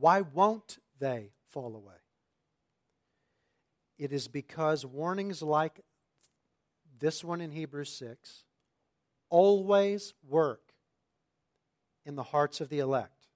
Why 0.01 0.21
won't 0.21 0.79
they 0.99 1.29
fall 1.51 1.75
away? 1.75 1.93
It 3.99 4.11
is 4.11 4.27
because 4.27 4.83
warnings 4.83 5.43
like 5.43 5.81
this 6.99 7.23
one 7.23 7.39
in 7.39 7.51
Hebrews 7.51 7.93
6 7.93 8.45
always 9.29 10.15
work 10.27 10.73
in 12.03 12.15
the 12.15 12.23
hearts 12.23 12.61
of 12.61 12.69
the 12.69 12.79
elect. 12.79 13.27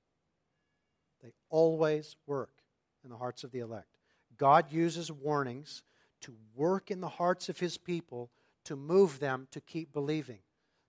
They 1.21 1.33
always 1.51 2.15
work 2.25 2.63
in 3.03 3.11
the 3.11 3.17
hearts 3.17 3.43
of 3.43 3.51
the 3.51 3.59
elect. 3.59 3.99
God 4.35 4.71
uses 4.71 5.11
warnings 5.11 5.83
to 6.21 6.33
work 6.55 6.89
in 6.89 6.99
the 6.99 7.09
hearts 7.09 7.47
of 7.47 7.59
his 7.59 7.77
people 7.77 8.31
to 8.63 8.75
move 8.75 9.19
them 9.19 9.47
to 9.51 9.61
keep 9.61 9.93
believing. 9.93 10.39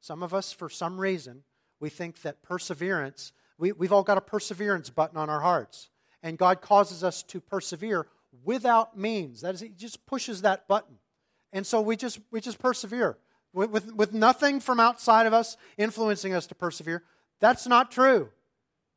Some 0.01 0.23
of 0.23 0.33
us, 0.33 0.53
for 0.53 0.71
some 0.71 0.99
reason, 0.99 1.43
we 1.81 1.91
think 1.91 2.23
that 2.23 2.43
perseverance, 2.43 3.35
we, 3.59 3.73
we've 3.73 3.93
all 3.93 4.03
got 4.03 4.19
a 4.19 4.23
perseverance 4.23 4.91
button 4.91 5.17
on 5.17 5.31
our 5.31 5.41
hearts. 5.41 5.91
And 6.23 6.39
God 6.39 6.61
causes 6.61 7.05
us 7.05 7.23
to 7.25 7.41
persevere 7.41 8.07
without 8.45 8.99
means. 8.99 9.43
That 9.43 9.55
is, 9.55 9.61
He 9.61 9.69
just 9.69 10.07
pushes 10.07 10.43
that 10.43 10.69
button. 10.69 10.97
And 11.53 11.67
so 11.67 11.81
we 11.81 11.97
just, 11.97 12.21
we 12.31 12.41
just 12.41 12.59
persevere 12.59 13.19
with, 13.53 13.71
with, 13.71 13.95
with 13.95 14.13
nothing 14.13 14.61
from 14.61 14.81
outside 14.81 15.27
of 15.27 15.33
us 15.33 15.57
influencing 15.79 16.35
us 16.35 16.47
to 16.49 16.55
persevere. 16.55 17.03
That's 17.41 17.67
not 17.67 17.91
true. 17.91 18.31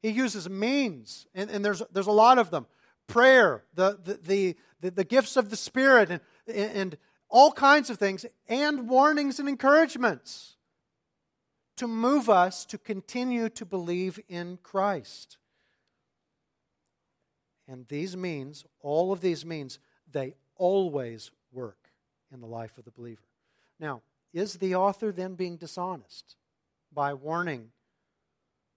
He 0.02 0.10
uses 0.10 0.50
means, 0.50 1.28
and, 1.36 1.50
and 1.50 1.64
there's, 1.64 1.82
there's 1.92 2.08
a 2.08 2.12
lot 2.12 2.38
of 2.38 2.52
them 2.52 2.68
prayer, 3.08 3.64
the, 3.74 4.00
the, 4.04 4.56
the, 4.82 4.90
the, 4.92 5.04
gifts 5.04 5.36
of 5.36 5.50
the 5.50 5.56
Spirit, 5.56 6.10
and, 6.12 6.22
and 6.48 6.98
all 7.28 7.52
kinds 7.52 7.90
of 7.90 7.98
things, 7.98 8.26
and 8.48 8.88
warnings 8.88 9.40
and 9.40 9.50
encouragements 9.50 10.56
to 11.80 11.88
move 11.88 12.30
us 12.30 12.66
to 12.66 12.78
continue 12.78 13.50
to 13.50 13.66
believe 13.66 14.20
in 14.28 14.60
Christ. 14.64 15.38
And 17.68 17.88
these 17.88 18.18
means, 18.18 18.66
all 18.82 19.12
of 19.14 19.22
these 19.22 19.46
means, 19.46 19.80
they 20.12 20.36
always 20.58 21.32
work 21.54 21.90
in 22.34 22.42
the 22.42 22.48
life 22.48 22.78
of 22.78 22.84
the 22.84 22.92
believer. 22.92 23.24
Now, 23.80 24.02
is 24.34 24.56
the 24.56 24.76
author 24.76 25.12
then 25.12 25.36
being 25.36 25.56
dishonest 25.56 26.36
by 26.94 27.14
warning, 27.14 27.70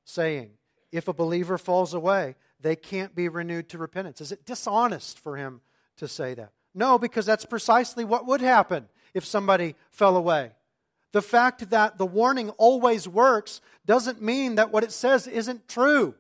saying, 0.05 0.51
if 0.93 1.09
a 1.09 1.13
believer 1.13 1.59
falls 1.59 1.95
away, 1.95 2.37
they 2.61 2.77
can't 2.77 3.17
be 3.17 3.29
renewed 3.29 3.69
to 3.71 3.79
repentance? 3.79 4.21
Is 4.21 4.31
it 4.31 4.47
dishonest 4.47 5.19
for 5.19 5.37
him 5.37 5.61
to 5.97 6.07
say 6.07 6.35
that? 6.35 6.53
No, 6.73 6.99
because 6.99 7.27
that's 7.27 7.47
precisely 7.47 8.05
what 8.05 8.27
would 8.27 8.41
happen 8.41 8.89
if 9.13 9.25
somebody 9.25 9.75
fell 9.91 10.17
away. 10.17 10.53
The 11.13 11.23
fact 11.23 11.71
that 11.71 11.99
the 11.99 12.07
warning 12.07 12.51
always 12.51 13.07
works 13.07 13.61
doesn't 13.85 14.23
mean 14.23 14.55
that 14.55 14.73
what 14.73 14.85
it 14.85 14.93
says 14.93 15.27
isn't 15.27 15.69
true. 15.69 16.15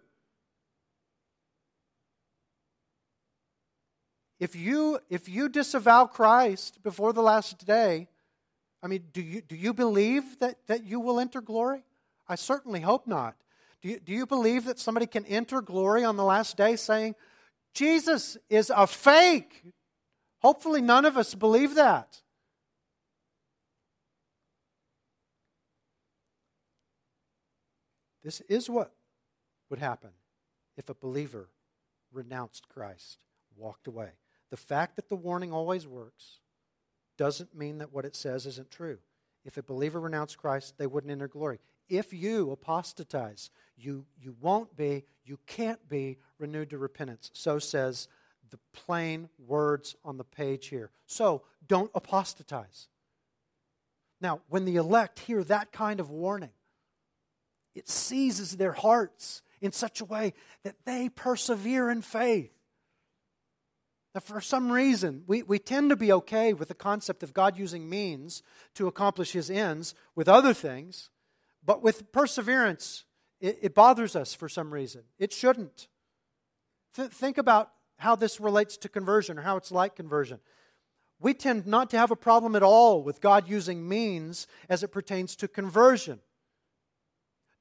If 4.39 4.57
you, 4.57 4.99
if 5.09 5.29
you 5.29 5.49
disavow 5.49 6.07
Christ 6.07 6.83
before 6.83 7.13
the 7.13 7.23
last 7.23 7.65
day, 7.65 8.09
I 8.83 8.89
mean, 8.89 9.05
do 9.13 9.23
you, 9.23 9.41
do 9.41 9.55
you 9.55 9.73
believe 9.73 10.41
that, 10.41 10.57
that 10.67 10.85
you 10.85 10.99
will 10.99 11.21
enter 11.21 11.41
glory? 11.41 11.85
I 12.29 12.35
certainly 12.35 12.81
hope 12.81 13.07
not. 13.07 13.37
Do 13.83 13.89
you, 13.89 14.01
do 14.01 14.13
you 14.13 14.27
believe 14.27 14.65
that 14.65 14.79
somebody 14.79 15.07
can 15.07 15.25
enter 15.27 15.61
glory 15.61 16.05
on 16.05 16.17
the 16.17 16.25
last 16.25 16.57
day 16.57 16.77
saying, 16.77 17.15
Jesus 17.75 18.37
is 18.49 18.71
a 18.75 18.87
fake? 18.87 19.63
Hopefully, 20.41 20.81
none 20.81 21.05
of 21.05 21.17
us 21.17 21.35
believe 21.35 21.77
that. 21.77 22.22
This 28.23 28.41
is 28.43 28.71
what 28.71 28.93
would 29.69 29.79
happen 29.79 30.11
if 30.77 30.89
a 30.89 30.95
believer 30.95 31.49
renounced 32.13 32.69
Christ, 32.69 33.19
walked 33.57 33.87
away. 33.87 34.11
The 34.51 34.57
fact 34.57 34.97
that 34.97 35.09
the 35.09 35.17
warning 35.17 35.53
always 35.53 35.87
works 35.87 36.41
doesn't 37.17 37.55
mean 37.55 37.79
that 37.79 37.93
what 37.93 38.05
it 38.05 38.17
says 38.17 38.47
isn't 38.47 38.71
true. 38.71 38.99
If 39.45 39.57
a 39.57 39.63
believer 39.63 40.01
renounced 40.01 40.39
Christ, 40.39 40.75
they 40.79 40.87
wouldn't 40.87 41.11
enter 41.11 41.29
glory. 41.29 41.59
If 41.89 42.13
you 42.13 42.51
apostatize, 42.53 43.51
you, 43.77 44.07
you 44.21 44.37
won't 44.41 44.77
be, 44.77 45.05
you 45.25 45.39
can't 45.47 45.89
be 45.89 46.19
renewed 46.39 46.71
to 46.71 46.79
repentance. 46.79 47.31
So 47.35 47.59
says 47.59 48.09
the 48.51 48.59
plain 48.73 49.29
words 49.39 49.97
on 50.05 50.17
the 50.17 50.25
page 50.25 50.69
here. 50.69 50.91
So 51.07 51.43
don't 51.67 51.91
apostatize. 51.95 52.89
Now, 54.21 54.41
when 54.49 54.65
the 54.65 54.77
elect 54.77 55.19
hear 55.19 55.43
that 55.45 55.73
kind 55.73 55.99
of 55.99 56.11
warning, 56.11 56.53
it 57.75 57.89
seizes 57.89 58.57
their 58.57 58.73
hearts 58.73 59.43
in 59.61 59.73
such 59.73 60.01
a 60.01 60.05
way 60.05 60.35
that 60.65 60.77
they 60.85 61.09
persevere 61.09 61.91
in 61.91 62.03
faith. 62.03 62.53
That 64.15 64.23
for 64.23 64.41
some 64.41 64.71
reason, 64.71 65.23
we, 65.27 65.43
we 65.43 65.59
tend 65.59 65.91
to 65.91 65.97
be 65.97 66.13
okay 66.13 66.53
with 66.53 66.69
the 66.69 66.75
concept 66.75 67.23
of 67.23 67.33
God 67.33 67.57
using 67.57 67.89
means 67.89 68.43
to 68.75 68.87
accomplish 68.87 69.33
his 69.33 69.51
ends 69.51 69.95
with 70.15 70.29
other 70.29 70.53
things, 70.53 71.09
but 71.65 71.83
with 71.83 72.13
perseverance, 72.13 73.05
it, 73.41 73.59
it 73.63 73.75
bothers 73.75 74.15
us 74.15 74.35
for 74.35 74.49
some 74.49 74.73
reason. 74.73 75.03
It 75.19 75.33
shouldn't. 75.33 75.89
Th- 76.95 77.09
think 77.09 77.39
about 77.39 77.71
how 77.97 78.17
this 78.17 78.41
relates 78.41 78.77
to 78.79 78.89
conversion 78.89 79.39
or 79.39 79.43
how 79.43 79.57
it's 79.57 79.73
like 79.73 79.97
conversion. 79.97 80.41
We 81.21 81.35
tend 81.35 81.67
not 81.67 81.89
to 81.91 81.99
have 81.99 82.11
a 82.11 82.17
problem 82.17 82.57
at 82.57 82.63
all 82.63 83.03
with 83.03 83.21
God 83.21 83.49
using 83.49 83.89
means 83.89 84.47
as 84.69 84.83
it 84.83 84.89
pertains 84.89 85.37
to 85.37 85.49
conversion. 85.49 86.21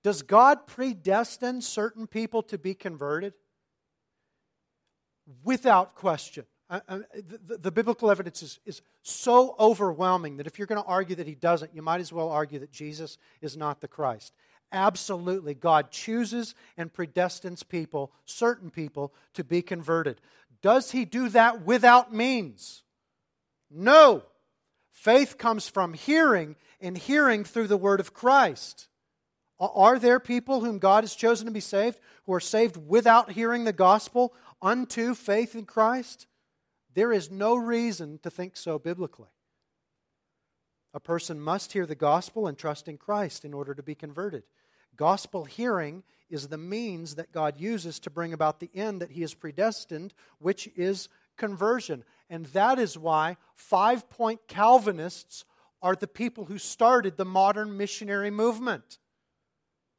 Does 0.04 0.22
God 0.22 0.68
predestine 0.68 1.62
certain 1.62 2.08
people 2.08 2.42
to 2.44 2.58
be 2.58 2.74
converted? 2.74 3.34
without 5.44 5.96
question. 5.96 6.46
Uh, 6.70 6.80
uh, 6.88 7.00
the, 7.46 7.58
the, 7.58 7.72
biblical 7.72 8.10
evidence 8.10 8.42
is, 8.42 8.60
is 8.66 8.82
so 9.02 9.56
overwhelming 9.60 10.38
that 10.38 10.48
if 10.48 10.58
you're 10.58 10.68
going 10.68 10.82
to 10.82 10.88
argue 10.88 11.16
that 11.16 11.28
he 11.28 11.36
doesn't, 11.36 11.76
you 11.76 11.82
might 11.82 12.00
as 12.00 12.14
well 12.14 12.30
argue 12.30 12.60
that 12.60 12.72
Jesus 12.72 13.18
is 13.42 13.58
not 13.58 13.82
the 13.82 13.88
Christ. 13.88 14.34
Absolutely. 14.72 15.54
God 15.54 15.92
chooses 15.92 16.56
and 16.78 16.94
predestines 16.94 17.68
people, 17.68 18.14
certain 18.24 18.70
people, 18.70 19.14
to 19.34 19.44
be 19.44 19.62
converted. 19.62 20.22
Does 20.62 20.92
He 20.92 21.04
do 21.04 21.28
that 21.30 21.66
without 21.66 22.14
means? 22.14 22.84
No. 23.70 24.24
Faith 24.92 25.38
comes 25.38 25.68
from 25.68 25.94
hearing, 25.94 26.56
and 26.80 26.98
hearing 26.98 27.44
through 27.44 27.68
the 27.68 27.76
word 27.76 28.00
of 28.00 28.14
Christ. 28.14 28.88
Are 29.62 30.00
there 30.00 30.20
people 30.20 30.62
whom 30.62 30.80
God 30.80 31.04
has 31.04 31.14
chosen 31.14 31.46
to 31.46 31.52
be 31.52 31.60
saved 31.60 32.00
who 32.26 32.34
are 32.34 32.40
saved 32.40 32.78
without 32.78 33.32
hearing 33.32 33.64
the 33.64 33.74
gospel 33.74 34.34
unto 34.62 35.14
faith 35.14 35.56
in 35.56 35.66
Christ? 35.66 36.26
There 36.94 37.14
is 37.14 37.30
no 37.30 37.56
reason 37.56 38.20
to 38.24 38.32
think 38.32 38.58
so 38.58 38.80
biblically. 38.80 39.30
A 40.94 41.00
person 41.00 41.40
must 41.40 41.74
hear 41.74 41.86
the 41.86 41.96
gospel 41.96 42.48
and 42.48 42.58
trust 42.58 42.88
in 42.88 42.98
Christ 42.98 43.46
in 43.46 43.54
order 43.54 43.74
to 43.74 43.84
be 43.84 43.96
converted. 43.96 44.44
Gospel 44.98 45.46
hearing 45.46 46.04
is 46.30 46.48
the 46.48 46.58
means 46.58 47.16
that 47.16 47.32
God 47.32 47.60
uses 47.60 48.00
to 48.00 48.10
bring 48.10 48.34
about 48.34 48.60
the 48.60 48.72
end 48.74 49.02
that 49.02 49.12
He 49.12 49.22
has 49.22 49.34
predestined, 49.34 50.14
which 50.40 50.70
is 50.76 51.08
conversion. 51.38 52.04
And 52.30 52.48
that 52.48 52.80
is 52.80 52.98
why 52.98 53.38
five 53.56 54.10
point 54.10 54.42
Calvinists 54.48 55.46
are 55.82 55.96
the 55.96 56.08
people 56.08 56.46
who 56.46 56.58
started 56.58 57.16
the 57.16 57.26
modern 57.26 57.78
missionary 57.78 58.32
movement. 58.32 58.98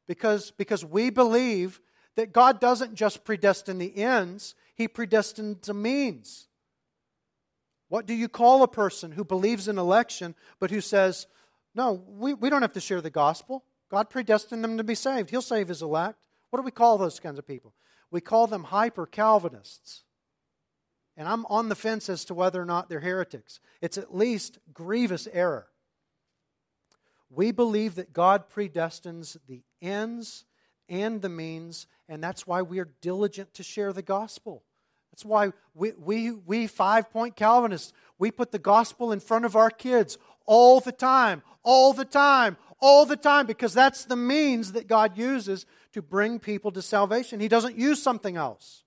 Because, 0.07 0.51
because 0.51 0.83
we 0.83 1.09
believe 1.09 1.79
that 2.15 2.33
God 2.33 2.59
doesn't 2.59 2.95
just 2.95 3.23
predestine 3.23 3.79
the 3.79 3.97
ends, 3.97 4.55
He 4.75 4.87
predestines 4.87 5.61
the 5.61 5.73
means. 5.73 6.47
What 7.89 8.05
do 8.05 8.13
you 8.13 8.27
call 8.27 8.63
a 8.63 8.67
person 8.67 9.11
who 9.11 9.23
believes 9.23 9.67
in 9.67 9.77
election 9.77 10.35
but 10.59 10.71
who 10.71 10.81
says, 10.81 11.27
no, 11.75 12.03
we, 12.07 12.33
we 12.33 12.49
don't 12.49 12.61
have 12.61 12.73
to 12.73 12.81
share 12.81 13.01
the 13.01 13.09
gospel? 13.09 13.63
God 13.89 14.09
predestined 14.09 14.63
them 14.63 14.77
to 14.77 14.83
be 14.83 14.95
saved. 14.95 15.29
He'll 15.29 15.41
save 15.41 15.67
his 15.67 15.81
elect. 15.81 16.25
What 16.49 16.59
do 16.59 16.63
we 16.63 16.71
call 16.71 16.97
those 16.97 17.19
kinds 17.19 17.37
of 17.37 17.47
people? 17.47 17.73
We 18.09 18.21
call 18.21 18.47
them 18.47 18.63
hyper 18.63 19.05
Calvinists. 19.05 20.03
And 21.15 21.27
I'm 21.27 21.45
on 21.45 21.69
the 21.69 21.75
fence 21.75 22.09
as 22.09 22.25
to 22.25 22.33
whether 22.33 22.59
or 22.61 22.65
not 22.65 22.89
they're 22.89 22.99
heretics. 22.99 23.59
It's 23.81 23.97
at 23.97 24.15
least 24.15 24.57
grievous 24.73 25.27
error. 25.31 25.67
We 27.29 27.51
believe 27.51 27.95
that 27.95 28.13
God 28.13 28.49
predestines 28.49 29.37
the 29.47 29.61
ends 29.83 30.45
and 30.89 31.21
the 31.21 31.29
means, 31.29 31.85
and 32.09 32.23
that's 32.23 32.47
why 32.47 32.61
we 32.61 32.79
are 32.79 32.89
diligent 33.01 33.53
to 33.55 33.63
share 33.63 33.93
the 33.93 34.01
gospel. 34.01 34.63
That's 35.11 35.25
why 35.25 35.51
we, 35.75 35.91
we, 35.91 36.31
we 36.31 36.67
five 36.67 37.11
point 37.11 37.35
Calvinists, 37.35 37.93
we 38.17 38.31
put 38.31 38.51
the 38.51 38.59
gospel 38.59 39.11
in 39.11 39.19
front 39.19 39.45
of 39.45 39.55
our 39.55 39.69
kids 39.69 40.17
all 40.45 40.79
the 40.79 40.91
time, 40.91 41.43
all 41.63 41.93
the 41.93 42.05
time, 42.05 42.57
all 42.79 43.05
the 43.05 43.15
time, 43.15 43.45
because 43.45 43.73
that's 43.73 44.05
the 44.05 44.15
means 44.15 44.71
that 44.71 44.87
God 44.87 45.17
uses 45.17 45.65
to 45.93 46.01
bring 46.01 46.39
people 46.39 46.71
to 46.71 46.81
salvation. 46.81 47.39
He 47.39 47.47
doesn't 47.47 47.77
use 47.77 48.01
something 48.01 48.35
else. 48.37 48.83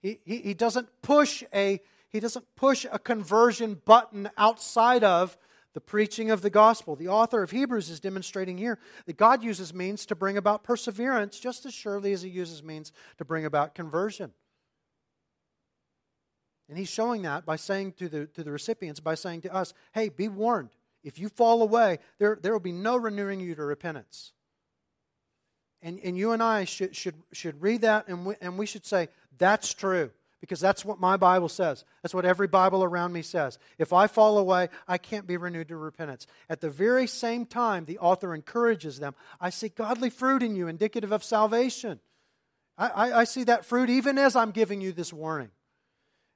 He, 0.00 0.20
he, 0.24 0.38
he 0.38 0.54
doesn't 0.54 0.88
push 1.02 1.42
a 1.52 1.80
he 2.08 2.20
doesn't 2.20 2.44
push 2.54 2.86
a 2.92 2.98
conversion 3.00 3.80
button 3.84 4.30
outside 4.38 5.02
of 5.02 5.36
the 5.74 5.80
preaching 5.80 6.30
of 6.30 6.40
the 6.40 6.50
gospel. 6.50 6.96
The 6.96 7.08
author 7.08 7.42
of 7.42 7.50
Hebrews 7.50 7.90
is 7.90 8.00
demonstrating 8.00 8.56
here 8.56 8.78
that 9.06 9.16
God 9.16 9.42
uses 9.42 9.74
means 9.74 10.06
to 10.06 10.14
bring 10.14 10.36
about 10.36 10.62
perseverance 10.62 11.38
just 11.38 11.66
as 11.66 11.74
surely 11.74 12.12
as 12.12 12.22
he 12.22 12.30
uses 12.30 12.62
means 12.62 12.92
to 13.18 13.24
bring 13.24 13.44
about 13.44 13.74
conversion. 13.74 14.32
And 16.68 16.78
he's 16.78 16.88
showing 16.88 17.22
that 17.22 17.44
by 17.44 17.56
saying 17.56 17.92
to 17.98 18.08
the, 18.08 18.26
to 18.26 18.42
the 18.42 18.52
recipients, 18.52 19.00
by 19.00 19.16
saying 19.16 19.42
to 19.42 19.54
us, 19.54 19.74
hey, 19.92 20.08
be 20.08 20.28
warned. 20.28 20.70
If 21.02 21.18
you 21.18 21.28
fall 21.28 21.60
away, 21.60 21.98
there, 22.18 22.38
there 22.40 22.52
will 22.52 22.60
be 22.60 22.72
no 22.72 22.96
renewing 22.96 23.40
you 23.40 23.54
to 23.54 23.64
repentance. 23.64 24.32
And, 25.82 26.00
and 26.02 26.16
you 26.16 26.32
and 26.32 26.42
I 26.42 26.64
should, 26.64 26.96
should, 26.96 27.16
should 27.32 27.60
read 27.60 27.82
that 27.82 28.08
and 28.08 28.24
we, 28.24 28.34
and 28.40 28.56
we 28.56 28.64
should 28.64 28.86
say, 28.86 29.08
that's 29.36 29.74
true. 29.74 30.10
Because 30.44 30.60
that's 30.60 30.84
what 30.84 31.00
my 31.00 31.16
Bible 31.16 31.48
says. 31.48 31.86
That's 32.02 32.12
what 32.12 32.26
every 32.26 32.48
Bible 32.48 32.84
around 32.84 33.14
me 33.14 33.22
says. 33.22 33.58
If 33.78 33.94
I 33.94 34.06
fall 34.06 34.36
away, 34.36 34.68
I 34.86 34.98
can't 34.98 35.26
be 35.26 35.38
renewed 35.38 35.68
to 35.68 35.76
repentance. 35.78 36.26
At 36.50 36.60
the 36.60 36.68
very 36.68 37.06
same 37.06 37.46
time, 37.46 37.86
the 37.86 37.98
author 37.98 38.34
encourages 38.34 38.98
them 38.98 39.14
I 39.40 39.48
see 39.48 39.70
godly 39.70 40.10
fruit 40.10 40.42
in 40.42 40.54
you, 40.54 40.68
indicative 40.68 41.12
of 41.12 41.24
salvation. 41.24 41.98
I, 42.76 42.88
I, 42.88 43.20
I 43.20 43.24
see 43.24 43.44
that 43.44 43.64
fruit 43.64 43.88
even 43.88 44.18
as 44.18 44.36
I'm 44.36 44.50
giving 44.50 44.82
you 44.82 44.92
this 44.92 45.14
warning. 45.14 45.48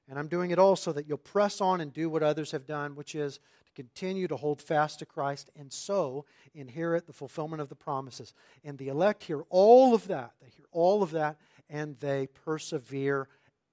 And 0.09 0.17
I'm 0.17 0.27
doing 0.27 0.49
it 0.49 0.57
all 0.57 0.75
so 0.75 0.91
that 0.93 1.07
you'll 1.07 1.19
press 1.19 1.61
on 1.61 1.79
and 1.79 1.93
do 1.93 2.09
what 2.09 2.23
others 2.23 2.49
have 2.49 2.65
done, 2.65 2.95
which 2.95 3.13
is 3.13 3.35
to 3.67 3.73
continue 3.75 4.27
to 4.27 4.37
hold 4.37 4.59
fast 4.59 4.97
to 4.99 5.05
Christ 5.05 5.51
and 5.55 5.71
so 5.71 6.25
inherit 6.55 7.05
the 7.05 7.13
fulfillment 7.13 7.61
of 7.61 7.69
the 7.69 7.75
promises. 7.75 8.33
And 8.63 8.79
the 8.79 8.87
elect 8.87 9.21
hear 9.21 9.43
all 9.51 9.93
of 9.93 10.07
that. 10.07 10.31
They 10.41 10.49
hear 10.49 10.65
all 10.71 11.03
of 11.03 11.11
that 11.11 11.37
and 11.69 11.99
they 11.99 12.27
persevere 12.27 13.27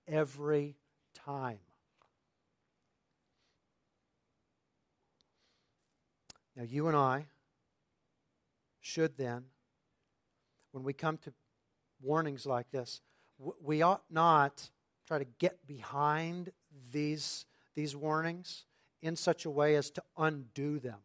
every 0.09 0.76
time. 1.14 1.59
Now, 6.57 6.62
you 6.62 6.88
and 6.88 6.96
I 6.96 7.26
should 8.80 9.16
then, 9.16 9.44
when 10.72 10.84
we 10.84 10.92
come 10.92 11.18
to 11.18 11.32
warnings 12.00 12.46
like 12.46 12.70
this, 12.70 13.00
we 13.62 13.82
ought 13.82 14.04
not 14.11 14.70
try 15.07 15.18
to 15.18 15.26
get 15.38 15.66
behind 15.66 16.52
these, 16.92 17.44
these 17.74 17.94
warnings 17.94 18.64
in 19.02 19.16
such 19.16 19.44
a 19.44 19.50
way 19.50 19.76
as 19.76 19.90
to 19.90 20.02
undo 20.16 20.78
them. 20.78 20.98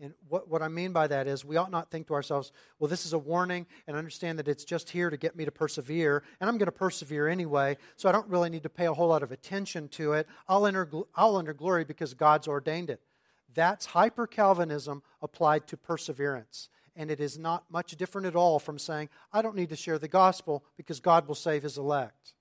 And 0.00 0.14
what, 0.28 0.48
what 0.48 0.62
I 0.62 0.68
mean 0.68 0.92
by 0.92 1.06
that 1.08 1.26
is 1.26 1.44
we 1.44 1.56
ought 1.56 1.70
not 1.70 1.90
think 1.90 2.06
to 2.06 2.14
ourselves, 2.14 2.52
well, 2.78 2.88
this 2.88 3.04
is 3.04 3.12
a 3.12 3.18
warning, 3.18 3.66
and 3.86 3.96
understand 3.96 4.38
that 4.38 4.48
it's 4.48 4.64
just 4.64 4.88
here 4.90 5.10
to 5.10 5.16
get 5.16 5.36
me 5.36 5.44
to 5.44 5.50
persevere, 5.50 6.22
and 6.40 6.48
I'm 6.48 6.56
going 6.56 6.66
to 6.66 6.72
persevere 6.72 7.28
anyway, 7.28 7.76
so 7.96 8.08
I 8.08 8.12
don't 8.12 8.26
really 8.28 8.48
need 8.48 8.62
to 8.62 8.70
pay 8.70 8.86
a 8.86 8.94
whole 8.94 9.08
lot 9.08 9.22
of 9.22 9.30
attention 9.30 9.88
to 9.88 10.14
it. 10.14 10.26
I'll 10.48 10.66
enter, 10.66 10.88
I'll 11.14 11.38
enter 11.38 11.52
glory 11.52 11.84
because 11.84 12.14
God's 12.14 12.48
ordained 12.48 12.88
it. 12.88 13.00
That's 13.54 13.86
hyper 13.86 14.26
Calvinism 14.26 15.02
applied 15.20 15.66
to 15.68 15.76
perseverance. 15.76 16.68
And 16.96 17.10
it 17.10 17.20
is 17.20 17.38
not 17.38 17.64
much 17.70 17.96
different 17.96 18.26
at 18.26 18.36
all 18.36 18.58
from 18.58 18.78
saying, 18.78 19.08
I 19.32 19.42
don't 19.42 19.56
need 19.56 19.70
to 19.70 19.76
share 19.76 19.98
the 19.98 20.08
gospel 20.08 20.64
because 20.76 21.00
God 21.00 21.28
will 21.28 21.34
save 21.34 21.62
his 21.62 21.78
elect. 21.78 22.34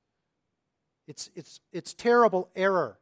It's, 1.08 1.30
it's, 1.36 1.60
it's 1.72 1.94
terrible 1.94 2.50
error. 2.56 3.00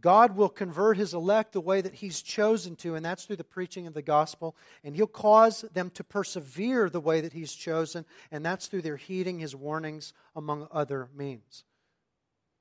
God 0.00 0.36
will 0.36 0.48
convert 0.48 0.96
his 0.96 1.14
elect 1.14 1.52
the 1.52 1.60
way 1.60 1.80
that 1.80 1.94
he's 1.94 2.22
chosen 2.22 2.76
to, 2.76 2.94
and 2.94 3.04
that's 3.04 3.24
through 3.24 3.36
the 3.36 3.44
preaching 3.44 3.86
of 3.86 3.94
the 3.94 4.02
gospel. 4.02 4.56
And 4.82 4.96
he'll 4.96 5.06
cause 5.06 5.64
them 5.72 5.90
to 5.90 6.04
persevere 6.04 6.88
the 6.88 7.00
way 7.00 7.20
that 7.20 7.32
he's 7.32 7.52
chosen, 7.52 8.04
and 8.30 8.44
that's 8.44 8.66
through 8.66 8.82
their 8.82 8.96
heeding 8.96 9.38
his 9.38 9.54
warnings, 9.54 10.12
among 10.34 10.68
other 10.72 11.08
means. 11.14 11.64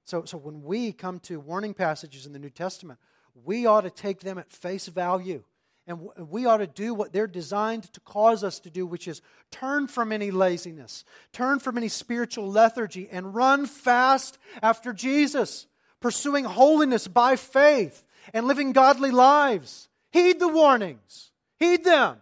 So, 0.06 0.26
so 0.26 0.38
when 0.38 0.64
we 0.64 0.92
come 0.92 1.20
to 1.22 1.40
warning 1.40 1.74
passages 1.74 2.26
in 2.26 2.34
the 2.34 2.40
New 2.40 2.50
Testament, 2.50 3.00
we 3.46 3.66
ought 3.66 3.82
to 3.82 3.92
take 3.92 4.22
them 4.22 4.38
at 4.38 4.52
face 4.52 4.88
value 4.88 5.44
and 5.90 6.08
we 6.30 6.46
ought 6.46 6.58
to 6.58 6.68
do 6.68 6.94
what 6.94 7.12
they're 7.12 7.26
designed 7.26 7.92
to 7.94 8.00
cause 8.02 8.44
us 8.44 8.60
to 8.60 8.70
do, 8.70 8.86
which 8.86 9.08
is 9.08 9.24
turn 9.50 9.88
from 9.88 10.12
any 10.12 10.30
laziness, 10.30 11.04
turn 11.34 11.58
from 11.58 11.80
any 11.80 11.88
spiritual 11.88 12.48
lethargy, 12.48 13.10
and 13.12 13.34
run 13.34 13.66
fast 13.66 14.38
after 14.62 14.94
Jesus, 14.94 15.66
pursuing 16.00 16.46
holiness 16.46 17.08
by 17.08 17.36
faith 17.36 18.04
and 18.34 18.48
living 18.48 18.72
godly 18.72 19.12
lives. 19.12 19.90
Heed 20.12 20.40
the 20.40 20.48
warnings, 20.48 21.32
heed 21.58 21.84
them. 21.84 22.18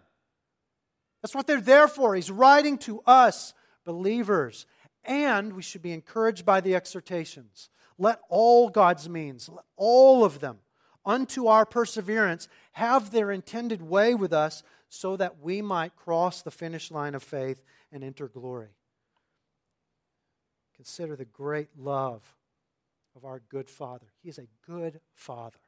That's 1.22 1.34
what 1.34 1.46
they're 1.46 1.60
there 1.60 1.88
for. 1.88 2.14
He's 2.14 2.30
writing 2.30 2.78
to 2.78 3.00
us, 3.06 3.54
believers, 3.84 4.66
and 5.04 5.54
we 5.54 5.62
should 5.62 5.82
be 5.82 5.92
encouraged 5.92 6.44
by 6.44 6.60
the 6.60 6.74
exhortations. 6.74 7.70
Let 7.98 8.20
all 8.28 8.68
God's 8.68 9.08
means, 9.08 9.50
all 9.76 10.24
of 10.24 10.40
them, 10.40 10.58
unto 11.04 11.46
our 11.46 11.66
perseverance 11.66 12.48
have 12.72 13.10
their 13.10 13.32
intended 13.32 13.82
way 13.82 14.14
with 14.14 14.32
us 14.32 14.62
so 14.88 15.16
that 15.16 15.40
we 15.40 15.60
might 15.62 15.96
cross 15.96 16.42
the 16.42 16.50
finish 16.50 16.90
line 16.90 17.14
of 17.14 17.22
faith 17.22 17.62
and 17.90 18.04
enter 18.04 18.28
glory. 18.28 18.68
Consider 20.76 21.16
the 21.16 21.24
great 21.24 21.70
love 21.76 22.22
of 23.18 23.24
our 23.24 23.42
good 23.50 23.68
Father. 23.68 24.06
He 24.22 24.28
is 24.28 24.38
a 24.38 24.46
good 24.66 25.00
Father. 25.12 25.58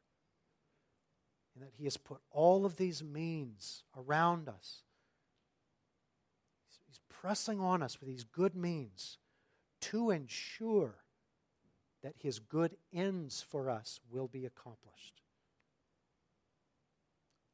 And 1.55 1.65
that 1.65 1.73
He 1.77 1.85
has 1.85 1.97
put 1.97 2.21
all 2.31 2.65
of 2.65 2.77
these 2.77 3.03
means 3.03 3.83
around 3.97 4.49
us. 4.49 4.83
He's 6.87 7.01
pressing 7.09 7.61
on 7.61 7.83
us 7.83 8.01
with 8.01 8.09
these 8.09 8.25
good 8.25 8.55
means 8.55 9.19
to 9.83 10.11
ensure 10.11 10.95
that 12.03 12.15
His 12.17 12.39
good 12.39 12.77
ends 12.93 13.43
for 13.43 13.69
us 13.69 14.01
will 14.11 14.29
be 14.29 14.47
accomplished. 14.47 15.23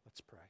Let's 0.04 0.20
pray. 0.20 0.45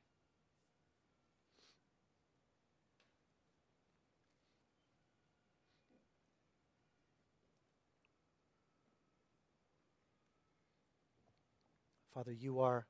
Father, 12.16 12.32
you 12.32 12.60
are 12.60 12.86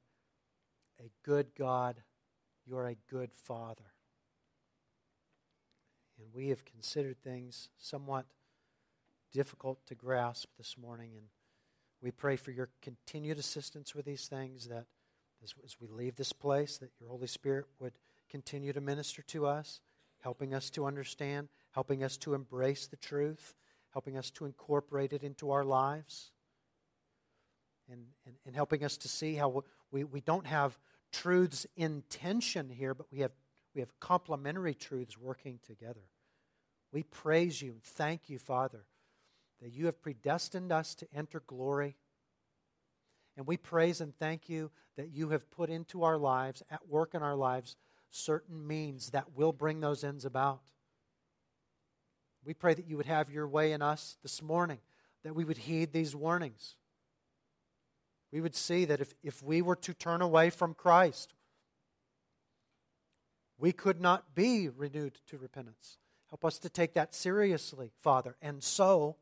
a 1.01 1.11
good 1.25 1.49
God 1.59 1.97
You 2.65 2.77
are 2.79 2.87
a 2.87 2.97
good 3.11 3.31
Father. 3.35 3.93
And 6.17 6.29
we 6.33 6.51
have 6.51 6.65
considered 6.65 7.21
things 7.25 7.69
somewhat 7.77 8.27
difficult 9.33 9.85
to 9.87 9.97
grasp 9.97 10.51
this 10.57 10.79
morning. 10.79 11.11
And 11.17 11.27
we 12.01 12.13
pray 12.13 12.37
for 12.37 12.53
your 12.53 12.69
continued 12.81 13.37
assistance 13.39 13.97
with 13.97 14.05
these 14.05 14.29
things, 14.29 14.69
that 14.69 14.87
as, 15.43 15.55
as 15.65 15.77
we 15.81 15.89
leave 15.89 16.15
this 16.15 16.33
place, 16.33 16.79
that 16.79 16.93
your 17.01 17.09
Holy 17.09 17.27
Spirit 17.27 17.67
would 17.81 17.95
continue 18.31 18.73
to 18.73 18.81
minister 18.81 19.23
to 19.23 19.47
us, 19.47 19.81
helping 20.21 20.55
us 20.55 20.71
to 20.71 20.87
understand, 20.87 21.49
helping 21.73 22.05
us 22.05 22.17
to 22.19 22.35
embrace 22.35 22.87
the 22.87 22.97
truth, 22.97 23.57
helping 23.93 24.17
us 24.17 24.31
to 24.31 24.45
incorporate 24.45 25.13
it 25.13 25.25
into 25.25 25.51
our 25.51 25.65
lives, 25.65 26.31
and, 27.91 28.05
and, 28.27 28.35
and 28.45 28.55
helping 28.55 28.85
us 28.85 28.97
to 28.99 29.09
see 29.09 29.35
how 29.35 29.65
we, 29.91 30.05
we 30.05 30.21
don't 30.21 30.47
have 30.47 30.79
truths 31.13 31.67
in 31.77 32.03
tension 32.11 32.69
here, 32.69 32.95
but 32.95 33.07
we 33.11 33.21
have, 33.21 33.33
we 33.75 33.81
have 33.81 33.99
complementary 34.01 34.75
truths 34.75 35.19
working 35.19 35.59
together. 35.67 36.09
We 36.93 37.03
praise 37.03 37.61
you 37.61 37.73
and 37.73 37.83
thank 37.83 38.29
you, 38.29 38.39
Father, 38.39 38.85
that 39.61 39.73
you 39.73 39.87
have 39.87 40.01
predestined 40.01 40.73
us 40.73 40.95
to 40.97 41.07
enter 41.15 41.43
glory. 41.47 41.97
And 43.37 43.47
we 43.47 43.57
praise 43.57 44.01
and 44.01 44.17
thank 44.17 44.49
you 44.49 44.71
that 44.97 45.11
you 45.11 45.31
have 45.31 45.51
put 45.51 45.69
into 45.69 46.05
our 46.05 46.17
lives, 46.17 46.63
at 46.71 46.89
work 46.89 47.15
in 47.15 47.23
our 47.23 47.37
lives, 47.37 47.77
certain 48.11 48.67
means 48.67 49.11
that 49.11 49.35
will 49.35 49.53
bring 49.53 49.81
those 49.81 50.05
ends 50.05 50.25
about. 50.25 50.63
We 52.45 52.55
pray 52.55 52.75
that 52.75 52.87
you 52.87 52.97
would 52.97 53.07
have 53.07 53.31
your 53.31 53.49
way 53.49 53.73
in 53.73 53.83
us 53.83 54.17
this 54.23 54.41
morning, 54.41 54.79
that 55.25 55.35
we 55.35 55.45
would 55.45 55.59
heed 55.59 55.93
these 55.93 56.15
warnings. 56.15 56.77
We 58.33 58.41
would 58.41 58.55
see 58.55 58.85
that 58.85 59.01
if, 59.01 59.15
if 59.23 59.43
we 59.43 59.63
were 59.63 59.77
to 59.77 59.95
turn 59.95 60.21
away 60.21 60.51
from 60.51 60.75
Christ, 60.75 61.35
we 63.59 63.73
could 63.73 64.01
not 64.01 64.35
be 64.35 64.69
renewed 64.69 65.19
to 65.29 65.39
repentance. 65.39 65.99
Help 66.29 66.45
us 66.45 66.59
to 66.59 66.69
take 66.69 66.95
that 66.95 67.15
seriously, 67.15 67.93
Father, 68.01 68.37
and 68.43 68.63
so 68.63 69.17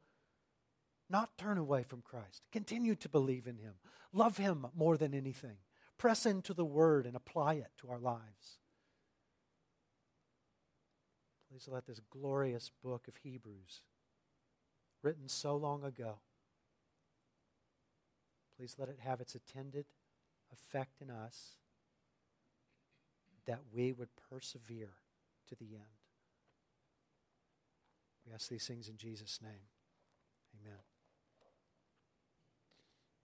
not 1.11 1.37
turn 1.37 1.59
away 1.59 1.83
from 1.83 2.03
Christ. 2.03 2.43
Continue 2.51 2.95
to 2.97 3.09
believe 3.09 3.47
in 3.47 3.59
Him. 3.59 3.75
Love 4.13 4.39
Him 4.39 4.67
more 4.75 4.97
than 4.97 5.15
anything. 5.15 5.59
Press 5.99 6.27
into 6.27 6.55
the 6.55 6.65
Word 6.65 7.07
and 7.07 7.15
apply 7.15 7.55
it 7.55 7.71
to 7.79 7.91
our 7.91 7.99
lives. 7.99 8.59
Please 11.51 11.69
let 11.71 11.87
this 11.87 12.01
glorious 12.11 12.71
book 12.83 13.07
of 13.07 13.17
Hebrews, 13.23 13.83
written 15.03 15.29
so 15.29 15.57
long 15.57 15.85
ago, 15.85 16.19
please 18.57 18.77
let 18.79 18.89
it 18.89 18.99
have 19.01 19.21
its 19.21 19.35
attended 19.35 19.87
effect 20.53 21.01
in 21.01 21.11
us 21.11 21.57
that 23.47 23.61
we 23.75 23.93
would 23.93 24.09
persevere 24.31 24.95
to 25.49 25.55
the 25.55 25.75
end. 25.75 25.85
We 28.27 28.33
ask 28.33 28.49
these 28.49 28.67
things 28.67 28.89
in 28.89 28.97
Jesus' 28.97 29.41
name. 29.43 29.74